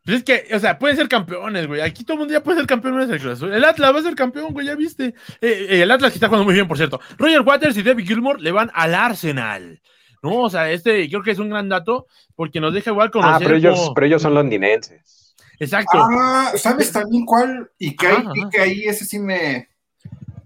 Pues 0.05 0.19
es 0.19 0.25
que, 0.25 0.55
o 0.55 0.59
sea, 0.59 0.79
pueden 0.79 0.97
ser 0.97 1.09
campeones, 1.09 1.69
güey. 1.69 1.81
Aquí 1.81 2.03
todo 2.03 2.15
el 2.15 2.19
mundo 2.21 2.35
ya 2.35 2.43
puede 2.43 2.59
ser 2.59 2.67
campeón. 2.67 2.95
menos 2.95 3.11
el 3.11 3.21
Cruz 3.21 3.35
Azul. 3.35 3.53
El 3.53 3.65
Atlas 3.65 3.95
va 3.95 4.01
a 4.01 4.03
ser 4.03 4.15
campeón, 4.15 4.53
güey, 4.53 4.67
ya 4.67 4.75
viste. 4.75 5.15
Eh, 5.41 5.67
eh, 5.71 5.83
el 5.83 5.91
Atlas 5.91 6.11
que 6.11 6.17
está 6.17 6.27
jugando 6.27 6.45
muy 6.45 6.55
bien, 6.55 6.67
por 6.67 6.77
cierto. 6.77 7.01
Roger 7.19 7.43
Waters 7.43 7.77
y 7.77 7.83
David 7.83 8.07
Gilmour 8.07 8.41
le 8.41 8.51
van 8.51 8.71
al 8.75 8.95
Arsenal. 8.95 9.81
No, 10.23 10.43
o 10.43 10.51
sea, 10.51 10.71
este 10.71 11.09
creo 11.09 11.23
que 11.23 11.33
es 11.33 11.39
un 11.39 11.51
gran 11.51 11.69
dato 11.69 12.07
porque 12.37 12.61
nos 12.61 12.73
deja 12.73 12.91
igual 12.91 13.11
conocer. 13.11 13.35
Ah, 13.35 13.39
pero 13.41 13.57
ellos, 13.57 13.93
pero 13.95 14.07
ellos 14.07 14.23
son 14.23 14.35
londinenses. 14.35 15.35
Exacto. 15.59 15.99
Ah, 16.01 16.53
¿sabes 16.57 16.91
también 16.93 17.25
cuál? 17.25 17.71
Y 17.79 17.95
que 17.97 18.09
Ajá, 18.09 18.33
y 18.35 18.49
que 18.49 18.61
ahí 18.61 18.83
ese 18.85 19.05
sí 19.05 19.19
me. 19.19 19.69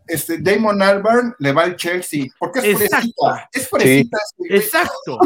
Este, 0.09 0.39
Damon 0.39 0.81
Albarn 0.83 1.35
le 1.39 1.53
va 1.53 1.65
al 1.65 1.77
Chelsea. 1.77 2.27
Porque 2.39 2.61
es 2.61 2.81
Exacto. 2.81 2.97
fresita. 3.27 3.49
Es 3.53 3.69
fresita. 3.69 4.19
güey. 4.37 4.55
Exacto. 4.57 5.19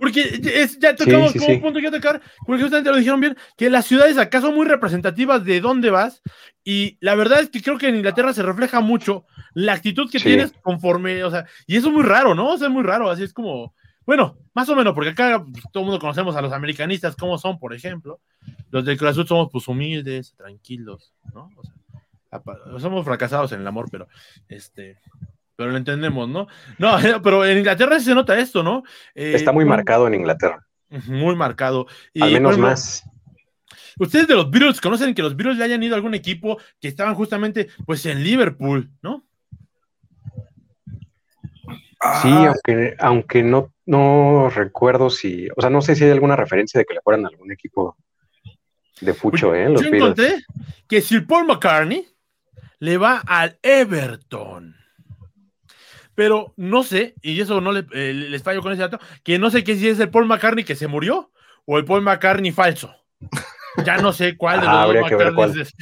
Porque 0.00 0.40
es- 0.54 0.78
ya 0.78 0.96
tocamos 0.96 1.32
sí, 1.32 1.38
como 1.38 1.50
sí. 1.54 1.58
punto 1.58 1.80
que 1.80 1.90
tocar, 1.90 2.20
porque 2.46 2.62
justamente 2.62 2.90
lo 2.90 2.96
dijeron 2.96 3.20
bien, 3.20 3.36
que 3.56 3.70
las 3.70 3.86
ciudades 3.86 4.18
acá 4.18 4.40
son 4.40 4.54
muy 4.54 4.66
representativas 4.66 5.44
de 5.44 5.60
dónde 5.60 5.90
vas, 5.90 6.22
y 6.64 6.96
la 7.00 7.14
verdad 7.14 7.40
es 7.40 7.50
que 7.50 7.60
creo 7.62 7.78
que 7.78 7.88
en 7.88 7.96
Inglaterra 7.96 8.32
se 8.32 8.42
refleja 8.42 8.80
mucho 8.80 9.26
la 9.54 9.72
actitud 9.74 10.10
que 10.10 10.18
Sí. 10.18 10.24
tienes 10.26 10.52
conforme, 10.62 11.22
o 11.24 11.30
sea, 11.30 11.46
y 11.66 11.76
eso 11.76 11.88
es 11.88 11.92
muy 11.94 12.02
raro, 12.04 12.34
¿no? 12.34 12.52
O 12.52 12.58
sea, 12.58 12.68
es 12.68 12.72
muy 12.72 12.82
raro, 12.84 13.10
así 13.10 13.22
es 13.24 13.32
como, 13.32 13.74
bueno, 14.06 14.36
más 14.54 14.68
o 14.68 14.74
menos, 14.76 14.94
porque 14.94 15.10
acá 15.10 15.44
pues, 15.50 15.64
todo 15.72 15.82
el 15.82 15.86
mundo 15.90 16.00
conocemos 16.00 16.34
a 16.36 16.42
los 16.42 16.52
americanistas, 16.52 17.16
cómo 17.16 17.36
son, 17.38 17.58
por 17.58 17.74
ejemplo, 17.74 18.20
los 18.70 18.84
del 18.84 18.96
Cruz 18.96 19.10
Azul 19.10 19.26
somos 19.26 19.48
pues 19.52 19.68
humildes, 19.68 20.34
tranquilos, 20.36 21.12
¿no? 21.34 21.50
O 21.56 21.62
sea, 21.64 21.72
somos 22.78 23.04
fracasados 23.04 23.52
en 23.52 23.60
el 23.60 23.66
amor, 23.66 23.88
pero 23.90 24.08
este... 24.48 24.98
Pero 25.54 25.70
lo 25.70 25.76
entendemos, 25.76 26.28
¿no? 26.28 26.48
No, 26.78 26.96
pero 27.22 27.44
en 27.44 27.58
Inglaterra 27.58 27.98
sí 27.98 28.06
se 28.06 28.14
nota 28.14 28.38
esto, 28.38 28.62
¿no? 28.62 28.82
Eh, 29.14 29.34
Está 29.34 29.52
muy 29.52 29.64
marcado 29.64 30.06
en 30.06 30.14
Inglaterra, 30.14 30.66
muy 31.06 31.36
marcado. 31.36 31.86
Y, 32.12 32.22
al 32.22 32.32
menos 32.32 32.58
más. 32.58 33.04
Ustedes 33.98 34.26
de 34.26 34.34
los 34.34 34.50
Beatles 34.50 34.80
conocen 34.80 35.14
que 35.14 35.22
los 35.22 35.36
Beatles 35.36 35.58
le 35.58 35.64
hayan 35.64 35.82
ido 35.82 35.94
a 35.94 35.96
algún 35.96 36.14
equipo 36.14 36.58
que 36.80 36.88
estaban 36.88 37.14
justamente 37.14 37.68
pues 37.84 38.04
en 38.06 38.24
Liverpool, 38.24 38.90
¿no? 39.02 39.24
Sí, 42.20 42.28
Ah, 42.30 42.48
aunque, 42.48 42.96
aunque 42.98 43.42
no, 43.44 43.72
no 43.86 44.50
recuerdo 44.50 45.08
si, 45.10 45.48
o 45.56 45.60
sea, 45.60 45.70
no 45.70 45.82
sé 45.82 45.94
si 45.94 46.04
hay 46.04 46.10
alguna 46.10 46.34
referencia 46.34 46.78
de 46.78 46.84
que 46.84 46.94
le 46.94 47.00
fueran 47.00 47.24
a 47.24 47.28
algún 47.28 47.52
equipo 47.52 47.96
de 49.00 49.14
fucho, 49.14 49.54
¿eh? 49.54 49.68
Los 49.68 49.82
Yo 49.82 49.90
Beatles. 49.90 50.18
encontré 50.18 50.44
que 50.88 51.00
Sir 51.00 51.26
Paul 51.26 51.46
McCartney 51.46 52.08
le 52.82 52.98
va 52.98 53.22
al 53.24 53.58
Everton. 53.62 54.74
Pero 56.16 56.52
no 56.56 56.82
sé, 56.82 57.14
y 57.22 57.40
eso 57.40 57.60
no 57.60 57.70
le, 57.70 57.86
eh, 57.92 58.12
les 58.12 58.42
fallo 58.42 58.60
con 58.60 58.72
ese 58.72 58.82
dato, 58.82 58.98
que 59.22 59.38
no 59.38 59.50
sé 59.50 59.62
que 59.62 59.76
si 59.76 59.88
es 59.88 60.00
el 60.00 60.10
Paul 60.10 60.26
McCartney 60.26 60.64
que 60.64 60.74
se 60.74 60.88
murió 60.88 61.30
o 61.64 61.78
el 61.78 61.84
Paul 61.84 62.02
McCartney 62.02 62.50
falso. 62.50 62.92
Ya 63.86 63.98
no 63.98 64.12
sé 64.12 64.36
cuál 64.36 64.60
de 64.60 64.66
los 64.66 64.74
Ah, 64.74 64.86
dos 64.86 64.96
McCartneys 65.10 65.56
es. 65.68 65.72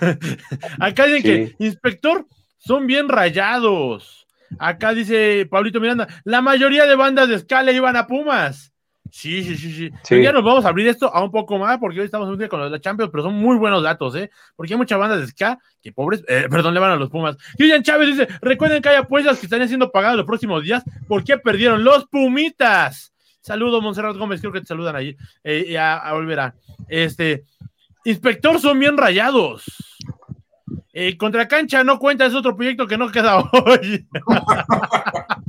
Acá 0.78 1.06
dicen 1.06 1.22
Sí. 1.22 1.54
que, 1.56 1.64
inspector, 1.64 2.26
son 2.58 2.86
bien 2.86 3.08
rayados. 3.08 4.26
Acá 4.58 4.92
dice 4.92 5.46
Pablito 5.50 5.80
Miranda, 5.80 6.08
la 6.24 6.42
mayoría 6.42 6.84
de 6.84 6.94
bandas 6.94 7.28
de 7.30 7.36
escala 7.36 7.72
iban 7.72 7.96
a 7.96 8.06
Pumas. 8.06 8.74
Sí, 9.10 9.42
sí, 9.42 9.56
sí, 9.56 9.72
sí. 9.72 9.90
Sí. 10.02 10.22
Ya 10.22 10.32
nos 10.32 10.44
vamos 10.44 10.64
a 10.64 10.68
abrir 10.68 10.88
esto 10.88 11.12
a 11.12 11.22
un 11.22 11.30
poco 11.30 11.58
más 11.58 11.78
porque 11.78 12.00
hoy 12.00 12.04
estamos 12.04 12.28
un 12.28 12.38
día 12.38 12.48
con 12.48 12.60
los 12.60 12.70
de 12.70 12.76
la 12.76 12.80
Champions, 12.80 13.10
pero 13.10 13.24
son 13.24 13.34
muy 13.34 13.56
buenos 13.56 13.82
datos, 13.82 14.14
¿eh? 14.14 14.30
Porque 14.56 14.74
hay 14.74 14.78
muchas 14.78 14.98
bandas 14.98 15.20
de 15.20 15.26
ska 15.26 15.58
que 15.82 15.92
pobres, 15.92 16.22
eh, 16.28 16.46
perdón, 16.50 16.74
le 16.74 16.80
van 16.80 16.92
a 16.92 16.96
los 16.96 17.10
Pumas. 17.10 17.36
Cristian 17.56 17.82
Chávez 17.82 18.08
dice, 18.08 18.28
recuerden 18.40 18.82
que 18.82 18.88
hay 18.90 18.96
apuestas 18.96 19.38
que 19.38 19.46
están 19.46 19.66
siendo 19.66 19.90
pagadas 19.90 20.16
los 20.16 20.26
próximos 20.26 20.62
días. 20.62 20.82
¿Por 21.08 21.24
qué 21.24 21.38
perdieron 21.38 21.82
los 21.84 22.06
Pumitas? 22.06 23.12
Saludos, 23.40 23.82
Monserrat 23.82 24.16
Gómez, 24.16 24.40
creo 24.40 24.52
que 24.52 24.60
te 24.60 24.66
saludan 24.66 24.96
ahí. 24.96 25.16
Eh, 25.42 25.66
y 25.68 25.76
a, 25.76 25.96
a 25.96 26.14
Olvera. 26.14 26.54
Este, 26.88 27.44
inspector, 28.04 28.60
son 28.60 28.78
bien 28.78 28.96
rayados. 28.96 29.64
Eh, 30.92 31.16
contra 31.16 31.46
cancha 31.46 31.84
no 31.84 31.98
cuenta, 31.98 32.26
es 32.26 32.34
otro 32.34 32.56
proyecto 32.56 32.86
que 32.86 32.98
no 32.98 33.10
queda 33.10 33.38
hoy. 33.52 34.06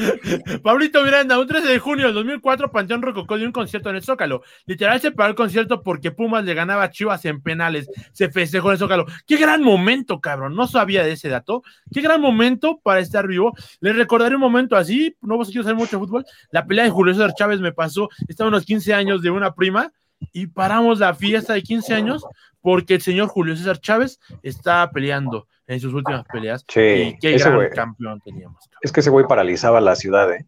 Pablito 0.62 1.02
Miranda, 1.02 1.38
un 1.38 1.46
13 1.46 1.68
de 1.68 1.78
junio 1.78 2.06
del 2.06 2.14
2004, 2.14 2.70
Panteón 2.70 3.02
Rococó 3.02 3.36
dio 3.36 3.46
un 3.46 3.52
concierto 3.52 3.90
en 3.90 3.96
el 3.96 4.02
Zócalo. 4.02 4.42
Literal 4.66 5.00
se 5.00 5.12
paró 5.12 5.30
el 5.30 5.36
concierto 5.36 5.82
porque 5.82 6.10
Pumas 6.10 6.44
le 6.44 6.54
ganaba 6.54 6.84
a 6.84 6.90
Chivas 6.90 7.24
en 7.24 7.42
penales. 7.42 7.88
Se 8.12 8.30
festejó 8.30 8.68
en 8.68 8.72
el 8.72 8.78
Zócalo. 8.78 9.06
Qué 9.26 9.36
gran 9.36 9.62
momento, 9.62 10.20
cabrón. 10.20 10.54
No 10.54 10.66
sabía 10.66 11.02
de 11.02 11.12
ese 11.12 11.28
dato. 11.28 11.62
Qué 11.92 12.00
gran 12.00 12.20
momento 12.20 12.80
para 12.82 13.00
estar 13.00 13.26
vivo. 13.26 13.54
Les 13.80 13.94
recordaré 13.94 14.34
un 14.34 14.40
momento 14.40 14.76
así. 14.76 15.16
No 15.20 15.36
vos 15.36 15.48
quiero 15.48 15.64
saber 15.64 15.76
mucho 15.76 15.98
fútbol. 15.98 16.24
La 16.50 16.66
pelea 16.66 16.84
de 16.84 16.90
Julio 16.90 17.14
César 17.14 17.34
Chávez 17.34 17.60
me 17.60 17.72
pasó. 17.72 18.08
Estaba 18.28 18.48
unos 18.48 18.64
15 18.64 18.94
años 18.94 19.22
de 19.22 19.30
una 19.30 19.54
prima 19.54 19.92
y 20.32 20.46
paramos 20.46 20.98
la 20.98 21.14
fiesta 21.14 21.54
de 21.54 21.62
15 21.62 21.94
años 21.94 22.24
porque 22.60 22.94
el 22.94 23.00
señor 23.00 23.28
Julio 23.28 23.56
César 23.56 23.80
Chávez 23.80 24.20
estaba 24.42 24.90
peleando 24.90 25.46
en 25.66 25.80
sus 25.80 25.94
últimas 25.94 26.24
peleas. 26.30 26.64
Sí, 26.68 26.80
y 26.80 27.18
qué 27.18 27.38
gran 27.38 27.56
güey. 27.56 27.70
campeón 27.70 28.20
teníamos. 28.20 28.62
Es 28.82 28.92
que 28.92 29.00
ese 29.00 29.10
güey 29.10 29.26
paralizaba 29.26 29.80
la 29.80 29.96
ciudad, 29.96 30.32
¿eh? 30.32 30.46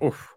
Uf. 0.00 0.34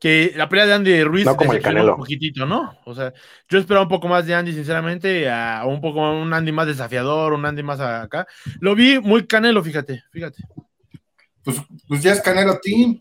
Que 0.00 0.32
la 0.34 0.48
pelea 0.48 0.66
de 0.66 0.72
Andy 0.74 1.04
Ruiz 1.04 1.24
No 1.24 1.36
como 1.36 1.52
el 1.52 1.62
Canelo. 1.62 1.92
un 1.92 1.98
poquitito, 2.00 2.44
¿no? 2.44 2.76
O 2.84 2.94
sea, 2.94 3.12
yo 3.48 3.58
esperaba 3.58 3.84
un 3.84 3.88
poco 3.88 4.08
más 4.08 4.26
de 4.26 4.34
Andy, 4.34 4.52
sinceramente, 4.52 5.30
a 5.30 5.62
un 5.66 5.80
poco 5.80 6.00
un 6.00 6.32
Andy 6.32 6.50
más 6.50 6.66
desafiador, 6.66 7.32
un 7.32 7.46
Andy 7.46 7.62
más 7.62 7.78
acá. 7.80 8.26
Lo 8.60 8.74
vi 8.74 8.98
muy 8.98 9.26
Canelo, 9.26 9.62
fíjate, 9.62 10.02
fíjate. 10.10 10.42
pues, 11.44 11.62
pues 11.86 12.02
ya 12.02 12.12
es 12.12 12.20
Canelo 12.20 12.58
Team. 12.60 13.00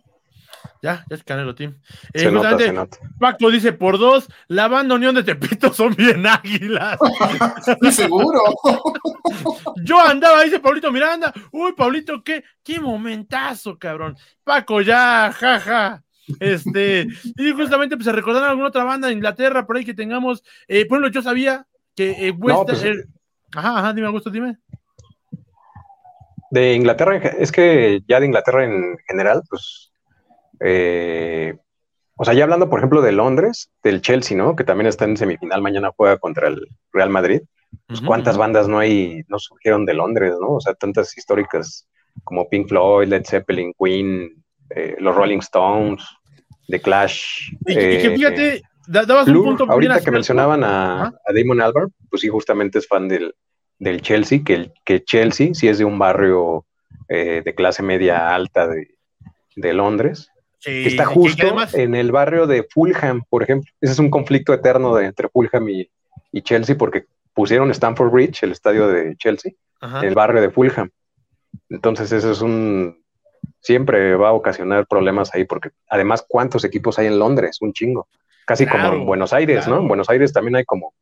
Ya, 0.82 1.05
ya 1.10 1.16
es 1.16 1.24
Canelo 1.24 1.55
Team. 1.55 1.76
Eh, 2.14 2.20
Se 2.20 2.32
nota, 2.32 2.57
se 2.57 2.72
nota. 2.74 2.97
Paco 3.20 3.49
dice 3.51 3.74
por 3.74 3.97
dos, 3.97 4.28
la 4.47 4.68
banda 4.68 4.95
Unión 4.95 5.16
de 5.16 5.24
Tepito 5.24 5.74
son 5.74 5.93
bien 5.95 6.26
águilas. 6.26 6.97
Estoy 7.68 7.91
seguro. 7.91 8.41
Yo 9.84 9.99
andaba, 9.99 10.43
dice 10.43 10.60
Pablito 10.60 10.91
Miranda. 10.91 11.34
Uy, 11.51 11.74
Pablito, 11.74 12.24
qué, 12.24 12.43
qué 12.64 12.80
momentazo, 12.80 13.78
cabrón. 13.78 14.16
Paco, 14.43 14.82
ya, 14.82 15.32
jaja. 15.38 16.03
Este, 16.39 17.07
y 17.38 17.51
justamente 17.53 17.95
pues 17.97 18.05
se 18.05 18.12
recordaron 18.12 18.49
alguna 18.49 18.68
otra 18.68 18.84
banda 18.84 19.07
de 19.07 19.14
Inglaterra 19.14 19.66
por 19.66 19.78
ahí 19.78 19.84
que 19.86 19.93
tengamos. 19.95 20.43
Eh, 20.68 20.86
por 20.86 20.97
ejemplo, 20.99 21.10
yo 21.12 21.22
sabía 21.24 21.66
que 21.95 22.28
eh, 22.28 22.32
West- 22.32 22.60
pues- 22.68 23.05
Ajá, 23.55 23.80
ajá, 23.80 23.93
dime, 23.93 24.07
Augusto, 24.07 24.30
dime. 24.30 24.57
De 26.51 26.74
Inglaterra, 26.74 27.18
es 27.18 27.51
que 27.51 28.01
ya 28.07 28.20
de 28.20 28.26
Inglaterra 28.26 28.64
en 28.64 28.97
general, 29.07 29.43
pues, 29.49 29.89
eh, 30.60 31.57
o 32.16 32.26
sea, 32.26 32.34
ya 32.34 32.43
hablando, 32.43 32.70
por 32.70 32.80
ejemplo, 32.80 33.01
de 33.01 33.12
Londres, 33.12 33.72
del 33.84 34.01
Chelsea, 34.01 34.38
¿no? 34.38 34.55
Que 34.55 34.64
también 34.64 34.88
está 34.88 35.05
en 35.05 35.18
semifinal, 35.18 35.62
mañana 35.62 35.91
juega 35.95 36.18
contra 36.18 36.47
el 36.47 36.68
Real 36.91 37.10
Madrid. 37.10 37.41
Pues, 37.88 38.01
¿cuántas 38.01 38.36
bandas 38.36 38.68
no 38.68 38.80
hay, 38.80 39.22
no 39.28 39.38
surgieron 39.38 39.86
de 39.86 39.93
Londres, 39.93 40.34
¿no? 40.41 40.53
O 40.55 40.60
sea, 40.60 40.74
tantas 40.74 41.16
históricas 41.16 41.88
como 42.24 42.49
Pink 42.49 42.68
Floyd, 42.68 43.07
Led 43.07 43.24
Zeppelin, 43.26 43.74
Queen, 43.80 44.43
eh, 44.72 44.95
los 44.99 45.16
Rolling 45.16 45.38
Stones, 45.38 46.03
The 46.68 46.82
Clash. 46.82 47.51
Y, 47.68 47.74
y 47.74 47.76
que 47.76 48.05
eh, 48.05 48.16
fíjate, 48.16 48.62
da- 48.88 49.05
dabas 49.05 49.28
un 49.28 49.43
punto 49.43 49.66
ahorita 49.70 50.01
que 50.01 50.12
mencionaban 50.12 50.64
a 50.64 51.14
Damon 51.34 51.62
Albarn, 51.62 51.93
pues 52.10 52.22
sí, 52.22 52.28
justamente 52.28 52.80
es 52.80 52.88
fan 52.88 53.07
del, 53.07 53.36
del 53.78 54.01
Chelsea, 54.01 54.39
que, 54.43 54.53
el, 54.55 54.74
que 54.84 55.03
Chelsea 55.03 55.53
sí 55.53 55.68
es 55.68 55.78
de 55.78 55.86
un 55.86 55.99
barrio 55.99 56.66
eh, 57.07 57.43
de 57.45 57.55
clase 57.55 57.84
media 57.84 58.34
alta 58.34 58.68
de, 58.68 58.95
de 59.55 59.74
Londres, 59.74 60.30
Sí, 60.60 60.84
que 60.84 60.88
está 60.89 61.05
justo 61.05 61.47
además- 61.47 61.74
en 61.74 61.95
el 61.95 62.12
barrio 62.12 62.45
de 62.45 62.64
Fulham, 62.70 63.24
por 63.30 63.43
ejemplo. 63.43 63.72
Ese 63.80 63.93
es 63.93 63.99
un 63.99 64.10
conflicto 64.10 64.53
eterno 64.53 64.95
de, 64.95 65.05
entre 65.05 65.30
Fulham 65.30 65.70
y, 65.70 65.89
y 66.32 66.41
Chelsea, 66.41 66.78
porque 66.78 67.05
pusieron 67.34 67.72
Stamford 67.72 68.12
Bridge, 68.12 68.43
el 68.43 68.51
estadio 68.51 68.88
de 68.88 69.16
Chelsea, 69.16 69.53
ajá. 69.80 69.99
en 69.99 70.10
el 70.10 70.16
barrio 70.16 70.41
de 70.41 70.49
Fulham. 70.49 70.89
Entonces, 71.70 72.12
eso 72.12 72.32
es 72.32 72.41
un. 72.41 73.01
Siempre 73.62 74.16
va 74.16 74.30
a 74.30 74.34
ocasionar 74.34 74.86
problemas 74.88 75.34
ahí, 75.34 75.45
porque 75.45 75.70
además, 75.89 76.26
¿cuántos 76.28 76.64
equipos 76.64 76.99
hay 76.99 77.07
en 77.07 77.20
Londres? 77.20 77.57
Un 77.62 77.74
chingo. 77.74 78.07
Casi 78.45 78.66
como 78.66 78.88
en 78.88 79.05
Buenos 79.05 79.32
Aires, 79.32 79.66
claro. 79.66 79.76
¿no? 79.76 79.82
En 79.84 79.88
Buenos 79.88 80.10
Aires 80.10 80.34
también 80.34 80.55
hay 80.55 80.66
como 80.66 80.93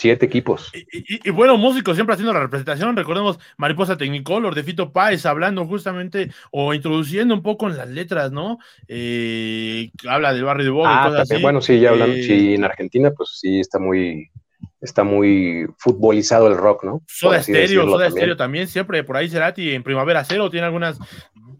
Siete 0.00 0.24
equipos. 0.24 0.72
Y, 0.72 1.28
bueno, 1.28 1.58
músicos 1.58 1.94
siempre 1.94 2.14
haciendo 2.14 2.32
la 2.32 2.40
representación. 2.40 2.96
Recordemos 2.96 3.38
Mariposa 3.58 3.98
Technicolor 3.98 4.54
de 4.54 4.62
Fito 4.62 4.94
Páez 4.94 5.26
hablando 5.26 5.66
justamente 5.66 6.30
o 6.50 6.72
introduciendo 6.72 7.34
un 7.34 7.42
poco 7.42 7.68
en 7.68 7.76
las 7.76 7.86
letras, 7.86 8.32
¿no? 8.32 8.56
Eh, 8.88 9.90
habla 10.08 10.32
del 10.32 10.44
barrio 10.44 10.64
de 10.64 10.70
Boca 10.70 10.88
ah, 10.90 11.02
y 11.02 11.10
cosas 11.10 11.30
así. 11.30 11.42
Bueno, 11.42 11.60
sí, 11.60 11.80
ya 11.80 11.90
hablando. 11.90 12.16
Eh, 12.16 12.22
sí, 12.22 12.54
en 12.54 12.64
Argentina, 12.64 13.10
pues 13.14 13.36
sí 13.38 13.60
está 13.60 13.78
muy, 13.78 14.30
está 14.80 15.04
muy 15.04 15.66
futbolizado 15.76 16.48
el 16.48 16.56
rock, 16.56 16.84
¿no? 16.84 17.02
Soda 17.06 17.36
Estéreo, 17.36 17.84
Soda 17.84 18.06
Estéreo 18.06 18.38
también, 18.38 18.68
siempre 18.68 19.04
por 19.04 19.18
ahí 19.18 19.28
Cerati 19.28 19.74
en 19.74 19.82
Primavera 19.82 20.24
Cero 20.24 20.48
tiene 20.48 20.64
algunas 20.64 20.98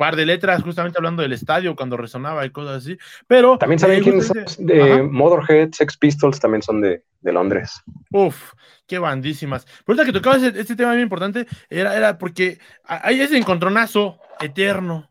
par 0.01 0.17
de 0.17 0.25
letras 0.25 0.63
justamente 0.63 0.97
hablando 0.97 1.21
del 1.21 1.35
estadio 1.35 1.77
cuando 1.77 1.99
resonaba 1.99 2.47
y 2.47 2.51
cosas 2.51 2.79
así. 2.79 2.97
Pero 3.27 3.59
también 3.59 3.79
saben 3.79 3.99
eh, 3.99 4.03
quiénes 4.03 4.29
son 4.29 4.67
de 4.67 5.03
Motorhead, 5.03 5.73
Sex 5.73 5.99
Pistols 5.99 6.41
también 6.41 6.63
son 6.63 6.81
de, 6.81 7.05
de 7.21 7.33
Londres. 7.35 7.83
Uf, 8.11 8.55
qué 8.87 8.99
bandísimas. 8.99 9.67
Por 9.85 9.95
eso 9.95 10.07
que 10.07 10.13
tocaba 10.15 10.37
este 10.37 10.75
tema 10.75 10.95
muy 10.95 11.03
importante 11.03 11.47
era, 11.69 11.95
era 11.95 12.17
porque 12.17 12.59
hay 12.83 13.21
ese 13.21 13.37
encontronazo 13.37 14.19
eterno, 14.41 15.11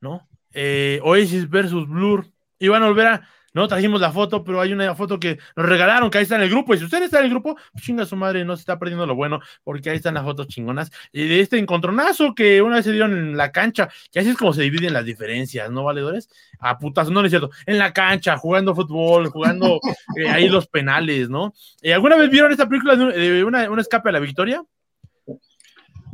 ¿no? 0.00 0.26
Eh, 0.54 0.98
Oasis 1.02 1.50
versus 1.50 1.86
Blur. 1.86 2.24
Y 2.58 2.68
van 2.68 2.84
a 2.84 2.86
volver 2.86 3.06
a 3.08 3.28
no 3.54 3.68
trajimos 3.68 4.00
la 4.00 4.12
foto, 4.12 4.42
pero 4.44 4.60
hay 4.60 4.72
una 4.72 4.94
foto 4.94 5.20
que 5.20 5.38
nos 5.56 5.66
regalaron, 5.66 6.10
que 6.10 6.18
ahí 6.18 6.22
está 6.22 6.36
en 6.36 6.42
el 6.42 6.50
grupo. 6.50 6.74
Y 6.74 6.78
si 6.78 6.84
usted 6.84 7.02
está 7.02 7.18
en 7.18 7.24
el 7.24 7.30
grupo, 7.30 7.56
pues 7.72 7.84
chinga 7.84 8.06
su 8.06 8.16
madre, 8.16 8.44
no 8.44 8.56
se 8.56 8.60
está 8.60 8.78
perdiendo 8.78 9.06
lo 9.06 9.14
bueno, 9.14 9.40
porque 9.64 9.90
ahí 9.90 9.96
están 9.96 10.14
las 10.14 10.24
fotos 10.24 10.48
chingonas. 10.48 10.90
Y 11.12 11.26
de 11.26 11.40
este 11.40 11.58
encontronazo 11.58 12.34
que 12.34 12.62
una 12.62 12.76
vez 12.76 12.84
se 12.84 12.92
dieron 12.92 13.12
en 13.12 13.36
la 13.36 13.52
cancha, 13.52 13.88
que 14.10 14.20
así 14.20 14.30
es 14.30 14.36
como 14.36 14.52
se 14.52 14.62
dividen 14.62 14.92
las 14.92 15.04
diferencias, 15.04 15.70
¿no, 15.70 15.84
valedores? 15.84 16.28
A 16.60 16.78
putas, 16.78 17.10
no, 17.10 17.20
no 17.20 17.26
es 17.26 17.30
cierto. 17.30 17.50
En 17.66 17.78
la 17.78 17.92
cancha, 17.92 18.36
jugando 18.36 18.74
fútbol, 18.74 19.28
jugando 19.28 19.80
eh, 20.16 20.28
ahí 20.28 20.48
los 20.48 20.66
penales, 20.66 21.28
¿no? 21.28 21.52
Eh, 21.82 21.92
¿Alguna 21.92 22.16
vez 22.16 22.30
vieron 22.30 22.52
esta 22.52 22.68
película 22.68 22.96
de 22.96 23.44
una, 23.44 23.70
un 23.70 23.80
escape 23.80 24.08
a 24.08 24.12
la 24.12 24.20
victoria? 24.20 24.62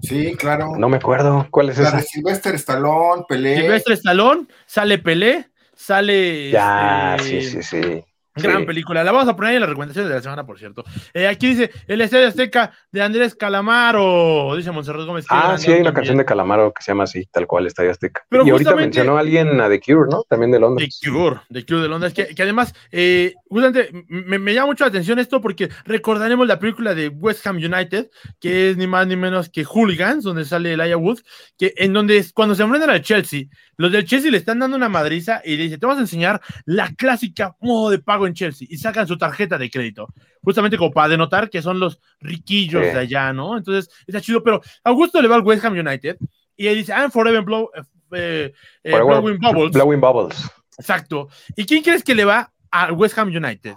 Sí, 0.01 0.36
claro. 0.36 0.76
No 0.76 0.89
me 0.89 0.97
acuerdo. 0.97 1.49
¿Cuál 1.51 1.70
es 1.70 1.78
esa? 1.78 1.91
La 1.91 1.97
de 1.99 2.03
Sylvester 2.03 2.55
Stallone, 2.55 3.24
Pelé. 3.28 3.57
Sylvester 3.57 3.93
Stallone, 3.95 4.47
sale 4.66 4.99
Pelé 4.99 5.51
Sale. 5.79 6.51
Ya, 6.51 7.16
sí, 7.20 7.37
este, 7.37 7.62
sí, 7.62 7.83
sí. 7.83 8.05
Gran 8.43 8.66
película. 8.66 9.05
La 9.05 9.12
vamos 9.12 9.28
a 9.28 9.36
poner 9.36 9.55
en 9.55 9.61
las 9.61 9.68
recomendaciones 9.68 10.09
de 10.09 10.14
la 10.16 10.22
semana, 10.22 10.47
por 10.47 10.59
cierto. 10.59 10.84
Eh, 11.14 11.26
aquí 11.26 11.49
dice 11.49 11.70
El 11.86 12.01
Estadio 12.01 12.28
Azteca 12.28 12.72
de 12.91 13.03
Andrés 13.03 13.34
Calamaro. 13.34 14.55
Dice 14.57 14.70
Monserrat 14.70 15.07
Gómez. 15.07 15.26
Ah, 15.28 15.57
sí, 15.59 15.72
hay 15.72 15.80
una 15.80 15.93
canción 15.93 16.16
de 16.16 16.24
Calamaro 16.24 16.72
que 16.72 16.82
se 16.82 16.93
llama 16.93 17.05
así, 17.05 17.26
tal 17.26 17.47
cual, 17.47 17.66
Estadio 17.66 17.91
Azteca. 17.91 18.24
y 18.30 18.51
ahorita 18.51 18.74
mencionó 18.74 19.16
a 19.16 19.20
alguien 19.20 19.61
a 19.61 19.68
The 19.68 19.80
Cure, 19.80 20.11
¿no? 20.11 20.24
También 20.28 20.51
de 20.51 20.61
Londres. 20.61 20.99
The 21.01 21.11
Cure, 21.11 21.41
The 21.53 21.66
Cure 21.66 21.82
de 21.82 21.89
Londres. 21.89 22.14
Que, 22.14 22.34
que 22.34 22.43
además, 22.43 22.74
eh, 22.91 23.34
justamente 23.49 23.91
me, 24.09 24.55
llama 24.55 24.68
mucho 24.68 24.84
la 24.84 24.89
atención 24.89 25.18
esto 25.18 25.41
porque 25.41 25.68
recordaremos 25.84 26.47
la 26.47 26.59
película 26.59 26.95
de 26.95 27.09
West 27.09 27.47
Ham 27.47 27.57
United, 27.57 28.11
que 28.41 28.70
es 28.70 28.76
ni 28.76 28.86
más 28.86 29.07
ni 29.07 29.16
menos 29.16 29.49
que 29.49 29.64
Hooligans, 29.64 30.24
donde 30.24 30.45
sale 30.45 30.72
Elijah 30.72 30.97
Wood, 30.97 31.20
que 31.57 31.74
en 31.76 31.93
donde 31.93 32.24
cuando 32.34 32.55
se 32.55 32.62
enfrentan 32.62 32.91
al 32.91 33.03
Chelsea, 33.03 33.45
los 33.76 33.93
del 33.93 34.05
Chelsea 34.05 34.30
le 34.30 34.39
están 34.39 34.59
dando 34.59 34.76
una 34.76 34.89
madriza 34.89 35.41
y 35.45 35.57
le 35.57 35.64
dice: 35.64 35.78
Te 35.78 35.86
vamos 35.86 35.99
a 35.99 36.03
enseñar 36.03 36.41
la 36.64 36.93
clásica 36.95 37.57
modo 37.61 37.91
de 37.91 37.99
pago 37.99 38.26
en 38.29 38.35
Chelsea. 38.35 38.68
Y 38.70 38.76
sacan 38.76 39.07
su 39.07 39.18
tarjeta 39.18 39.59
de 39.59 39.70
crédito, 39.70 40.09
justamente 40.43 40.79
como 40.79 40.93
para 40.93 41.09
denotar 41.09 41.51
que 41.51 41.62
son 41.62 41.81
los 41.81 42.01
riquillos 42.20 42.83
de 42.83 42.99
allá, 42.99 43.33
¿no? 43.33 43.57
Entonces, 43.57 43.93
está 44.07 44.20
chido, 44.20 44.43
pero 44.43 44.61
Augusto 44.85 45.20
le 45.20 45.29
va 45.29 45.37
al 45.37 45.43
West 45.43 45.64
Ham 45.64 45.74
United 45.74 46.16
y 46.57 46.66
él 46.66 46.76
dice, 46.76 46.93
I'm 46.93 47.11
forever 47.11 47.43
blow, 47.43 47.70
eh, 48.12 48.53
eh, 48.83 48.91
blowing 48.91 49.39
bubbles. 49.39 49.72
Blowing 49.72 50.01
bubbles. 50.01 50.51
Exacto. 50.79 51.29
¿Y 51.57 51.66
quién 51.66 51.83
crees 51.83 52.03
que 52.05 52.14
le 52.14 52.24
va 52.24 52.53
al 52.70 52.93
West 52.93 53.18
Ham 53.18 53.29
United? 53.29 53.74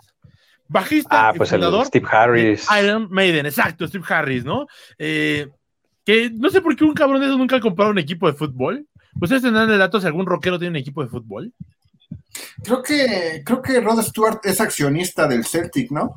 Bajista 0.68 1.30
ah, 1.30 1.34
pues 1.36 1.52
el 1.52 1.62
Steve 1.86 2.08
Harris. 2.10 2.66
Iron 2.82 3.10
Maiden, 3.12 3.46
exacto, 3.46 3.86
Steve 3.88 4.06
Harris, 4.08 4.46
¿no? 4.46 4.68
Eh, 4.98 5.50
que 6.06 6.30
no 6.30 6.50
sé 6.50 6.62
por 6.62 6.76
qué 6.78 6.86
un 6.86 6.94
cabrón 6.94 7.20
de 7.20 7.26
esos 7.26 7.38
nunca 7.38 7.58
ha 7.58 7.60
comprado 7.60 7.92
un 7.92 7.98
equipo 7.98 8.28
de 8.28 8.38
fútbol. 8.38 8.88
¿Ustedes 9.20 9.42
tendrán 9.42 9.70
el 9.70 9.78
dato 9.78 10.00
si 10.00 10.08
algún 10.08 10.26
rockero 10.26 10.58
tiene 10.58 10.70
un 10.70 10.76
equipo 10.78 11.04
de 11.04 11.10
fútbol? 11.10 11.54
Creo 12.64 12.82
que, 12.82 13.42
creo 13.46 13.62
que 13.62 13.82
Rod 13.82 14.02
Stewart 14.02 14.40
es 14.44 14.62
accionista 14.62 15.28
del 15.28 15.46
Celtic, 15.46 15.92
¿no? 15.92 16.16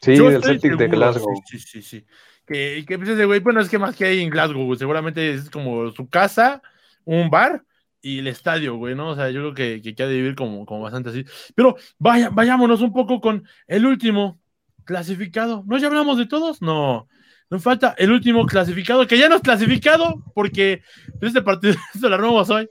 Sí, 0.00 0.12
del 0.12 0.42
Celtic 0.42 0.76
de 0.76 0.88
Glasgow. 0.88 1.34
Sí, 1.46 1.58
sí, 1.58 1.82
sí. 1.82 2.04
Que, 2.46 2.84
que 2.86 2.98
pues 2.98 3.10
ese 3.10 3.24
güey, 3.24 3.40
bueno, 3.40 3.60
es 3.60 3.68
que 3.68 3.78
más 3.78 3.96
que 3.96 4.04
hay 4.04 4.20
en 4.20 4.30
Glasgow, 4.30 4.74
seguramente 4.76 5.32
es 5.32 5.48
como 5.48 5.90
su 5.92 6.08
casa, 6.08 6.60
un 7.04 7.30
bar 7.30 7.64
y 8.02 8.18
el 8.18 8.26
estadio, 8.26 8.76
güey, 8.76 8.94
¿no? 8.94 9.10
O 9.10 9.14
sea, 9.16 9.30
yo 9.30 9.40
creo 9.40 9.54
que, 9.54 9.94
que, 9.94 10.02
ha 10.02 10.06
de 10.06 10.14
vivir 10.14 10.34
como, 10.34 10.66
como 10.66 10.82
bastante 10.82 11.08
así. 11.08 11.24
Pero 11.54 11.76
vaya, 11.98 12.28
vayámonos 12.28 12.82
un 12.82 12.92
poco 12.92 13.20
con 13.20 13.48
el 13.66 13.86
último 13.86 14.38
clasificado. 14.84 15.64
¿No 15.66 15.78
ya 15.78 15.86
hablamos 15.86 16.18
de 16.18 16.26
todos? 16.26 16.60
No. 16.60 17.08
Nos 17.48 17.62
falta 17.62 17.94
el 17.96 18.10
último 18.10 18.44
clasificado, 18.46 19.06
que 19.06 19.18
ya 19.18 19.28
no 19.28 19.36
es 19.36 19.42
clasificado, 19.42 20.22
porque 20.34 20.82
este 21.20 21.40
partido 21.40 21.74
esto 21.94 22.08
lo 22.08 22.14
armamos 22.14 22.50
hoy. 22.50 22.68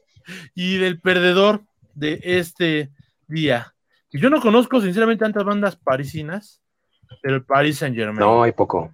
Y 0.54 0.78
del 0.78 1.02
perdedor, 1.02 1.64
de 1.94 2.20
este 2.24 2.92
día. 3.28 3.74
Yo 4.12 4.30
no 4.30 4.40
conozco 4.42 4.80
sinceramente 4.80 5.24
tantas 5.24 5.44
bandas 5.44 5.76
parisinas, 5.76 6.62
pero 7.22 7.36
el 7.36 7.46
Paris 7.46 7.80
Saint 7.80 7.96
Germain. 7.96 8.20
No, 8.20 8.44
hay 8.44 8.52
poco. 8.52 8.94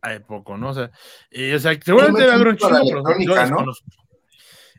Hay 0.00 0.18
poco, 0.18 0.56
¿no? 0.56 0.70
O 0.70 0.74
sea, 0.74 0.90
eh, 1.30 1.58
seguramente 1.58 2.22
debe 2.22 2.32
haber 2.32 2.48
un 2.48 2.56
chico, 2.56 2.70
pero 3.04 3.72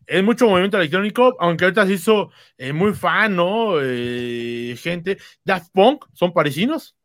Es 0.06 0.24
mucho 0.24 0.50
movimiento 0.50 0.78
electrónico, 0.78 1.38
aunque 1.40 1.64
ahorita 1.64 1.86
se 1.86 1.94
hizo 1.94 2.30
eh, 2.58 2.74
muy 2.74 2.94
fan, 2.94 3.38
¿no? 3.38 3.76
Eh, 3.82 4.76
gente. 4.78 5.18
Daft 5.46 5.72
Punk, 5.72 6.06
¿son 6.12 6.34
parisinos? 6.34 6.98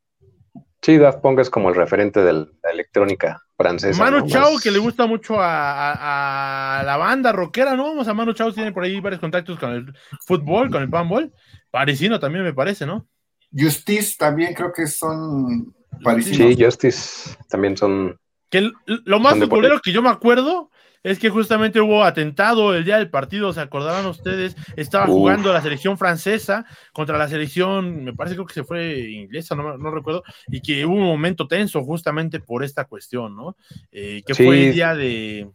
Sí, 0.83 0.97
Daft 0.97 1.21
Punk 1.21 1.41
es 1.41 1.51
como 1.51 1.69
el 1.69 1.75
referente 1.75 2.21
de 2.21 2.33
la 2.33 2.71
electrónica 2.73 3.43
francesa. 3.57 4.03
Manu 4.03 4.27
Chao, 4.29 4.59
que 4.63 4.71
le 4.71 4.79
gusta 4.79 5.07
mucho 5.07 5.37
a, 5.39 6.83
la 6.85 6.97
banda 6.97 7.33
rockera, 7.33 7.75
¿no? 7.75 7.93
O 7.93 8.05
sea, 8.05 8.15
Manu 8.15 8.33
Chao 8.33 8.53
tiene 8.53 8.73
por 8.73 8.85
ahí 8.85 9.01
varios 9.01 9.21
contactos 9.21 9.59
con 9.59 9.71
el 9.73 9.93
fútbol, 10.25 10.71
con 10.71 10.83
el 10.83 10.89
panball. 10.89 11.33
Parisino 11.71 12.21
también 12.21 12.45
me 12.45 12.55
parece, 12.55 12.87
¿no? 12.87 13.07
Justice 13.53 14.15
también 14.19 14.55
creo 14.55 14.73
que 14.73 14.87
son 14.87 15.75
parisinos. 16.03 16.55
Sí, 16.55 16.65
Justice 16.65 17.37
también 17.49 17.77
son. 17.77 18.17
Que 18.49 18.71
lo 18.87 19.21
más 19.21 19.37
futbolero 19.39 19.81
que 19.81 19.93
yo 19.93 20.01
me 20.01 20.11
acuerdo 20.11 20.71
es 21.09 21.19
que 21.19 21.31
justamente 21.31 21.81
hubo 21.81 22.05
atentado 22.05 22.75
el 22.75 22.85
día 22.85 22.99
del 22.99 23.09
partido, 23.09 23.53
¿se 23.53 23.61
acordarán 23.61 24.05
ustedes? 24.07 24.57
Estaba 24.77 25.07
jugando 25.07 25.53
la 25.53 25.63
selección 25.63 25.97
francesa 25.97 26.67
contra 26.93 27.17
la 27.17 27.29
selección, 27.29 28.05
me 28.05 28.13
parece 28.13 28.37
que 28.37 28.53
se 28.53 28.63
fue 28.63 29.11
inglesa, 29.11 29.55
no, 29.55 29.91
recuerdo, 29.91 30.23
y 30.49 30.61
que 30.61 30.85
hubo 30.85 30.95
un 30.95 31.07
momento 31.07 31.49
tenso 31.49 31.83
justamente 31.83 32.41
por 32.41 32.63
esta 32.63 32.85
cuestión, 32.85 33.35
¿no? 33.35 33.57
Eh, 33.91 34.23
que 34.27 34.35
fue 34.35 34.69
el 34.69 34.75
día 34.75 34.95
de 34.95 35.49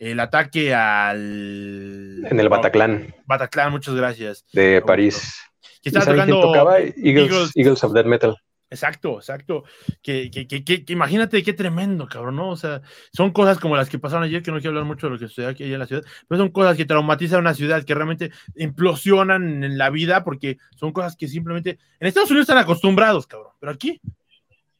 el 0.00 0.18
ataque 0.18 0.74
al... 0.74 2.24
En 2.28 2.40
el 2.40 2.48
Bataclan. 2.48 3.14
Bataclan, 3.24 3.70
muchas 3.70 3.94
gracias. 3.94 4.44
De 4.52 4.82
París. 4.82 5.40
Que 5.80 5.90
estaba 5.90 6.06
tocando 6.06 6.54
Eagles 6.96 7.84
of 7.84 7.92
Death 7.92 8.06
Metal. 8.06 8.36
Exacto, 8.70 9.16
exacto. 9.16 9.64
Que, 10.02 10.30
que, 10.30 10.46
que, 10.46 10.92
imagínate 10.92 11.42
qué 11.42 11.52
tremendo, 11.54 12.06
cabrón, 12.06 12.36
¿no? 12.36 12.50
O 12.50 12.56
sea, 12.56 12.82
son 13.12 13.32
cosas 13.32 13.58
como 13.58 13.76
las 13.76 13.88
que 13.88 13.98
pasaron 13.98 14.24
ayer, 14.24 14.42
que 14.42 14.50
no 14.50 14.58
quiero 14.58 14.70
hablar 14.70 14.84
mucho 14.84 15.06
de 15.06 15.14
lo 15.14 15.18
que 15.18 15.28
sucedió 15.28 15.48
aquí 15.48 15.64
en 15.64 15.78
la 15.78 15.86
ciudad, 15.86 16.04
pero 16.28 16.38
son 16.40 16.50
cosas 16.50 16.76
que 16.76 16.84
traumatizan 16.84 17.38
a 17.38 17.40
una 17.40 17.54
ciudad, 17.54 17.84
que 17.84 17.94
realmente 17.94 18.30
implosionan 18.56 19.64
en 19.64 19.78
la 19.78 19.88
vida, 19.88 20.22
porque 20.22 20.58
son 20.76 20.92
cosas 20.92 21.16
que 21.16 21.28
simplemente 21.28 21.78
en 21.98 22.08
Estados 22.08 22.30
Unidos 22.30 22.44
están 22.44 22.62
acostumbrados, 22.62 23.26
cabrón, 23.26 23.52
pero 23.58 23.72
aquí, 23.72 24.00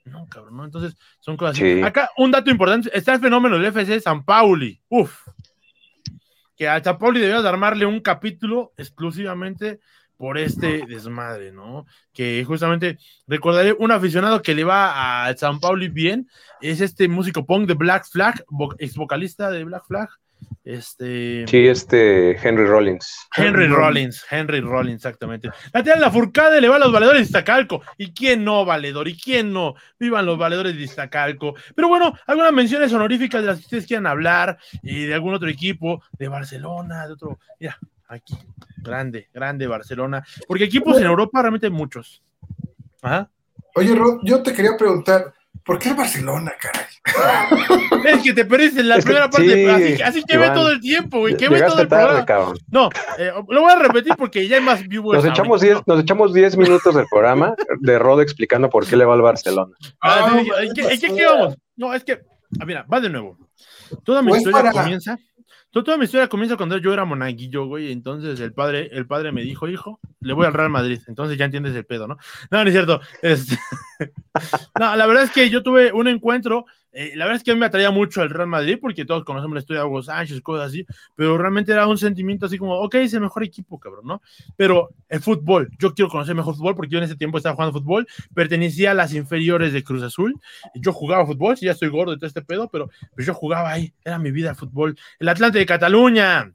no, 0.05 0.27
cabrón, 0.27 0.57
¿no? 0.57 0.65
Entonces, 0.65 0.97
son 1.21 1.37
cosas 1.37 1.59
Acá, 1.83 2.11
un 2.19 2.31
dato 2.31 2.51
importante, 2.51 2.91
está 2.93 3.15
el 3.15 3.21
fenómeno 3.21 3.57
del 3.57 3.67
FC 3.67 4.01
San 4.01 4.23
Pauli, 4.23 4.83
uf, 4.89 5.29
que 6.57 6.69
a 6.69 6.83
San 6.83 6.99
Pauli 6.99 7.21
debías 7.21 7.43
de 7.43 7.49
armarle 7.49 7.87
un 7.87 8.01
capítulo 8.01 8.75
exclusivamente 8.77 9.81
por 10.19 10.37
este 10.37 10.85
desmadre, 10.87 11.53
¿no? 11.53 11.87
Que 12.13 12.45
justamente 12.45 12.99
recordaré 13.27 13.75
un 13.79 13.93
aficionado 13.93 14.43
que 14.43 14.55
le 14.55 14.65
va 14.65 15.27
a 15.27 15.37
San 15.37 15.61
Paulo 15.61 15.87
bien, 15.91 16.29
es 16.61 16.81
este 16.81 17.09
músico 17.09 17.47
punk 17.47 17.69
de 17.69 17.75
Black 17.75 18.05
Flag, 18.11 18.45
ex 18.79 18.97
vocalista 18.97 19.51
de 19.51 19.65
Black 19.65 19.87
Flag. 19.87 20.09
Este. 20.65 21.47
Sí, 21.49 21.67
este 21.67 22.37
Henry 22.47 22.67
Rollins. 22.67 23.29
Henry 23.37 23.69
Rollins, 23.69 24.25
Henry 24.31 24.61
Rollins, 24.61 24.97
exactamente. 24.97 25.51
La 25.73 25.83
tía 25.83 25.97
la 25.97 26.11
furcada 26.11 26.61
le 26.61 26.69
va 26.69 26.77
a 26.77 26.81
los 26.81 26.93
valedores 26.93 27.21
de 27.21 27.27
Iztacalco. 27.27 27.83
¿Y 27.97 28.13
quién 28.13 28.45
no, 28.45 28.65
valedor? 28.65 29.09
¿Y 29.09 29.17
quién 29.17 29.53
no? 29.53 29.75
Vivan 29.99 30.27
los 30.27 30.37
valedores 30.37 30.77
de 30.77 30.83
Iztacalco. 30.83 31.55
Pero 31.75 31.89
bueno, 31.89 32.13
algunas 32.27 32.53
menciones 32.53 32.93
honoríficas 32.93 33.41
de 33.41 33.47
las 33.49 33.59
que 33.59 33.65
ustedes 33.65 33.87
quieran 33.87 34.07
hablar, 34.07 34.59
y 34.83 35.07
de 35.07 35.15
algún 35.15 35.35
otro 35.35 35.49
equipo, 35.49 36.03
de 36.19 36.29
Barcelona, 36.29 37.07
de 37.07 37.15
otro. 37.15 37.39
Mira, 37.59 37.79
aquí. 38.09 38.35
Grande, 38.79 39.29
grande 39.33 39.67
Barcelona. 39.67 40.25
Porque 40.47 40.65
equipos 40.65 40.97
en 40.99 41.05
Europa 41.07 41.41
realmente 41.43 41.67
hay 41.67 41.73
muchos. 41.73 42.23
Oye, 43.75 43.95
Rod, 43.95 44.21
yo 44.25 44.43
te 44.43 44.53
quería 44.53 44.77
preguntar, 44.77 45.33
¿Por 45.65 45.79
qué 45.79 45.91
el 45.91 45.97
Barcelona, 45.97 46.53
caray? 46.59 46.87
Es 48.07 48.23
que 48.23 48.33
te 48.33 48.45
perdiste 48.47 48.81
en 48.81 48.89
la 48.89 48.97
Es 48.97 49.05
que 49.05 49.09
primera 49.11 49.29
parte, 49.29 49.53
sí, 49.55 49.67
así, 49.67 50.03
así 50.03 50.25
que 50.25 50.39
ve 50.39 50.49
todo 50.51 50.71
el 50.71 50.81
tiempo, 50.81 51.19
güey, 51.19 51.37
que 51.37 51.49
ve 51.51 51.61
todo 51.61 51.83
el 51.83 51.89
tarde, 51.89 52.05
programa. 52.05 52.25
cabrón. 52.27 52.59
No, 52.71 52.89
eh, 53.19 53.33
lo 53.49 53.61
voy 53.63 53.73
a 53.73 53.77
repetir 53.79 54.15
porque 54.17 54.49
ya 54.49 54.57
hay 54.57 54.63
más 54.63 54.87
viewers. 54.89 55.23
Nos 55.23 55.31
echamos, 55.31 55.61
ahorita, 55.63 55.75
10, 55.81 55.87
nos 55.87 56.01
echamos 56.01 56.33
10 56.33 56.57
minutos 56.57 56.95
del 56.95 57.07
programa 57.11 57.55
de 57.81 57.99
Rod 57.99 58.23
explicando 58.23 58.71
por 58.71 58.87
qué 58.87 58.97
le 58.97 59.05
va 59.05 59.13
al 59.15 59.21
Barcelona. 59.23 59.75
Ah, 60.01 60.31
Ah, 60.33 60.41
¿en 60.63 60.73
qué- 60.73 60.99
qué- 60.99 61.15
qué 61.15 61.27
vamos? 61.27 61.57
No, 61.77 61.93
es 61.93 62.03
que, 62.03 62.21
ah, 62.61 62.65
mira, 62.65 62.87
va 62.91 63.01
de 63.01 63.11
nuevo. 63.11 63.37
Toda 64.05 64.23
mi 64.23 64.29
Pues 64.31 64.41
historia 64.43 64.71
para- 64.71 64.73
comienza. 64.83 65.19
To- 65.79 65.85
Toda 65.85 65.97
mi 65.99 66.05
historia 66.05 66.29
comienza 66.29 66.57
cuando 66.57 66.77
yo 66.79 66.93
era 66.93 67.05
monaguillo, 67.05 67.67
güey. 67.67 67.93
Entonces 67.93 68.39
el 68.41 68.53
padre, 68.53 68.89
el 68.93 69.07
padre 69.07 69.33
me 69.33 69.43
dijo, 69.43 69.69
hijo, 69.69 70.01
le 70.21 70.33
voy 70.33 70.47
al 70.47 70.53
Real 70.55 70.71
Madrid. 70.71 71.01
Entonces 71.07 71.37
ya 71.39 71.45
entiendes 71.47 71.75
el 71.75 71.85
pedo, 71.87 72.07
¿no? 72.09 72.17
No, 72.51 72.63
no 72.63 72.69
es 72.69 72.73
cierto. 72.73 73.01
Este, 73.23 73.59
no, 74.79 74.97
la 74.97 75.07
verdad 75.07 75.25
es 75.25 75.31
que 75.31 75.49
yo 75.51 75.63
tuve 75.63 75.93
un 75.93 76.09
encuentro. 76.09 76.67
Eh, 76.93 77.13
la 77.15 77.27
verdad 77.27 77.37
es 77.37 77.45
que 77.45 77.51
a 77.51 77.55
mí 77.55 77.61
me 77.61 77.67
atraía 77.67 77.91
mucho 77.91 78.23
el 78.23 78.31
Real 78.31 78.49
Madrid 78.49 78.79
porque 78.81 79.05
todos 79.05 79.25
conocemos 79.25 79.55
la 79.55 79.61
historia 79.61 79.83
de 79.83 79.89
Hugo 79.89 80.03
Sánchez, 80.03 80.41
cosas 80.41 80.69
así. 80.69 80.87
Pero 81.15 81.37
realmente 81.37 81.73
era 81.73 81.87
un 81.87 81.99
sentimiento 81.99 82.47
así 82.47 82.59
como, 82.59 82.75
ok, 82.81 82.95
es 82.97 83.15
el 83.15 83.21
mejor 83.21 83.45
equipo, 83.45 83.79
cabrón, 83.79 84.07
¿no? 84.07 84.23
Pero 84.57 84.91
el 85.09 85.21
fútbol, 85.21 85.71
yo 85.79 85.95
quiero 85.95 86.09
conocer 86.11 86.35
mejor 86.35 86.57
fútbol 86.57 86.75
porque 86.75 86.93
yo 86.93 86.99
en 86.99 87.05
ese 87.05 87.17
tiempo 87.17 87.39
estaba 87.39 87.55
jugando 87.55 87.79
fútbol, 87.79 88.07
pertenecía 88.35 88.93
a 88.93 88.95
las 88.95 89.15
inferiores 89.15 89.73
de 89.73 89.85
Cruz 89.85 90.03
Azul. 90.03 90.35
Yo 90.75 90.93
jugaba 90.93 91.27
fútbol, 91.27 91.57
sí, 91.57 91.67
ya 91.67 91.73
estoy 91.73 91.89
gordo 91.89 92.15
y 92.15 92.19
todo 92.19 92.27
este 92.27 92.43
pedo, 92.43 92.69
pero 92.69 92.91
pues 93.15 93.27
yo 93.27 93.35
jugaba 93.35 93.71
ahí, 93.71 93.93
era 94.05 94.19
mi 94.19 94.31
vida 94.31 94.51
el 94.51 94.57
fútbol. 94.57 94.97
El 95.19 95.29
Atlante 95.29 95.59
de 95.59 95.67
Cataluña. 95.67 96.55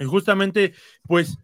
Y 0.00 0.04
justamente, 0.04 0.74
pues, 1.06 1.38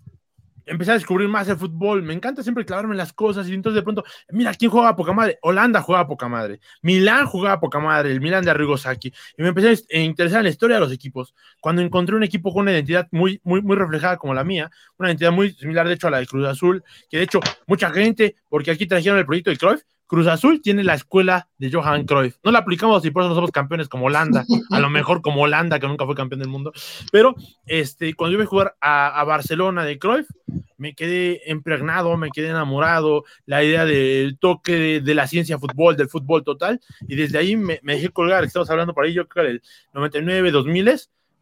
empecé 0.66 0.92
a 0.92 0.94
descubrir 0.94 1.28
más 1.28 1.48
el 1.48 1.56
fútbol. 1.56 2.02
Me 2.02 2.14
encanta 2.14 2.42
siempre 2.42 2.64
clavarme 2.64 2.92
en 2.92 2.98
las 2.98 3.12
cosas. 3.12 3.48
Y 3.48 3.54
entonces 3.54 3.76
de 3.76 3.82
pronto, 3.82 4.04
mira, 4.30 4.54
¿quién 4.54 4.70
juega 4.70 4.88
a 4.88 4.96
poca 4.96 5.12
madre? 5.12 5.38
Holanda 5.42 5.80
juega 5.82 6.02
a 6.02 6.06
poca 6.06 6.28
madre. 6.28 6.60
Milán 6.82 7.26
jugaba 7.26 7.54
a 7.54 7.60
poca 7.60 7.78
madre. 7.78 8.10
El 8.10 8.20
Milán 8.20 8.44
de 8.44 8.50
Arrigo 8.50 8.76
Sacchi. 8.76 9.12
Y 9.36 9.42
me 9.42 9.48
empecé 9.48 9.84
a 9.92 9.98
interesar 9.98 10.40
en 10.40 10.44
la 10.44 10.50
historia 10.50 10.76
de 10.76 10.80
los 10.80 10.92
equipos. 10.92 11.34
Cuando 11.60 11.82
encontré 11.82 12.16
un 12.16 12.22
equipo 12.22 12.52
con 12.52 12.62
una 12.62 12.72
identidad 12.72 13.08
muy, 13.10 13.40
muy, 13.44 13.62
muy 13.62 13.76
reflejada 13.76 14.16
como 14.16 14.34
la 14.34 14.44
mía, 14.44 14.70
una 14.98 15.08
identidad 15.08 15.32
muy 15.32 15.52
similar, 15.52 15.86
de 15.86 15.94
hecho, 15.94 16.08
a 16.08 16.10
la 16.10 16.18
de 16.18 16.26
Cruz 16.26 16.46
Azul, 16.46 16.82
que 17.08 17.18
de 17.18 17.24
hecho, 17.24 17.40
mucha 17.66 17.90
gente, 17.90 18.36
porque 18.48 18.70
aquí 18.70 18.86
trajeron 18.86 19.18
el 19.18 19.26
proyecto 19.26 19.50
de 19.50 19.56
Cruyff, 19.56 19.82
Cruz 20.06 20.26
Azul 20.26 20.60
tiene 20.62 20.84
la 20.84 20.94
escuela 20.94 21.48
de 21.58 21.70
Johan 21.72 22.04
Cruyff. 22.04 22.36
No 22.44 22.50
la 22.50 22.60
aplicamos 22.60 23.04
y 23.04 23.10
por 23.10 23.22
eso 23.22 23.30
no 23.30 23.34
somos 23.34 23.50
campeones 23.50 23.88
como 23.88 24.06
Holanda, 24.06 24.44
a 24.70 24.80
lo 24.80 24.90
mejor 24.90 25.22
como 25.22 25.42
Holanda, 25.42 25.78
que 25.78 25.88
nunca 25.88 26.04
fue 26.04 26.14
campeón 26.14 26.40
del 26.40 26.48
mundo. 26.48 26.72
Pero 27.10 27.34
este, 27.66 28.14
cuando 28.14 28.32
yo 28.32 28.36
iba 28.38 28.44
a 28.44 28.48
jugar 28.48 28.76
a, 28.80 29.20
a 29.20 29.24
Barcelona 29.24 29.84
de 29.84 29.98
Cruyff, 29.98 30.28
me 30.76 30.94
quedé 30.94 31.40
impregnado, 31.46 32.16
me 32.16 32.30
quedé 32.30 32.48
enamorado, 32.48 33.24
la 33.46 33.64
idea 33.64 33.84
del 33.84 34.38
toque 34.38 34.72
de, 34.72 35.00
de 35.00 35.14
la 35.14 35.26
ciencia 35.26 35.58
fútbol, 35.58 35.96
del 35.96 36.08
fútbol 36.08 36.44
total, 36.44 36.80
y 37.08 37.16
desde 37.16 37.38
ahí 37.38 37.56
me, 37.56 37.80
me 37.82 37.94
dejé 37.94 38.10
colgar, 38.10 38.44
estamos 38.44 38.68
hablando 38.70 38.92
por 38.92 39.04
ahí, 39.04 39.14
yo 39.14 39.26
creo 39.26 39.46
del 39.46 39.62
99, 39.94 40.50
2000, 40.50 41.00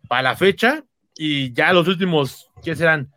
para 0.08 0.22
la 0.22 0.36
fecha, 0.36 0.84
y 1.16 1.52
ya 1.52 1.72
los 1.72 1.88
últimos, 1.88 2.50
¿qué 2.62 2.74
serán? 2.74 3.12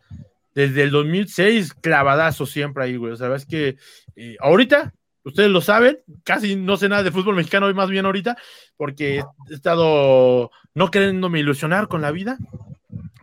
Desde 0.54 0.84
el 0.84 0.92
2006, 0.92 1.74
clavadazo 1.74 2.46
siempre 2.46 2.84
ahí, 2.84 2.96
güey. 2.96 3.12
O 3.12 3.16
sea, 3.16 3.34
es 3.36 3.46
que 3.46 3.78
eh, 4.16 4.38
ahorita 4.40 4.94
ustedes 5.26 5.50
lo 5.50 5.60
saben, 5.60 6.00
casi 6.24 6.56
no 6.56 6.78
sé 6.78 6.88
nada 6.88 7.04
de 7.04 7.12
fútbol 7.12 7.36
mexicano 7.36 7.66
hoy 7.66 7.74
más 7.74 7.90
bien 7.90 8.06
ahorita, 8.06 8.38
porque 8.78 9.24
he 9.50 9.54
estado 9.54 10.52
no 10.74 10.92
queriéndome 10.92 11.40
ilusionar 11.40 11.88
con 11.88 12.02
la 12.02 12.12
vida, 12.12 12.38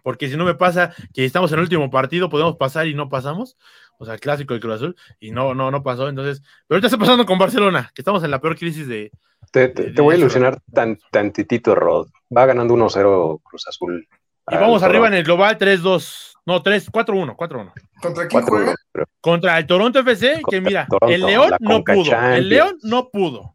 porque 0.03 0.29
si 0.29 0.37
no 0.37 0.45
me 0.45 0.55
pasa 0.55 0.93
que 1.15 1.25
estamos 1.25 1.51
en 1.53 1.59
el 1.59 1.63
último 1.65 1.91
partido, 1.91 2.29
podemos 2.29 2.57
pasar 2.57 2.87
y 2.89 2.95
no 2.95 3.09
pasamos, 3.09 3.57
o 3.99 4.05
sea, 4.05 4.15
el 4.15 4.21
clásico 4.21 4.53
de 4.53 4.61
Cruz 4.61 4.75
Azul, 4.75 4.97
y 5.21 5.31
no, 5.31 5.55
no, 5.55 5.71
no 5.71 5.83
pasó, 5.83 6.09
entonces, 6.09 6.43
pero 6.67 6.77
ahorita 6.77 6.89
está 6.89 6.99
pasando 6.99 7.25
con 7.25 7.39
Barcelona, 7.39 7.91
que 7.95 8.03
estamos 8.03 8.23
en 8.25 8.31
la 8.33 8.41
peor 8.41 8.57
crisis 8.59 8.87
de... 8.89 9.11
Te, 9.51 9.69
te- 9.69 9.91
te 9.91 10.03
voy 10.03 10.15
a 10.15 10.19
ilusionar 10.19 10.61
tan, 10.73 10.99
tantitito, 11.11 11.75
Rod. 11.75 12.09
Va 12.35 12.47
ganando 12.47 12.75
1-0 12.75 13.41
Cruz 13.43 13.67
Azul. 13.69 14.09
Y 14.51 14.57
vamos 14.57 14.83
arriba 14.83 15.07
en 15.09 15.15
el 15.15 15.25
global 15.25 15.57
3-2, 15.59 16.33
no, 16.47 16.63
3, 16.63 16.91
4-1, 16.91 17.37
4-1. 17.37 17.73
¿Contra 18.01 18.27
quién 18.29 18.43
4-1. 18.43 18.47
juega? 18.49 18.75
Contra 19.21 19.59
el 19.59 19.67
Toronto 19.67 20.01
FC, 20.01 20.43
que 20.51 20.61
mira, 20.61 20.87
Toronto, 20.89 21.15
el 21.15 21.23
León 21.25 21.51
no 21.61 21.83
pudo, 21.85 22.05
Champions. 22.05 22.37
el 22.39 22.49
León 22.49 22.79
no 22.83 23.09
pudo. 23.09 23.55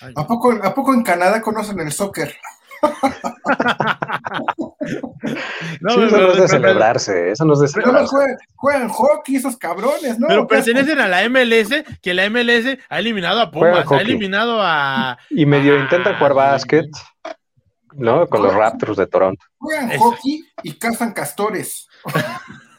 Ay, 0.00 0.12
¿A 0.16 0.26
poco, 0.26 0.52
¿A 0.62 0.74
poco 0.74 0.92
en 0.92 1.02
Canadá 1.02 1.40
conocen 1.40 1.80
el 1.80 1.90
soccer? 1.90 2.34
no, 5.80 5.90
Sí, 5.90 6.00
eso 6.02 6.10
pero- 6.10 6.26
no 6.26 6.32
es 6.32 6.38
de 6.40 6.48
celebrarse, 6.48 7.30
eso 7.30 7.44
no 7.44 7.52
es 7.54 7.58
de 7.60 7.64
No, 7.66 7.70
celebrarse. 7.72 8.06
juegan, 8.08 8.36
juegan 8.56 8.88
hockey 8.88 9.36
esos 9.36 9.56
cabrones, 9.56 10.18
¿no? 10.18 10.28
Pero 10.28 10.46
pertenecen 10.46 10.98
a 11.00 11.08
la 11.08 11.22
MLS, 11.28 11.84
que 12.02 12.14
la 12.14 12.28
MLS 12.30 12.78
ha 12.88 12.98
eliminado 12.98 13.40
a 13.40 13.50
Pumas, 13.50 13.90
ha 13.90 14.00
eliminado 14.00 14.60
a. 14.62 15.18
Y 15.30 15.46
medio 15.46 15.78
intentan 15.78 16.16
jugar 16.16 16.34
básquet, 16.34 16.86
¿no? 17.94 18.26
Con 18.28 18.42
los 18.42 18.54
Raptors 18.54 18.96
de 18.96 19.06
Toronto. 19.06 19.44
Juegan 19.58 19.96
hockey 19.98 20.44
y 20.62 20.72
cazan 20.74 21.12
castores. 21.12 21.86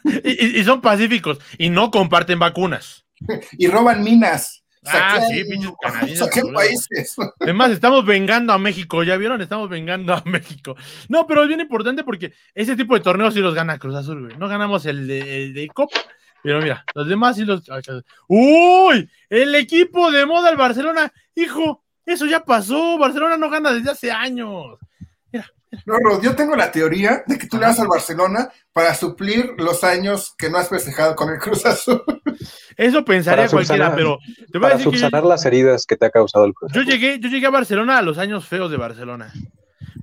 Y, 0.04 0.18
y- 0.56 0.60
y 0.60 0.64
son 0.64 0.80
pacíficos 0.80 1.38
y 1.58 1.70
no 1.70 1.90
comparten 1.92 2.38
vacunas. 2.40 3.04
Y 3.56 3.68
roban 3.68 4.02
minas. 4.02 4.64
Ah, 4.84 5.20
Saquean- 5.20 5.28
sí, 5.28 5.44
pinches 5.44 5.70
canadienses, 5.80 6.42
países. 6.52 7.16
Además, 7.38 7.70
estamos 7.70 8.04
vengando 8.04 8.52
a 8.52 8.58
México, 8.58 9.04
¿ya 9.04 9.16
vieron? 9.16 9.40
Estamos 9.40 9.68
vengando 9.68 10.12
a 10.12 10.20
México. 10.24 10.74
No, 11.08 11.24
pero 11.28 11.42
es 11.42 11.48
bien 11.48 11.60
importante 11.60 12.02
porque 12.02 12.32
ese 12.52 12.74
tipo 12.74 12.94
de 12.94 13.00
torneos 13.00 13.32
sí 13.34 13.38
los 13.38 13.54
gana 13.54 13.78
Cruz 13.78 13.94
Azul, 13.94 14.22
güey. 14.24 14.36
No 14.38 14.48
ganamos 14.48 14.84
el 14.86 15.06
de, 15.06 15.44
el 15.44 15.54
de 15.54 15.68
Copa, 15.68 16.00
pero 16.42 16.60
mira, 16.60 16.84
los 16.96 17.06
demás 17.06 17.36
sí 17.36 17.44
los. 17.44 17.62
¡Uy! 18.26 19.08
El 19.30 19.54
equipo 19.54 20.10
de 20.10 20.26
moda 20.26 20.48
del 20.48 20.58
Barcelona, 20.58 21.12
hijo, 21.36 21.81
eso 22.06 22.26
ya 22.26 22.44
pasó. 22.44 22.98
Barcelona 22.98 23.36
no 23.36 23.48
gana 23.50 23.72
desde 23.72 23.90
hace 23.90 24.10
años. 24.10 24.78
No, 25.86 25.94
Rod, 26.04 26.22
yo 26.22 26.36
tengo 26.36 26.54
la 26.54 26.70
teoría 26.70 27.22
de 27.26 27.38
que 27.38 27.46
tú 27.46 27.56
le 27.56 27.64
das 27.64 27.80
al 27.80 27.88
Barcelona 27.88 28.50
para 28.74 28.94
suplir 28.94 29.54
los 29.56 29.82
años 29.84 30.34
que 30.36 30.50
no 30.50 30.58
has 30.58 30.68
festejado 30.68 31.16
con 31.16 31.30
el 31.30 31.38
Cruz 31.38 31.64
Azul. 31.64 32.02
Eso 32.76 33.02
pensaría 33.06 33.44
Para 33.46 33.50
cualquiera, 33.50 33.86
subsanar- 33.86 33.94
pero 33.96 34.18
te 34.50 34.58
voy 34.58 34.66
a 34.66 34.68
Para 34.68 34.74
decir 34.76 34.90
que 34.90 34.98
yo, 34.98 35.00
subsanar 35.06 35.24
las 35.26 35.46
heridas 35.46 35.86
que 35.86 35.96
te 35.96 36.04
ha 36.04 36.10
causado 36.10 36.44
el 36.44 36.52
Cruz 36.52 36.72
yo 36.74 36.82
Azul. 36.82 36.92
llegué, 36.92 37.18
yo 37.20 37.30
llegué 37.30 37.46
a 37.46 37.50
Barcelona 37.50 37.96
a 37.96 38.02
los 38.02 38.18
años 38.18 38.46
feos 38.46 38.70
de 38.70 38.76
Barcelona. 38.76 39.32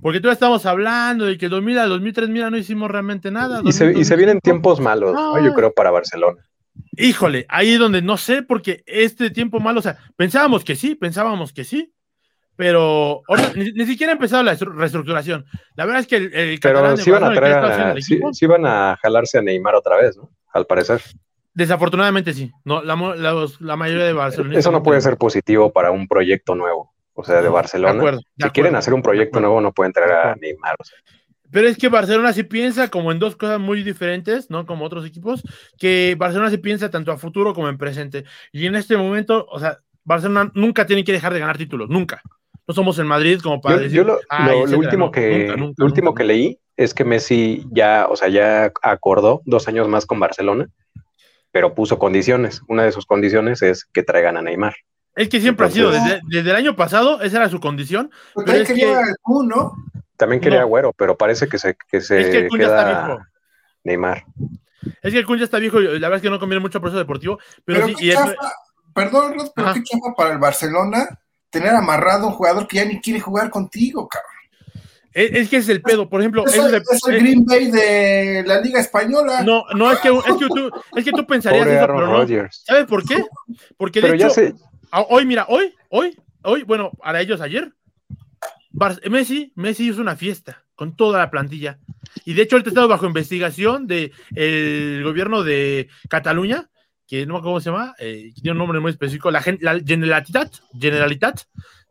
Porque 0.02 0.18
todavía 0.18 0.34
estamos 0.34 0.66
hablando 0.66 1.26
de 1.26 1.38
que 1.38 1.44
el 1.44 1.50
2000 1.52 1.78
al 1.78 1.88
2003, 1.88 2.28
mira, 2.30 2.50
no 2.50 2.56
hicimos 2.56 2.90
realmente 2.90 3.30
nada. 3.30 3.60
Y 3.64 3.70
se, 3.70 3.84
2000, 3.84 4.00
y 4.02 4.04
se 4.04 4.16
vienen 4.16 4.36
2005. 4.38 4.42
tiempos 4.42 4.80
malos, 4.80 5.14
¿no? 5.14 5.36
No. 5.36 5.44
yo 5.46 5.54
creo, 5.54 5.72
para 5.72 5.92
Barcelona. 5.92 6.44
Híjole, 6.96 7.46
ahí 7.48 7.72
es 7.72 7.78
donde 7.78 8.02
no 8.02 8.16
sé, 8.16 8.42
porque 8.42 8.82
este 8.86 9.30
tiempo 9.30 9.60
malo, 9.60 9.80
o 9.80 9.82
sea, 9.82 9.98
pensábamos 10.16 10.64
que 10.64 10.76
sí, 10.76 10.94
pensábamos 10.94 11.52
que 11.52 11.64
sí, 11.64 11.92
pero 12.56 13.22
ahora 13.28 13.52
ni, 13.56 13.72
ni 13.72 13.86
siquiera 13.86 14.12
ha 14.12 14.16
empezado 14.16 14.42
la 14.42 14.52
estru- 14.54 14.74
reestructuración. 14.74 15.46
La 15.76 15.84
verdad 15.86 16.00
es 16.02 16.06
que 16.06 16.16
el, 16.16 16.34
el 16.34 16.60
Pero 16.60 16.96
sí 16.96 17.10
van 17.10 17.24
a 17.24 17.32
traer 17.32 17.56
a, 17.56 17.94
sí, 18.00 18.12
equipo, 18.14 18.32
sí 18.34 18.46
van 18.46 18.66
a 18.66 18.98
jalarse 19.02 19.38
a 19.38 19.42
Neymar 19.42 19.74
otra 19.74 19.96
vez, 19.96 20.16
¿no? 20.16 20.30
Al 20.52 20.66
parecer. 20.66 21.00
desafortunadamente 21.54 22.32
sí. 22.34 22.50
No, 22.64 22.82
la, 22.82 22.96
mo- 22.96 23.14
la- 23.14 23.46
la 23.60 23.76
mayoría 23.76 24.04
de 24.04 24.12
Barcelona. 24.12 24.58
Eso 24.58 24.70
no 24.70 24.82
puede 24.82 25.00
ser 25.00 25.16
positivo 25.16 25.72
para 25.72 25.90
un 25.90 26.06
proyecto 26.08 26.54
nuevo. 26.54 26.92
O 27.14 27.24
sea, 27.24 27.42
de 27.42 27.48
Barcelona. 27.48 27.92
De 27.94 27.98
acuerdo, 27.98 28.20
de 28.36 28.44
si 28.46 28.50
quieren 28.50 28.76
hacer 28.76 28.94
un 28.94 29.02
proyecto 29.02 29.40
nuevo, 29.40 29.60
no 29.60 29.72
pueden 29.72 29.92
traer 29.92 30.12
a. 30.12 30.34
Neymar. 30.36 30.76
o 30.78 30.84
sea. 30.84 30.98
Pero 31.52 31.68
es 31.68 31.76
que 31.76 31.88
Barcelona 31.88 32.32
sí 32.32 32.42
piensa 32.44 32.88
como 32.88 33.10
en 33.12 33.18
dos 33.18 33.36
cosas 33.36 33.58
muy 33.58 33.82
diferentes, 33.82 34.50
¿no? 34.50 34.66
Como 34.66 34.84
otros 34.84 35.04
equipos, 35.04 35.42
que 35.78 36.14
Barcelona 36.18 36.50
sí 36.50 36.58
piensa 36.58 36.90
tanto 36.90 37.12
a 37.12 37.18
futuro 37.18 37.54
como 37.54 37.68
en 37.68 37.78
presente. 37.78 38.24
Y 38.52 38.66
en 38.66 38.74
este 38.76 38.96
momento, 38.96 39.46
o 39.50 39.58
sea, 39.58 39.78
Barcelona 40.04 40.50
nunca 40.54 40.86
tiene 40.86 41.04
que 41.04 41.12
dejar 41.12 41.32
de 41.32 41.40
ganar 41.40 41.58
títulos, 41.58 41.88
nunca. 41.90 42.22
No 42.66 42.74
somos 42.74 42.98
en 43.00 43.06
Madrid 43.06 43.40
como 43.42 43.60
para 43.60 43.76
Yo, 43.76 43.82
decir. 43.82 43.96
yo 43.98 44.04
lo, 44.04 44.20
"Ay, 44.28 44.46
lo- 44.46 44.52
lo 44.52 44.58
etcétera". 44.64 44.78
último, 44.78 45.04
No, 45.06 45.10
que, 45.12 45.38
nunca, 45.38 45.56
nunca, 45.56 45.74
lo 45.78 45.84
último 45.86 46.10
nunca, 46.10 46.18
que 46.20 46.24
leí 46.24 46.58
es 46.76 46.94
que 46.94 47.04
Messi 47.04 47.64
ya, 47.72 48.06
o 48.08 48.16
sea, 48.16 48.28
ya 48.28 48.72
acordó 48.82 49.42
dos 49.44 49.66
años 49.68 49.88
más 49.88 50.06
con 50.06 50.20
Barcelona, 50.20 50.68
pero 51.50 51.74
puso 51.74 51.98
condiciones. 51.98 52.62
Una 52.68 52.84
de 52.84 52.92
sus 52.92 53.06
condiciones 53.06 53.60
es 53.62 53.84
que 53.84 54.02
traigan 54.04 54.36
a 54.36 54.42
Neymar. 54.42 54.74
Es 55.16 55.28
que 55.28 55.40
siempre 55.40 55.66
ha 55.66 55.70
sido, 55.70 55.90
desde, 55.90 56.20
desde 56.28 56.50
el 56.50 56.56
año 56.56 56.76
pasado, 56.76 57.20
esa 57.22 57.38
era 57.38 57.48
su 57.48 57.58
condición. 57.58 58.10
Porque 58.32 58.52
Pero 58.52 58.62
es 58.62 58.72
que- 58.72 58.92
el 58.92 59.16
Kun, 59.20 59.48
¿no? 59.48 59.72
También 60.20 60.40
quería 60.42 60.58
No. 60.60 60.64
Agüero, 60.66 60.92
pero 60.92 61.16
parece 61.16 61.48
que 61.48 61.58
se, 61.58 61.76
que 61.90 62.00
se 62.02 62.20
es 62.20 62.28
que 62.28 62.38
el 62.40 62.48
Kun 62.48 62.60
ya 62.60 62.66
está 62.66 62.84
queda 62.86 63.06
viejo. 63.06 63.20
Neymar. 63.84 64.24
Es 65.02 65.12
que 65.12 65.18
el 65.18 65.24
Kun 65.26 65.38
ya 65.38 65.44
está 65.44 65.58
viejo 65.58 65.80
y 65.80 65.84
la 65.84 66.08
verdad 66.08 66.16
es 66.16 66.22
que 66.22 66.30
no 66.30 66.38
conviene 66.38 66.60
mucho 66.60 66.76
a 66.78 66.80
proceso 66.82 66.98
deportivo. 66.98 67.38
Pero, 67.64 67.86
Pero, 67.86 67.98
sí, 67.98 68.04
y 68.04 68.10
el- 68.10 68.16
chafa, 68.16 68.34
perdón, 68.94 69.34
Rod, 69.38 69.48
pero 69.54 69.68
Ajá. 69.68 69.74
qué 69.74 69.82
chafa 69.82 70.14
para 70.16 70.32
el 70.32 70.38
Barcelona 70.38 71.08
tener 71.48 71.70
amarrado 71.74 72.26
un 72.26 72.34
jugador 72.34 72.66
que 72.68 72.76
ya 72.76 72.84
ni 72.84 73.00
quiere 73.00 73.18
jugar 73.18 73.48
contigo, 73.50 74.06
cabrón. 74.08 74.30
es, 75.12 75.30
es 75.32 75.48
que 75.48 75.56
ese 75.56 75.72
es 75.72 75.76
el 75.76 75.82
pedo. 75.82 76.08
Por 76.08 76.20
ejemplo, 76.20 76.44
Es, 76.46 76.54
eso 76.54 76.68
el, 76.68 76.74
es 76.76 77.06
el 77.08 77.14
eh, 77.14 77.18
Green 77.18 77.44
Bay 77.46 77.70
de 77.70 78.44
la 78.46 78.60
Liga 78.60 78.78
Española. 78.78 79.42
no, 79.42 79.64
no, 79.74 79.90
es 79.90 79.98
que, 80.00 80.08
es 80.10 80.36
que 80.36 80.46
tú, 80.48 80.70
es 80.96 81.04
que 81.04 81.12
tú 81.12 81.26
pensarías 81.26 81.62
Pobre 81.64 81.74
eso, 81.76 81.84
Aaron 81.84 81.96
pero 82.26 82.42
no. 82.42 82.48
¿Sabes 82.52 82.84
por 82.86 83.04
qué? 83.04 83.24
Porque 83.78 84.00
de 84.02 84.10
Pero 84.12 84.28
hecho, 84.28 84.40
ya 84.42 84.52
a- 84.92 85.02
hoy, 85.08 85.24
mira, 85.24 85.46
hoy, 85.48 85.74
hoy, 85.88 86.16
hoy, 86.42 86.62
bueno, 86.64 86.90
para 87.02 87.20
ellos 87.20 87.40
ayer, 87.40 87.72
Messi, 89.10 89.52
Messi 89.56 89.88
hizo 89.88 90.00
una 90.00 90.16
fiesta 90.16 90.64
con 90.74 90.96
toda 90.96 91.18
la 91.18 91.30
plantilla. 91.30 91.78
Y 92.24 92.34
de 92.34 92.42
hecho, 92.42 92.56
él 92.56 92.64
está 92.66 92.86
bajo 92.86 93.06
investigación 93.06 93.86
del 93.86 94.12
el 94.34 95.02
gobierno 95.04 95.42
de 95.42 95.88
Cataluña, 96.08 96.70
que 97.06 97.26
no 97.26 97.34
me 97.34 97.38
acuerdo 97.40 97.54
cómo 97.54 97.60
se 97.60 97.70
llama, 97.70 97.94
eh, 97.98 98.32
tiene 98.34 98.52
un 98.52 98.58
nombre 98.58 98.80
muy 98.80 98.92
específico, 98.92 99.30
la, 99.30 99.42
la 99.60 99.80
Generalitat, 99.84 100.54
Generalitat 100.78 101.40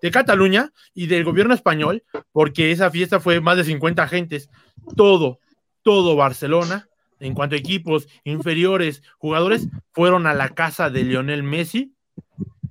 de 0.01 0.11
Cataluña 0.11 0.71
y 0.93 1.07
del 1.07 1.23
gobierno 1.23 1.53
español, 1.53 2.03
porque 2.31 2.71
esa 2.71 2.89
fiesta 2.89 3.19
fue 3.19 3.41
más 3.41 3.57
de 3.57 3.65
50 3.65 4.01
agentes, 4.01 4.49
todo, 4.95 5.39
todo 5.83 6.15
Barcelona, 6.15 6.87
en 7.19 7.33
cuanto 7.33 7.55
a 7.55 7.59
equipos 7.59 8.07
inferiores, 8.23 9.03
jugadores, 9.17 9.67
fueron 9.91 10.25
a 10.25 10.33
la 10.33 10.49
casa 10.49 10.89
de 10.89 11.03
Lionel 11.03 11.43
Messi, 11.43 11.93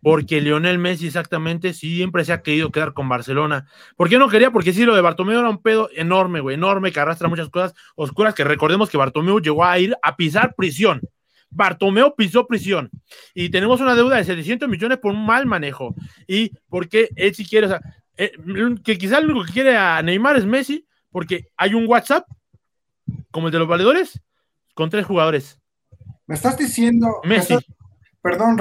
porque 0.02 0.40
Lionel 0.40 0.78
Messi 0.78 1.06
exactamente 1.06 1.72
siempre 1.72 2.24
se 2.24 2.32
ha 2.32 2.42
querido 2.42 2.70
quedar 2.70 2.92
con 2.92 3.08
Barcelona. 3.08 3.66
¿Por 3.96 4.08
qué 4.08 4.18
no 4.18 4.28
quería? 4.28 4.50
Porque 4.50 4.72
sí, 4.72 4.84
lo 4.84 4.94
de 4.94 5.00
Bartomeu 5.00 5.38
era 5.38 5.50
un 5.50 5.62
pedo 5.62 5.90
enorme, 5.94 6.40
güey, 6.40 6.54
enorme, 6.54 6.92
que 6.92 7.00
arrastra 7.00 7.28
muchas 7.28 7.48
cosas 7.48 7.74
oscuras, 7.96 8.34
que 8.34 8.44
recordemos 8.44 8.90
que 8.90 8.96
Bartomeu 8.96 9.40
llegó 9.40 9.64
a 9.64 9.78
ir 9.78 9.96
a 10.02 10.16
pisar 10.16 10.54
prisión. 10.54 11.00
Bartomeu 11.50 12.14
pisó 12.14 12.46
prisión 12.46 12.90
y 13.34 13.48
tenemos 13.48 13.80
una 13.80 13.94
deuda 13.94 14.16
de 14.16 14.24
700 14.24 14.68
millones 14.68 14.98
por 14.98 15.12
un 15.12 15.24
mal 15.24 15.46
manejo. 15.46 15.94
Y 16.26 16.52
porque 16.68 17.08
él 17.16 17.34
sí 17.34 17.46
quiere, 17.46 17.66
o 17.66 17.70
sea, 17.70 17.80
eh, 18.16 18.32
que 18.84 18.98
quizá 18.98 19.20
lo 19.20 19.32
único 19.32 19.46
que 19.46 19.52
quiere 19.52 19.76
a 19.76 20.02
Neymar 20.02 20.36
es 20.36 20.44
Messi, 20.44 20.86
porque 21.10 21.48
hay 21.56 21.74
un 21.74 21.86
WhatsApp, 21.86 22.26
como 23.30 23.48
el 23.48 23.52
de 23.52 23.58
los 23.58 23.68
valedores, 23.68 24.20
con 24.74 24.90
tres 24.90 25.06
jugadores. 25.06 25.58
Me 26.26 26.34
estás 26.34 26.58
diciendo. 26.58 27.20
Messi. 27.24 27.56
perdón, 28.20 28.58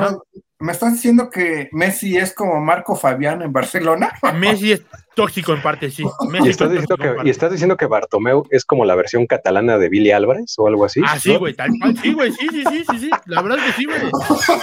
¿me 0.59 0.71
estás 0.71 0.93
diciendo 0.93 1.29
que 1.29 1.69
Messi 1.71 2.17
es 2.17 2.33
como 2.33 2.59
Marco 2.59 2.95
Fabián 2.95 3.41
en 3.41 3.53
Barcelona? 3.53 4.11
Messi 4.35 4.71
es 4.73 4.83
tóxico 5.15 5.53
en 5.53 5.61
parte, 5.61 5.89
sí. 5.91 6.03
¿Y, 6.43 6.49
estás 6.49 6.71
diciendo 6.71 6.97
que, 6.97 7.15
¿Y, 7.23 7.29
estás 7.29 7.51
diciendo 7.51 7.77
que, 7.77 7.85
Bartomeu 7.85 8.45
es 8.49 8.65
como 8.65 8.85
la 8.85 8.95
versión 8.95 9.27
catalana 9.27 9.77
de 9.77 9.89
Billy 9.89 10.11
Álvarez 10.11 10.55
o 10.57 10.67
algo 10.67 10.85
así? 10.85 11.01
Ah, 11.05 11.19
sí, 11.19 11.35
güey, 11.35 11.53
tal 11.53 11.69
cual, 11.79 11.97
sí, 11.97 12.13
güey, 12.13 12.31
sí, 12.31 12.47
sí, 12.51 12.63
sí, 12.69 12.85
sí, 12.89 12.99
sí. 12.99 13.09
La 13.25 13.41
verdad 13.41 13.59
es 13.59 13.65
que 13.65 13.71
sí, 13.73 13.85
güey. 13.85 13.99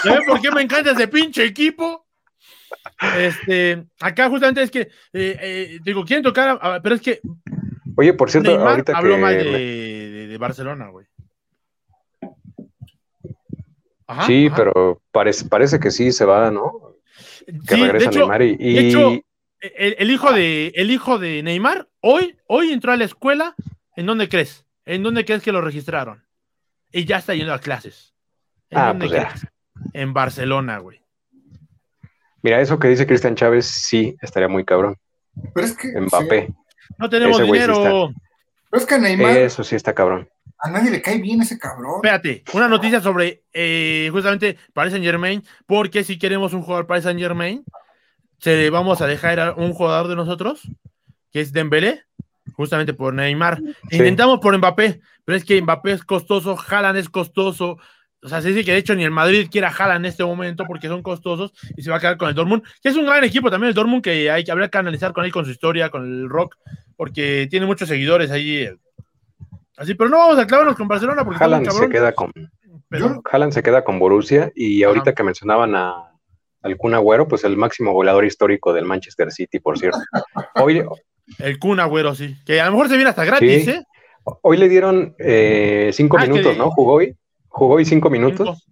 ¿Sabes 0.03 0.27
por 0.27 0.41
qué 0.41 0.51
me 0.51 0.63
encanta 0.63 0.91
ese 0.91 1.09
pinche 1.09 1.45
equipo? 1.45 2.07
Este, 3.17 3.85
acá 4.01 4.29
justamente 4.29 4.63
es 4.63 4.71
que, 4.71 4.81
eh, 4.81 4.89
eh, 5.13 5.79
digo, 5.85 6.05
quieren 6.05 6.23
tocar, 6.23 6.59
pero 6.83 6.95
es 6.95 7.01
que. 7.01 7.21
Oye, 7.97 8.13
por 8.13 8.31
cierto, 8.31 8.51
Neymar 8.51 8.69
ahorita 8.69 8.97
habló 8.97 9.15
que. 9.15 9.21
mal 9.21 9.39
de, 9.39 9.45
de, 9.45 10.27
de 10.27 10.39
Barcelona, 10.39 10.89
güey. 10.89 11.07
Ajá, 14.07 14.27
sí, 14.27 14.47
ajá. 14.47 14.57
pero 14.57 15.03
parece, 15.11 15.47
parece 15.49 15.81
que 15.81 15.91
sí 15.91 16.13
se 16.13 16.25
va, 16.25 16.51
¿no? 16.51 16.97
Que 17.67 17.75
Sí, 17.75 17.81
de 17.81 17.87
regresa 17.87 18.11
hecho- 18.11 18.19
Neymar 18.21 18.43
y, 18.43 18.57
de 18.75 18.89
hecho, 18.89 19.11
el, 19.61 19.97
el 19.99 20.11
hijo 20.11 20.33
de, 20.33 20.73
el 20.75 20.91
hijo 20.91 21.19
de 21.19 21.43
Neymar, 21.43 21.89
hoy, 22.01 22.37
hoy 22.47 22.73
entró 22.73 22.93
a 22.93 22.97
la 22.97 23.05
escuela. 23.05 23.55
¿En 23.97 24.07
dónde 24.07 24.29
crees? 24.29 24.67
¿En 24.87 25.03
dónde 25.03 25.25
crees 25.25 25.43
que 25.43 25.53
lo 25.53 25.61
registraron? 25.61 26.25
Y 26.93 27.05
ya 27.05 27.19
está 27.19 27.35
yendo 27.35 27.55
a 27.55 27.61
clases. 27.61 28.13
¿En 28.71 28.79
Ah, 28.79 28.89
dónde 28.89 29.07
pues 29.09 29.21
ya. 29.23 29.29
crees? 29.29 29.47
En 29.93 30.13
Barcelona, 30.13 30.79
güey. 30.79 31.01
mira, 32.43 32.61
eso 32.61 32.79
que 32.79 32.89
dice 32.89 33.07
Cristian 33.07 33.35
Chávez, 33.37 33.67
sí, 33.67 34.17
estaría 34.21 34.49
muy 34.49 34.65
cabrón. 34.65 34.97
Pero 35.55 35.67
es 35.67 35.77
que. 35.77 35.89
Mbappé, 36.01 36.53
No 36.99 37.09
tenemos 37.09 37.39
Ese 37.39 37.47
sí 37.47 37.53
dinero. 37.53 38.13
Pero 38.71 38.81
es 38.83 38.87
que 38.87 38.95
a 38.95 38.99
Neymar, 38.99 39.37
eso 39.39 39.65
sí 39.65 39.77
está 39.77 39.95
cabrón. 39.95 40.29
A 40.65 40.71
nadie 40.71 40.91
le 40.91 41.03
cae 41.03 41.19
bien 41.19 41.43
ese 41.43 41.59
cabrón. 41.59 41.97
Espérate, 41.97 42.43
una 42.55 42.69
noticia 42.69 42.99
sobre 43.03 43.43
eh, 43.53 44.09
justamente 44.11 44.57
Paris 44.73 44.93
Saint 44.93 45.05
Germain, 45.05 45.45
porque 45.67 46.05
si 46.05 46.19
queremos 46.19 46.55
un 46.55 46.63
jugador 46.63 46.87
Paris 46.87 47.05
Saint 47.05 47.21
Germain, 47.21 47.63
se 48.39 48.71
vamos 48.71 49.03
a 49.03 49.07
dejar 49.07 49.41
a 49.41 49.53
un 49.53 49.75
jugador 49.75 50.09
de 50.09 50.17
nosotros, 50.17 50.63
que 51.31 51.43
es 51.43 51.53
Dembélé, 51.53 52.05
justamente 52.55 52.95
por 52.95 53.13
Neymar. 53.13 53.59
Sí. 53.91 53.97
Intentamos 53.99 54.41
por 54.41 54.57
Mbappé, 54.57 55.03
pero 55.27 55.37
es 55.37 55.45
que 55.45 55.61
Mbappé 55.61 55.93
es 55.93 56.03
costoso, 56.03 56.57
Haaland 56.59 56.97
es 56.97 57.11
costoso. 57.11 57.77
O 58.23 58.29
sea, 58.31 58.41
se 58.41 58.49
dice 58.49 58.65
que 58.65 58.73
de 58.73 58.79
hecho 58.79 58.95
ni 58.95 59.05
el 59.05 59.11
Madrid 59.11 59.49
quiere 59.51 59.67
a 59.67 59.71
Haaland 59.71 60.07
en 60.07 60.11
este 60.11 60.25
momento 60.25 60.65
porque 60.67 60.89
son 60.89 61.03
costosos 61.03 61.53
y 61.77 61.83
se 61.83 61.91
va 61.91 61.99
a 61.99 62.01
quedar 62.01 62.17
con 62.17 62.31
el 62.31 62.35
Dortmund, 62.35 62.63
que 62.83 62.89
es 62.89 62.97
un 62.97 63.05
gran 63.05 63.23
equipo 63.23 63.51
también 63.51 63.69
el 63.69 63.75
Dortmund 63.75 64.03
que 64.03 64.31
hay 64.31 64.45
que 64.45 64.51
habría 64.51 64.71
que 64.71 64.79
analizar 64.79 65.13
con 65.13 65.27
él, 65.27 65.33
con 65.33 65.45
su 65.45 65.51
historia, 65.51 65.91
con 65.91 66.05
el 66.05 66.31
rock, 66.31 66.57
porque 66.97 67.49
tiene 67.51 67.67
muchos 67.67 67.87
seguidores 67.87 68.31
ahí. 68.31 68.67
Así, 69.77 69.95
pero 69.95 70.09
no 70.11 70.19
vamos 70.19 70.39
a 70.39 70.47
clavarnos 70.47 70.77
con 70.77 70.87
Barcelona 70.89 71.25
porque 71.25 71.43
Haaland 71.43 71.69
se 71.71 71.89
queda 71.89 72.13
con 72.13 72.33
pero- 72.89 73.23
Haaland 73.31 73.53
se 73.53 73.63
queda 73.63 73.83
con 73.85 73.99
Borussia 73.99 74.53
y 74.55 74.83
ahorita 74.85 75.11
Ajá. 75.11 75.15
que 75.15 75.23
mencionaban 75.25 75.75
a 75.75 76.11
al 76.63 76.77
Kun 76.79 76.95
Agüero, 76.95 77.29
pues 77.29 77.45
el 77.45 77.57
máximo 77.59 77.93
goleador 77.93 78.25
histórico 78.25 78.73
del 78.73 78.87
Manchester 78.87 79.31
City, 79.31 79.59
por 79.61 79.79
cierto. 79.79 79.99
Hoy, 80.55 80.83
El 81.39 81.59
Kun 81.59 81.79
Agüero, 81.81 82.15
sí. 82.15 82.37
Que 82.47 82.61
a 82.61 82.67
lo 82.67 82.73
mejor 82.73 82.89
se 82.89 82.95
viene 82.97 83.11
hasta 83.11 83.25
gratis, 83.25 83.65
Sí. 83.65 83.71
¿eh? 83.71 83.83
hoy 84.41 84.57
le 84.57 84.69
dieron 84.71 85.15
eh, 85.19 85.91
cinco 85.93 86.17
Ah, 86.19 86.23
minutos, 86.23 86.57
¿no? 86.57 86.71
Jugó 86.71 86.95
hoy, 86.95 87.15
jugó 87.49 87.75
hoy 87.75 87.85
cinco 87.85 88.09
minutos. 88.09 88.67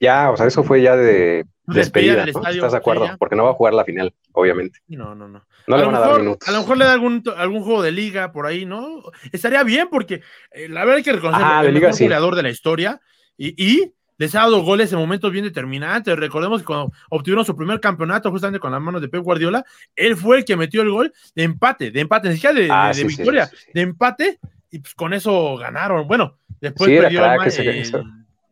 Ya, 0.00 0.30
o 0.30 0.36
sea, 0.38 0.46
eso 0.46 0.64
fue 0.64 0.80
ya 0.80 0.96
de 0.96 1.44
Despedida 1.66 2.24
despedida, 2.24 2.50
¿Estás 2.50 2.72
de 2.72 2.78
acuerdo? 2.78 3.06
sí. 3.06 3.12
Porque 3.18 3.36
no 3.36 3.44
va 3.44 3.50
a 3.50 3.54
jugar 3.54 3.74
la 3.74 3.84
final, 3.84 4.14
obviamente. 4.32 4.78
No, 4.88 5.14
no, 5.14 5.28
no. 5.28 5.44
No 5.66 5.76
le 5.76 5.82
a 5.84 5.86
dar 5.86 6.00
mejor- 6.00 6.20
minutos. 6.20 6.48
A 6.48 6.52
lo 6.52 6.58
mejor 6.60 6.76
le 6.78 6.84
da 6.84 6.92
algún, 6.92 7.22
algún 7.36 7.62
juego 7.62 7.82
de 7.82 7.92
liga 7.92 8.32
por 8.32 8.46
ahí, 8.46 8.64
¿no? 8.66 9.02
Estaría 9.32 9.62
bien 9.62 9.88
porque 9.90 10.22
eh, 10.50 10.68
la 10.68 10.80
verdad 10.80 10.96
hay 10.96 11.02
que 11.02 11.12
reconocer 11.12 11.42
Ah, 11.44 11.62
el 11.64 11.72
liga, 11.74 11.88
mejor 11.88 11.96
sí. 11.98 12.04
goleador 12.04 12.34
de 12.34 12.42
la 12.42 12.50
historia 12.50 13.00
y, 13.36 13.54
y 13.64 13.92
les 14.18 14.34
ha 14.34 14.40
dado 14.40 14.62
goles 14.62 14.92
en 14.92 14.98
momentos 14.98 15.32
bien 15.32 15.44
determinantes. 15.44 16.16
Recordemos 16.18 16.60
que 16.60 16.66
cuando 16.66 16.92
obtuvieron 17.10 17.44
su 17.44 17.56
primer 17.56 17.80
campeonato 17.80 18.30
justamente 18.30 18.60
con 18.60 18.70
las 18.72 18.80
manos 18.80 19.00
de 19.00 19.08
Pep 19.08 19.22
Guardiola, 19.22 19.64
él 19.96 20.16
fue 20.16 20.38
el 20.38 20.44
que 20.44 20.56
metió 20.56 20.82
el 20.82 20.90
gol 20.90 21.12
de 21.34 21.42
empate, 21.42 21.90
de 21.90 22.00
empate, 22.00 22.28
ni 22.28 22.34
siquiera 22.34 22.54
de, 22.54 22.68
Ah, 22.70 22.82
de- 22.84 22.88
de 22.88 22.94
sí, 22.94 23.00
sí, 23.00 23.06
victoria, 23.16 23.46
sí, 23.46 23.56
de 23.72 23.80
empate 23.80 24.38
y 24.70 24.78
pues 24.80 24.94
con 24.94 25.12
eso 25.14 25.56
ganaron. 25.56 26.06
Bueno, 26.06 26.38
después 26.60 26.90
perdió 27.00 27.24
el 27.24 27.30
el. 27.32 28.02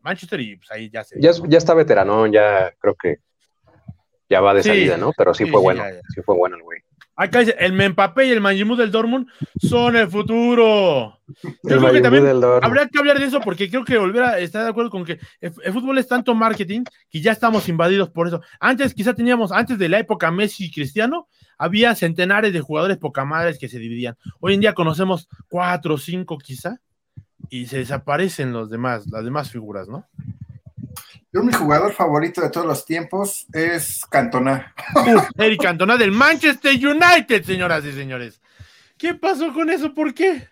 Manchester 0.01 0.41
y 0.41 0.57
pues 0.57 0.69
ahí 0.71 0.89
ya 0.89 1.03
se... 1.03 1.15
Ya, 1.21 1.31
ya 1.47 1.57
está 1.57 1.73
veterano, 1.73 2.27
ya 2.27 2.73
creo 2.79 2.95
que 2.95 3.19
ya 4.29 4.41
va 4.41 4.53
de 4.53 4.63
Sí, 4.63 4.69
salida, 4.69 4.97
¿no? 4.97 5.13
Pero 5.17 5.33
sí, 5.33 5.45
sí, 5.45 5.49
fue 5.51 5.59
sí, 5.59 5.63
bueno, 5.63 5.83
ya, 5.83 5.93
ya. 5.93 6.01
sí 6.13 6.21
fue 6.25 6.35
bueno 6.35 6.57
el 6.57 6.63
güey. 6.63 6.81
Acá 7.15 7.39
dice, 7.39 7.55
el 7.59 7.73
Mbappé 7.73 8.25
y 8.27 8.31
el 8.31 8.41
Manjimu 8.41 8.75
del 8.75 8.91
Dortmund 8.91 9.27
son 9.61 9.95
el 9.95 10.07
futuro. 10.07 11.19
Yo 11.43 11.49
El 11.63 11.79
creo 11.79 11.91
que 11.91 12.01
también 12.01 12.25
habría 12.61 12.87
que 12.87 12.99
hablar 12.99 13.19
de 13.19 13.25
eso 13.25 13.39
porque 13.39 13.69
creo 13.69 13.85
que 13.85 13.97
volver 13.97 14.23
a 14.23 14.39
estar 14.39 14.63
de 14.63 14.69
acuerdo 14.69 14.89
con 14.89 15.05
que 15.05 15.19
el, 15.39 15.53
el 15.63 15.73
fútbol 15.73 15.97
es 15.99 16.07
tanto 16.07 16.33
marketing 16.33 16.83
que 17.11 17.21
ya 17.21 17.31
estamos 17.31 17.69
invadidos 17.69 18.09
por 18.09 18.27
eso. 18.27 18.41
Antes 18.59 18.93
quizá 18.93 19.13
teníamos, 19.13 19.51
antes 19.51 19.77
de 19.77 19.89
la 19.89 19.99
época 19.99 20.31
Messi 20.31 20.65
y 20.65 20.71
Cristiano, 20.71 21.27
había 21.57 21.93
centenares 21.95 22.51
de 22.51 22.61
jugadores 22.61 22.97
poca 22.97 23.25
madres 23.25 23.59
que 23.59 23.69
se 23.69 23.79
dividían. 23.79 24.17
Hoy 24.39 24.55
en 24.55 24.61
día 24.61 24.73
conocemos 24.73 25.29
cuatro 25.49 25.95
o 25.95 25.97
cinco 25.97 26.37
quizá 26.37 26.79
y 27.49 27.67
se 27.67 27.77
desaparecen 27.77 28.53
los 28.53 28.69
demás, 28.69 29.05
las 29.11 29.23
demás 29.23 29.51
figuras, 29.51 29.87
¿no? 29.87 30.07
Yo, 31.33 31.41
mi 31.41 31.51
jugador 31.51 31.91
favorito 31.93 32.41
de 32.41 32.51
todos 32.51 32.67
los 32.67 32.85
tiempos 32.85 33.47
es 33.53 34.05
Cantona. 34.07 34.73
Eric 35.37 35.63
Cantona 35.63 35.97
del 35.97 36.11
Manchester 36.11 36.73
United, 36.73 37.43
señoras 37.43 37.83
y 37.85 37.91
señores. 37.91 38.39
¿Qué 38.97 39.15
pasó 39.15 39.51
con 39.51 39.71
eso? 39.71 39.93
¿Por 39.95 40.13
qué? 40.13 40.47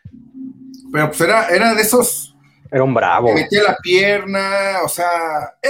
Pero 0.91 1.07
pues 1.07 1.21
era, 1.21 1.49
era 1.49 1.75
de 1.75 1.83
esos 1.83 2.35
Era 2.71 2.83
un 2.83 2.95
bravo. 2.95 3.27
que 3.27 3.43
metía 3.43 3.61
la 3.61 3.77
pierna, 3.77 4.79
o 4.83 4.89
sea. 4.89 5.07
eh, 5.61 5.69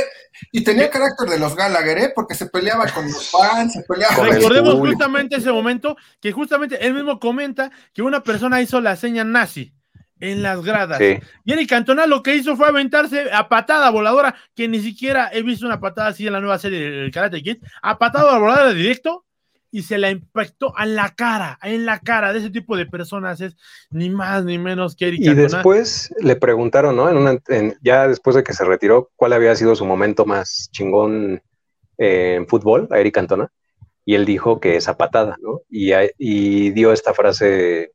y 0.53 0.63
tenía 0.63 0.89
carácter 0.89 1.27
de 1.27 1.39
los 1.39 1.57
Gallagher, 1.57 1.97
¿eh? 1.97 2.11
Porque 2.15 2.33
se 2.33 2.45
peleaba 2.45 2.87
con 2.87 3.03
los 3.05 3.29
fans, 3.29 3.73
se 3.73 3.81
peleaba 3.83 4.15
Con 4.15 4.27
el 4.27 4.35
Recordemos 4.35 4.75
justamente 4.75 5.35
ese 5.35 5.51
momento 5.51 5.97
que 6.21 6.31
justamente 6.31 6.85
él 6.85 6.93
mismo 6.93 7.19
comenta 7.19 7.69
que 7.93 8.01
una 8.01 8.23
persona 8.23 8.61
hizo 8.61 8.79
la 8.79 8.95
seña 8.95 9.25
nazi 9.25 9.73
en 10.21 10.41
las 10.41 10.61
gradas. 10.63 10.97
Sí. 10.99 11.17
Y 11.43 11.51
Eric 11.53 11.69
Cantona 11.69 12.05
lo 12.05 12.23
que 12.23 12.35
hizo 12.35 12.55
fue 12.55 12.67
aventarse 12.67 13.29
a 13.33 13.49
patada 13.49 13.89
voladora, 13.89 14.35
que 14.55 14.67
ni 14.69 14.79
siquiera 14.79 15.29
he 15.33 15.41
visto 15.43 15.65
una 15.65 15.79
patada 15.81 16.07
así 16.09 16.25
en 16.25 16.33
la 16.33 16.39
nueva 16.39 16.57
serie 16.59 16.79
del 16.89 17.11
Karate 17.11 17.43
Kid, 17.43 17.57
a 17.81 17.97
patada 17.97 18.37
voladora 18.39 18.73
directo 18.73 19.25
y 19.73 19.83
se 19.83 19.97
la 19.97 20.09
impactó 20.11 20.77
a 20.77 20.85
la 20.85 21.09
cara, 21.15 21.57
en 21.63 21.85
la 21.85 21.99
cara 21.99 22.33
de 22.33 22.39
ese 22.39 22.49
tipo 22.49 22.75
de 22.75 22.85
personas 22.85 23.39
es 23.39 23.55
ni 23.89 24.09
más 24.09 24.43
ni 24.43 24.57
menos 24.57 24.95
que 24.97 25.07
Eric 25.07 25.21
Y 25.21 25.25
Cantona. 25.27 25.47
después 25.47 26.13
le 26.19 26.35
preguntaron, 26.35 26.95
¿no? 26.95 27.09
En 27.09 27.15
una, 27.17 27.37
en- 27.47 27.75
ya 27.81 28.07
después 28.07 28.35
de 28.35 28.43
que 28.43 28.53
se 28.53 28.65
retiró, 28.65 29.09
cuál 29.15 29.31
había 29.33 29.55
sido 29.55 29.75
su 29.75 29.85
momento 29.85 30.25
más 30.25 30.69
chingón 30.73 31.41
eh, 31.97 32.35
en 32.37 32.47
fútbol, 32.47 32.87
a 32.91 32.99
Eric 32.99 33.13
Cantona. 33.15 33.49
Y 34.03 34.15
él 34.15 34.25
dijo 34.25 34.59
que 34.59 34.75
esa 34.75 34.97
patada, 34.97 35.37
¿no? 35.41 35.61
Y, 35.69 35.91
y 36.17 36.71
dio 36.71 36.91
esta 36.91 37.13
frase 37.13 37.91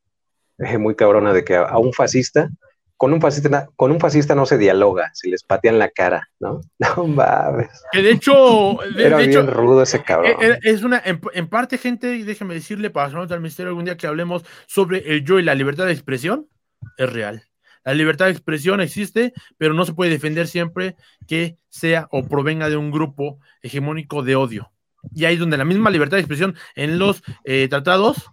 muy 0.79 0.95
cabrona 0.95 1.33
de 1.33 1.45
que 1.45 1.57
a, 1.57 1.63
a 1.63 1.79
un 1.79 1.93
fascista, 1.93 2.51
con 2.97 3.13
un 3.13 3.21
fascista, 3.21 3.69
con 3.77 3.93
un 3.93 4.01
fascista 4.01 4.35
no 4.35 4.47
se 4.47 4.57
dialoga, 4.59 5.11
se 5.13 5.29
les 5.29 5.43
patean 5.43 5.79
la 5.79 5.91
cara, 5.91 6.29
¿no? 6.41 6.61
No 6.97 7.07
mames. 7.07 7.69
que 7.93 8.03
de 8.03 8.13
hecho, 8.13 8.79
de, 8.97 9.07
Era 9.07 9.19
de 9.19 9.27
bien 9.27 9.31
hecho, 9.31 9.51
rudo 9.51 9.83
ese 9.83 10.03
cabrón. 10.03 10.33
Eh, 10.41 10.53
eh, 10.53 10.59
Es 10.63 10.83
una, 10.83 11.03
en, 11.05 11.21
en 11.35 11.49
parte, 11.49 11.79
gente, 11.79 12.25
déjeme 12.25 12.55
decirle, 12.55 12.91
para 12.91 13.11
sonar 13.11 13.33
al 13.33 13.41
misterio, 13.41 13.71
algún 13.71 13.85
día 13.85 13.97
que 13.97 14.07
hablemos 14.07 14.45
sobre 14.67 14.99
el 15.13 15.25
yo 15.25 15.39
y 15.39 15.43
la 15.43 15.55
libertad 15.55 15.87
de 15.87 15.93
expresión, 15.93 16.49
es 16.97 17.13
real. 17.13 17.43
La 17.85 17.95
libertad 17.95 18.25
de 18.25 18.33
expresión 18.33 18.81
existe, 18.81 19.33
pero 19.59 19.73
no 19.73 19.85
se 19.85 19.93
puede 19.93 20.11
defender 20.11 20.49
siempre 20.49 20.97
que 21.29 21.57
sea 21.69 22.09
o 22.11 22.27
provenga 22.27 22.69
de 22.69 22.77
un 22.77 22.91
grupo 22.91 23.39
hegemónico 23.63 24.23
de 24.25 24.35
odio. 24.35 24.73
Y 25.15 25.25
ahí 25.25 25.35
es 25.35 25.41
donde 25.41 25.57
la 25.57 25.65
misma 25.65 25.91
libertad 25.91 26.17
de 26.17 26.23
expresión 26.23 26.57
en 26.75 26.99
los 26.99 27.23
eh, 27.45 27.69
tratados 27.69 28.33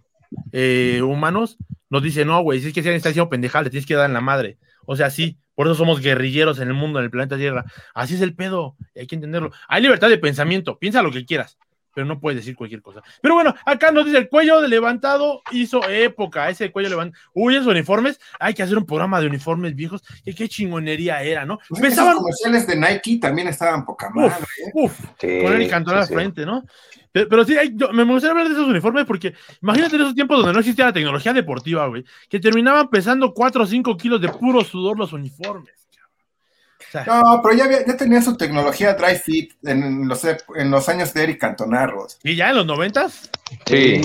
eh, 0.50 1.00
humanos 1.02 1.56
nos 1.94 2.02
dice, 2.02 2.24
no, 2.24 2.42
güey, 2.42 2.60
si 2.60 2.66
es 2.66 2.74
que 2.74 2.82
se 2.82 2.92
está 2.92 3.10
diciendo 3.10 3.30
pendejada, 3.30 3.62
le 3.62 3.70
tienes 3.70 3.86
que 3.86 3.94
dar 3.94 4.06
en 4.06 4.14
la 4.14 4.20
madre. 4.20 4.58
O 4.84 4.96
sea, 4.96 5.10
sí, 5.10 5.38
por 5.54 5.68
eso 5.68 5.76
somos 5.76 6.00
guerrilleros 6.00 6.58
en 6.58 6.66
el 6.66 6.74
mundo, 6.74 6.98
en 6.98 7.04
el 7.04 7.10
planeta 7.12 7.36
Tierra. 7.36 7.66
Así 7.94 8.16
es 8.16 8.20
el 8.20 8.34
pedo, 8.34 8.76
hay 8.96 9.06
que 9.06 9.14
entenderlo. 9.14 9.52
Hay 9.68 9.80
libertad 9.80 10.08
de 10.08 10.18
pensamiento, 10.18 10.76
piensa 10.76 11.02
lo 11.02 11.12
que 11.12 11.24
quieras, 11.24 11.56
pero 11.94 12.06
no 12.06 12.20
puedes 12.20 12.40
decir 12.40 12.56
cualquier 12.56 12.82
cosa. 12.82 13.02
Pero 13.22 13.34
bueno, 13.34 13.54
acá 13.64 13.92
nos 13.92 14.04
dice 14.04 14.18
el 14.18 14.28
cuello 14.28 14.60
de 14.60 14.68
levantado 14.68 15.42
hizo 15.52 15.88
época, 15.88 16.50
ese 16.50 16.70
cuello 16.70 16.90
levantado. 16.90 17.22
Uy, 17.32 17.56
esos 17.56 17.68
uniformes, 17.68 18.20
hay 18.40 18.54
que 18.54 18.62
hacer 18.62 18.76
un 18.76 18.86
programa 18.86 19.20
de 19.20 19.28
uniformes 19.28 19.74
viejos, 19.74 20.02
que 20.24 20.34
qué 20.34 20.48
chingonería 20.48 21.22
era, 21.22 21.46
¿no? 21.46 21.58
Pues 21.68 21.80
Pensaban... 21.80 22.14
Los 22.14 22.22
comerciales 22.22 22.66
de 22.66 22.76
Nike 22.76 23.18
también 23.20 23.48
estaban 23.48 23.84
poca 23.84 24.10
madre. 24.10 24.34
Uf, 24.74 25.00
¿eh? 25.22 25.42
con 25.44 25.52
el 25.54 25.68
Cantona 25.68 26.00
al 26.00 26.08
frente, 26.08 26.44
¿no? 26.44 26.64
Pero, 27.12 27.44
sí, 27.44 27.54
me 27.92 28.02
gustaría 28.02 28.32
hablar 28.32 28.48
de 28.48 28.54
esos 28.54 28.66
uniformes 28.66 29.04
porque 29.04 29.34
imagínate 29.62 29.94
en 29.94 30.02
esos 30.02 30.16
tiempos 30.16 30.38
donde 30.38 30.52
no 30.52 30.58
existía 30.58 30.86
la 30.86 30.92
tecnología 30.92 31.32
deportiva, 31.32 31.86
güey, 31.86 32.04
que 32.28 32.40
terminaban 32.40 32.90
pesando 32.90 33.32
4 33.32 33.62
o 33.62 33.66
5 33.66 33.96
kilos 33.96 34.20
de 34.20 34.30
puro 34.30 34.64
sudor 34.64 34.98
los 34.98 35.12
uniformes. 35.12 35.83
No, 37.06 37.40
pero 37.42 37.54
ya, 37.54 37.86
ya 37.86 37.96
tenía 37.96 38.20
su 38.22 38.36
tecnología 38.36 38.94
dry 38.94 39.16
fit 39.16 39.52
en 39.64 40.08
los, 40.08 40.22
en 40.24 40.70
los 40.70 40.88
años 40.88 41.12
de 41.14 41.22
Eric 41.22 41.40
Cantonarros. 41.40 42.18
¿Y 42.22 42.36
ya 42.36 42.50
en 42.50 42.56
los 42.56 42.66
noventas? 42.66 43.30
Sí. 43.66 44.00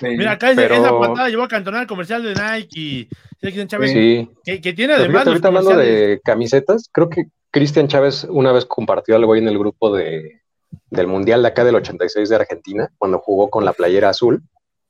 Mira, 0.00 0.32
acá 0.32 0.50
esa 0.50 0.98
patada 0.98 1.28
llevó 1.28 1.44
a 1.44 1.48
Cantonar 1.48 1.82
el 1.82 1.86
comercial 1.86 2.22
de 2.22 2.34
Nike. 2.34 3.08
sí. 3.40 4.30
Que, 4.44 4.60
que, 4.60 4.72
tiene 4.72 4.94
además. 4.94 5.26
ahorita 5.26 5.48
hablando 5.48 5.76
de 5.76 6.20
camisetas, 6.24 6.88
creo 6.92 7.08
que 7.08 7.26
Cristian 7.50 7.88
Chávez 7.88 8.26
una 8.28 8.52
vez 8.52 8.66
compartió 8.66 9.16
algo 9.16 9.32
ahí 9.32 9.40
en 9.40 9.48
el 9.48 9.58
grupo 9.58 9.94
de, 9.94 10.42
del 10.90 11.06
Mundial 11.06 11.42
de 11.42 11.48
acá 11.48 11.64
del 11.64 11.76
86 11.76 12.28
de 12.28 12.36
Argentina, 12.36 12.90
cuando 12.98 13.18
jugó 13.18 13.50
con 13.50 13.64
la 13.64 13.72
playera 13.72 14.10
azul, 14.10 14.42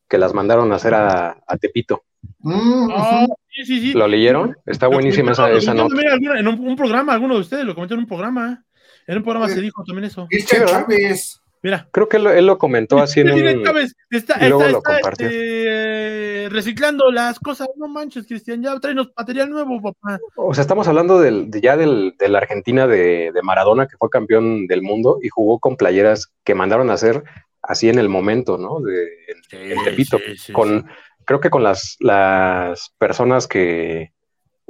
que 0.09 0.19
las 0.19 0.35
mandaron 0.35 0.73
a 0.73 0.77
hacer 0.77 0.95
a, 0.95 1.37
Tepito. 1.61 2.05
Mm, 2.39 2.91
ah, 2.93 3.27
sí, 3.51 3.65
sí, 3.65 3.81
sí. 3.81 3.93
¿Lo 3.93 4.07
leyeron? 4.07 4.57
Está 4.67 4.87
buenísima 4.87 5.33
esa, 5.33 5.51
esa 5.51 5.75
nota. 5.75 5.95
En 6.39 6.49
un, 6.49 6.77
programa, 6.77 7.15
alguno 7.15 7.35
de 7.35 7.41
ustedes 7.41 7.65
lo 7.65 7.75
comentó 7.75 7.95
en 7.95 8.01
un 8.01 8.07
programa. 8.07 8.65
En 9.07 9.19
un 9.19 9.23
programa 9.23 9.49
se 9.49 9.61
dijo 9.61 9.83
también 9.85 10.07
eso. 10.07 10.29
Chávez. 10.47 11.41
Mira. 11.63 11.89
Creo 11.91 12.09
que 12.09 12.19
él 12.19 12.47
lo, 12.47 12.59
comentó 12.59 12.99
así 12.99 13.21
en 13.21 13.33
un... 13.33 13.67
Está, 14.11 14.45
y 14.45 14.49
luego 14.49 14.69
lo 14.69 14.83
compartió. 14.83 15.27
Este, 15.27 16.49
reciclando 16.51 17.11
las 17.11 17.41
cosas. 17.41 17.69
No 17.77 17.89
manches, 17.89 18.27
Cristian, 18.27 18.63
ya 18.63 18.79
tráenos 18.79 19.11
material 19.17 19.51
nuevo, 19.51 19.83
papá. 19.83 20.21
O 20.37 20.55
sea, 20.55 20.63
estamos 20.63 20.87
hablando 20.87 21.19
del, 21.19 21.51
de 21.51 21.61
ya 21.61 21.77
del, 21.77 22.15
de 22.19 22.29
la 22.29 22.39
Argentina 22.39 22.87
de, 22.87 23.33
de, 23.33 23.43
Maradona, 23.43 23.89
que 23.89 23.97
fue 23.97 24.11
campeón 24.11 24.67
del 24.67 24.83
mundo 24.83 25.19
y 25.23 25.29
jugó 25.29 25.59
con 25.59 25.77
playeras 25.77 26.33
que 26.45 26.55
mandaron 26.55 26.91
a 26.91 26.95
hacer 26.95 27.25
así 27.63 27.89
en 27.89 27.99
el 27.99 28.09
momento, 28.09 28.59
¿no? 28.59 28.81
De, 28.81 29.09
en, 29.53 29.85
Tepito. 29.85 30.19
con, 30.53 30.87
creo 31.27 31.41
que 31.41 31.51
con 31.51 31.63
las, 31.63 31.97
las 32.01 32.95
personas 32.99 33.47
que, 33.47 34.13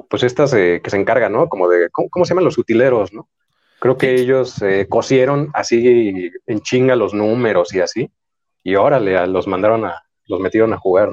pues 0.09 0.25
estas 0.25 0.53
eh, 0.55 0.81
que 0.83 0.91
se 0.91 0.97
encargan, 0.97 1.33
¿no? 1.33 1.49
Como 1.49 1.69
de, 1.69 1.91
¿cómo, 1.91 2.09
¿cómo, 2.11 2.25
se 2.25 2.31
llaman 2.31 2.45
los 2.45 2.59
utileros, 2.59 3.13
¿no? 3.13 3.29
Creo 3.79 3.97
que 3.97 4.15
ellos 4.15 4.61
eh, 4.63 4.87
cosieron 4.89 5.51
así 5.53 6.33
en 6.47 6.61
chinga 6.61 6.97
los 6.97 7.13
números 7.15 7.75
y 7.75 7.81
así. 7.81 8.11
Y 8.65 8.75
órale, 8.75 9.27
los 9.27 9.47
mandaron 9.47 9.85
a, 9.85 10.03
los 10.25 10.41
metieron 10.41 10.73
a 10.73 10.79
jugar 10.79 11.11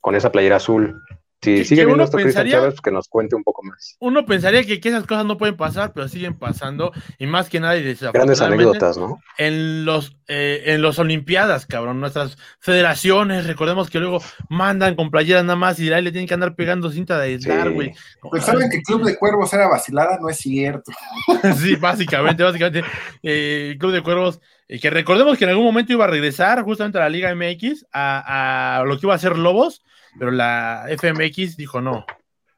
con 0.00 0.14
esa 0.14 0.30
playera 0.30 0.56
azul. 0.56 1.02
Si 1.42 1.64
sigue 1.64 1.84
viendo 1.84 2.04
esto 2.04 2.18
Cristian 2.18 2.48
Chávez, 2.48 2.80
que 2.80 2.92
nos 2.92 3.08
cuente 3.08 3.34
un 3.34 3.42
poco 3.42 3.64
más. 3.64 3.96
Uno 3.98 4.24
pensaría 4.24 4.62
que, 4.62 4.80
esas 4.80 5.06
cosas 5.06 5.24
no 5.24 5.38
pueden 5.38 5.56
pasar, 5.56 5.92
pero 5.92 6.06
siguen 6.06 6.38
pasando, 6.38 6.92
y 7.18 7.26
más 7.26 7.48
que 7.48 7.58
nada, 7.58 7.74
grandes 8.12 8.40
anécdotas, 8.40 8.96
¿no? 8.96 9.18
En 9.38 9.84
los, 9.84 10.16
eh, 10.28 10.62
en 10.66 10.82
los 10.82 11.00
Olimpiadas, 11.00 11.66
cabrón, 11.66 11.98
nuestras 11.98 12.38
federaciones, 12.60 13.48
recordemos 13.48 13.90
que 13.90 13.98
luego 13.98 14.22
mandan 14.48 14.94
con 14.94 15.10
playeras 15.10 15.44
nada 15.44 15.56
más 15.56 15.80
y 15.80 15.92
ahí 15.92 16.02
le 16.02 16.12
tienen 16.12 16.28
que 16.28 16.34
andar 16.34 16.54
pegando 16.54 16.92
cinta 16.92 17.18
de 17.18 17.32
aislar, 17.32 17.72
güey. 17.72 17.92
Pues 18.20 18.44
saben 18.44 18.70
que 18.70 18.76
el 18.76 18.82
Club 18.84 19.04
de 19.04 19.18
Cuervos 19.18 19.52
era 19.52 19.66
vacilada, 19.66 20.18
no 20.20 20.28
es 20.28 20.36
cierto. 20.36 20.92
sí, 21.56 21.74
básicamente, 21.74 22.44
básicamente, 22.44 22.84
eh, 23.24 23.74
Club 23.80 23.90
de 23.90 24.02
Cuervos, 24.02 24.40
eh, 24.68 24.78
que 24.78 24.90
recordemos 24.90 25.36
que 25.36 25.44
en 25.44 25.50
algún 25.50 25.64
momento 25.64 25.92
iba 25.92 26.04
a 26.04 26.08
regresar 26.08 26.62
justamente 26.62 26.98
a 26.98 27.00
la 27.00 27.08
Liga 27.08 27.34
MX, 27.34 27.86
a, 27.92 28.78
a 28.78 28.84
lo 28.84 28.96
que 28.96 29.06
iba 29.06 29.14
a 29.16 29.18
ser 29.18 29.36
Lobos, 29.36 29.82
pero 30.18 30.30
la 30.30 30.86
FMX 30.88 31.56
dijo 31.56 31.80
no, 31.80 32.04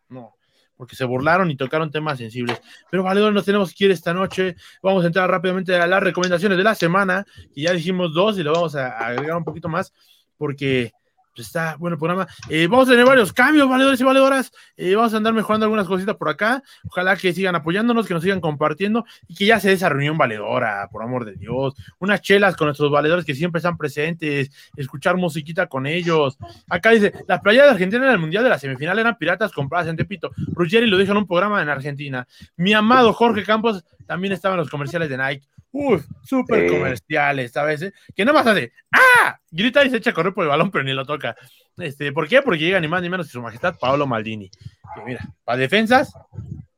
no, 0.08 0.36
porque 0.76 0.96
se 0.96 1.04
burlaron 1.04 1.50
y 1.50 1.56
tocaron 1.56 1.90
temas 1.90 2.18
sensibles. 2.18 2.60
Pero 2.90 3.02
Valedor, 3.02 3.32
nos 3.32 3.44
tenemos 3.44 3.72
que 3.74 3.84
ir 3.86 3.90
esta 3.90 4.12
noche. 4.12 4.56
Vamos 4.82 5.04
a 5.04 5.06
entrar 5.06 5.30
rápidamente 5.30 5.74
a 5.76 5.86
las 5.86 6.02
recomendaciones 6.02 6.58
de 6.58 6.64
la 6.64 6.74
semana, 6.74 7.24
y 7.54 7.62
ya 7.62 7.72
dijimos 7.72 8.12
dos 8.12 8.38
y 8.38 8.42
lo 8.42 8.52
vamos 8.52 8.74
a 8.76 8.98
agregar 8.98 9.36
un 9.36 9.44
poquito 9.44 9.68
más, 9.68 9.92
porque 10.36 10.92
pues 11.34 11.48
está 11.48 11.76
bueno 11.76 11.94
el 11.94 11.98
programa. 11.98 12.26
Eh, 12.48 12.66
vamos 12.66 12.88
a 12.88 12.92
tener 12.92 13.04
varios 13.04 13.32
cambios, 13.32 13.68
valedores 13.68 14.00
y 14.00 14.04
valedoras. 14.04 14.52
Eh, 14.76 14.94
vamos 14.94 15.12
a 15.14 15.16
andar 15.16 15.32
mejorando 15.32 15.64
algunas 15.64 15.86
cositas 15.86 16.16
por 16.16 16.28
acá. 16.28 16.62
Ojalá 16.84 17.16
que 17.16 17.32
sigan 17.32 17.54
apoyándonos, 17.54 18.06
que 18.06 18.14
nos 18.14 18.22
sigan 18.22 18.40
compartiendo 18.40 19.04
y 19.26 19.34
que 19.34 19.46
ya 19.46 19.58
sea 19.60 19.72
esa 19.72 19.88
reunión 19.88 20.16
valedora, 20.16 20.88
por 20.90 21.02
amor 21.02 21.24
de 21.24 21.34
Dios. 21.34 21.74
Unas 21.98 22.20
chelas 22.20 22.56
con 22.56 22.66
nuestros 22.66 22.90
valedores 22.90 23.24
que 23.24 23.34
siempre 23.34 23.58
están 23.58 23.76
presentes, 23.76 24.50
escuchar 24.76 25.16
musiquita 25.16 25.66
con 25.66 25.86
ellos. 25.86 26.38
Acá 26.68 26.90
dice: 26.90 27.12
Las 27.26 27.40
playas 27.40 27.64
de 27.64 27.70
Argentina 27.72 28.04
en 28.04 28.12
el 28.12 28.18
Mundial 28.18 28.44
de 28.44 28.50
la 28.50 28.58
semifinal 28.58 28.98
eran 28.98 29.16
piratas 29.18 29.52
compradas 29.52 29.88
en 29.88 29.96
Tepito. 29.96 30.30
Ruggeri 30.52 30.86
lo 30.86 30.98
dijo 30.98 31.12
en 31.12 31.18
un 31.18 31.26
programa 31.26 31.60
en 31.62 31.68
Argentina. 31.68 32.26
Mi 32.56 32.72
amado 32.72 33.12
Jorge 33.12 33.44
Campos 33.44 33.84
también 34.06 34.32
estaba 34.32 34.54
en 34.54 34.60
los 34.60 34.70
comerciales 34.70 35.08
de 35.08 35.16
Nike. 35.16 35.46
Uf, 35.76 36.06
súper 36.22 36.68
comerciales, 36.68 37.50
¿sabes? 37.50 37.92
Que 38.14 38.24
nada 38.24 38.38
más 38.38 38.46
hace, 38.46 38.72
¡ah! 38.92 39.36
Grita 39.50 39.84
y 39.84 39.90
se 39.90 39.96
echa 39.96 40.10
a 40.10 40.14
correr 40.14 40.32
por 40.32 40.44
el 40.44 40.48
balón, 40.48 40.70
pero 40.70 40.84
ni 40.84 40.92
lo 40.92 41.04
toca. 41.04 41.34
Este, 41.76 42.12
¿Por 42.12 42.28
qué? 42.28 42.42
Porque 42.42 42.60
llega 42.60 42.78
ni 42.78 42.86
más 42.86 43.02
ni 43.02 43.10
menos 43.10 43.26
que 43.26 43.32
su 43.32 43.42
majestad 43.42 43.76
Paolo 43.76 44.06
Maldini. 44.06 44.48
Que 44.50 45.02
mira, 45.04 45.28
para 45.42 45.58
defensas, 45.58 46.14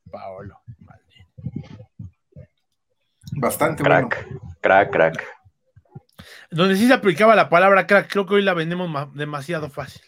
Paolo 0.09 0.59
Maldini. 0.79 1.27
Bastante 3.33 3.83
crack, 3.83 4.25
bueno. 4.25 4.55
Crack, 4.61 4.91
crack. 4.91 5.27
Donde 6.49 6.75
sí 6.75 6.87
se 6.87 6.93
aplicaba 6.93 7.35
la 7.35 7.49
palabra 7.49 7.85
crack, 7.85 8.11
creo 8.11 8.25
que 8.25 8.33
hoy 8.33 8.41
la 8.41 8.55
vendemos 8.55 9.13
demasiado 9.13 9.69
fácil. 9.69 10.01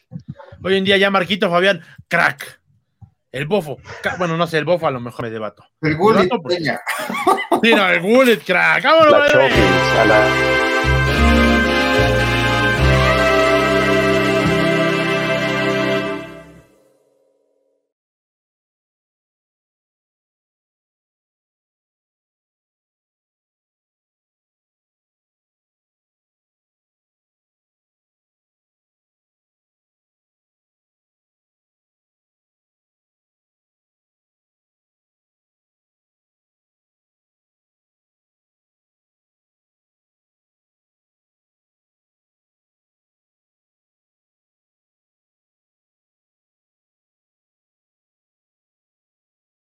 Hoy 0.64 0.78
en 0.78 0.84
día 0.84 0.98
ya 0.98 1.12
Marquito 1.12 1.52
Fabián, 1.52 1.84
crack. 2.08 2.60
El 3.32 3.46
bofo. 3.46 3.78
Bueno, 4.18 4.38
no 4.38 4.48
sé, 4.48 4.58
el 4.58 4.66
bofo 4.66 4.88
a 4.88 4.92
lo 4.92 5.00
mejor 5.00 5.26
me 5.26 5.32
debato. 5.32 5.64
El 5.82 5.96
bullet, 5.98 6.28
Sí, 7.64 7.74
no, 7.76 7.90
el 7.90 8.00
bullet, 8.00 8.40
crack. 8.40 8.84
¡Vámonos, 8.84 9.12
la 10.08 10.69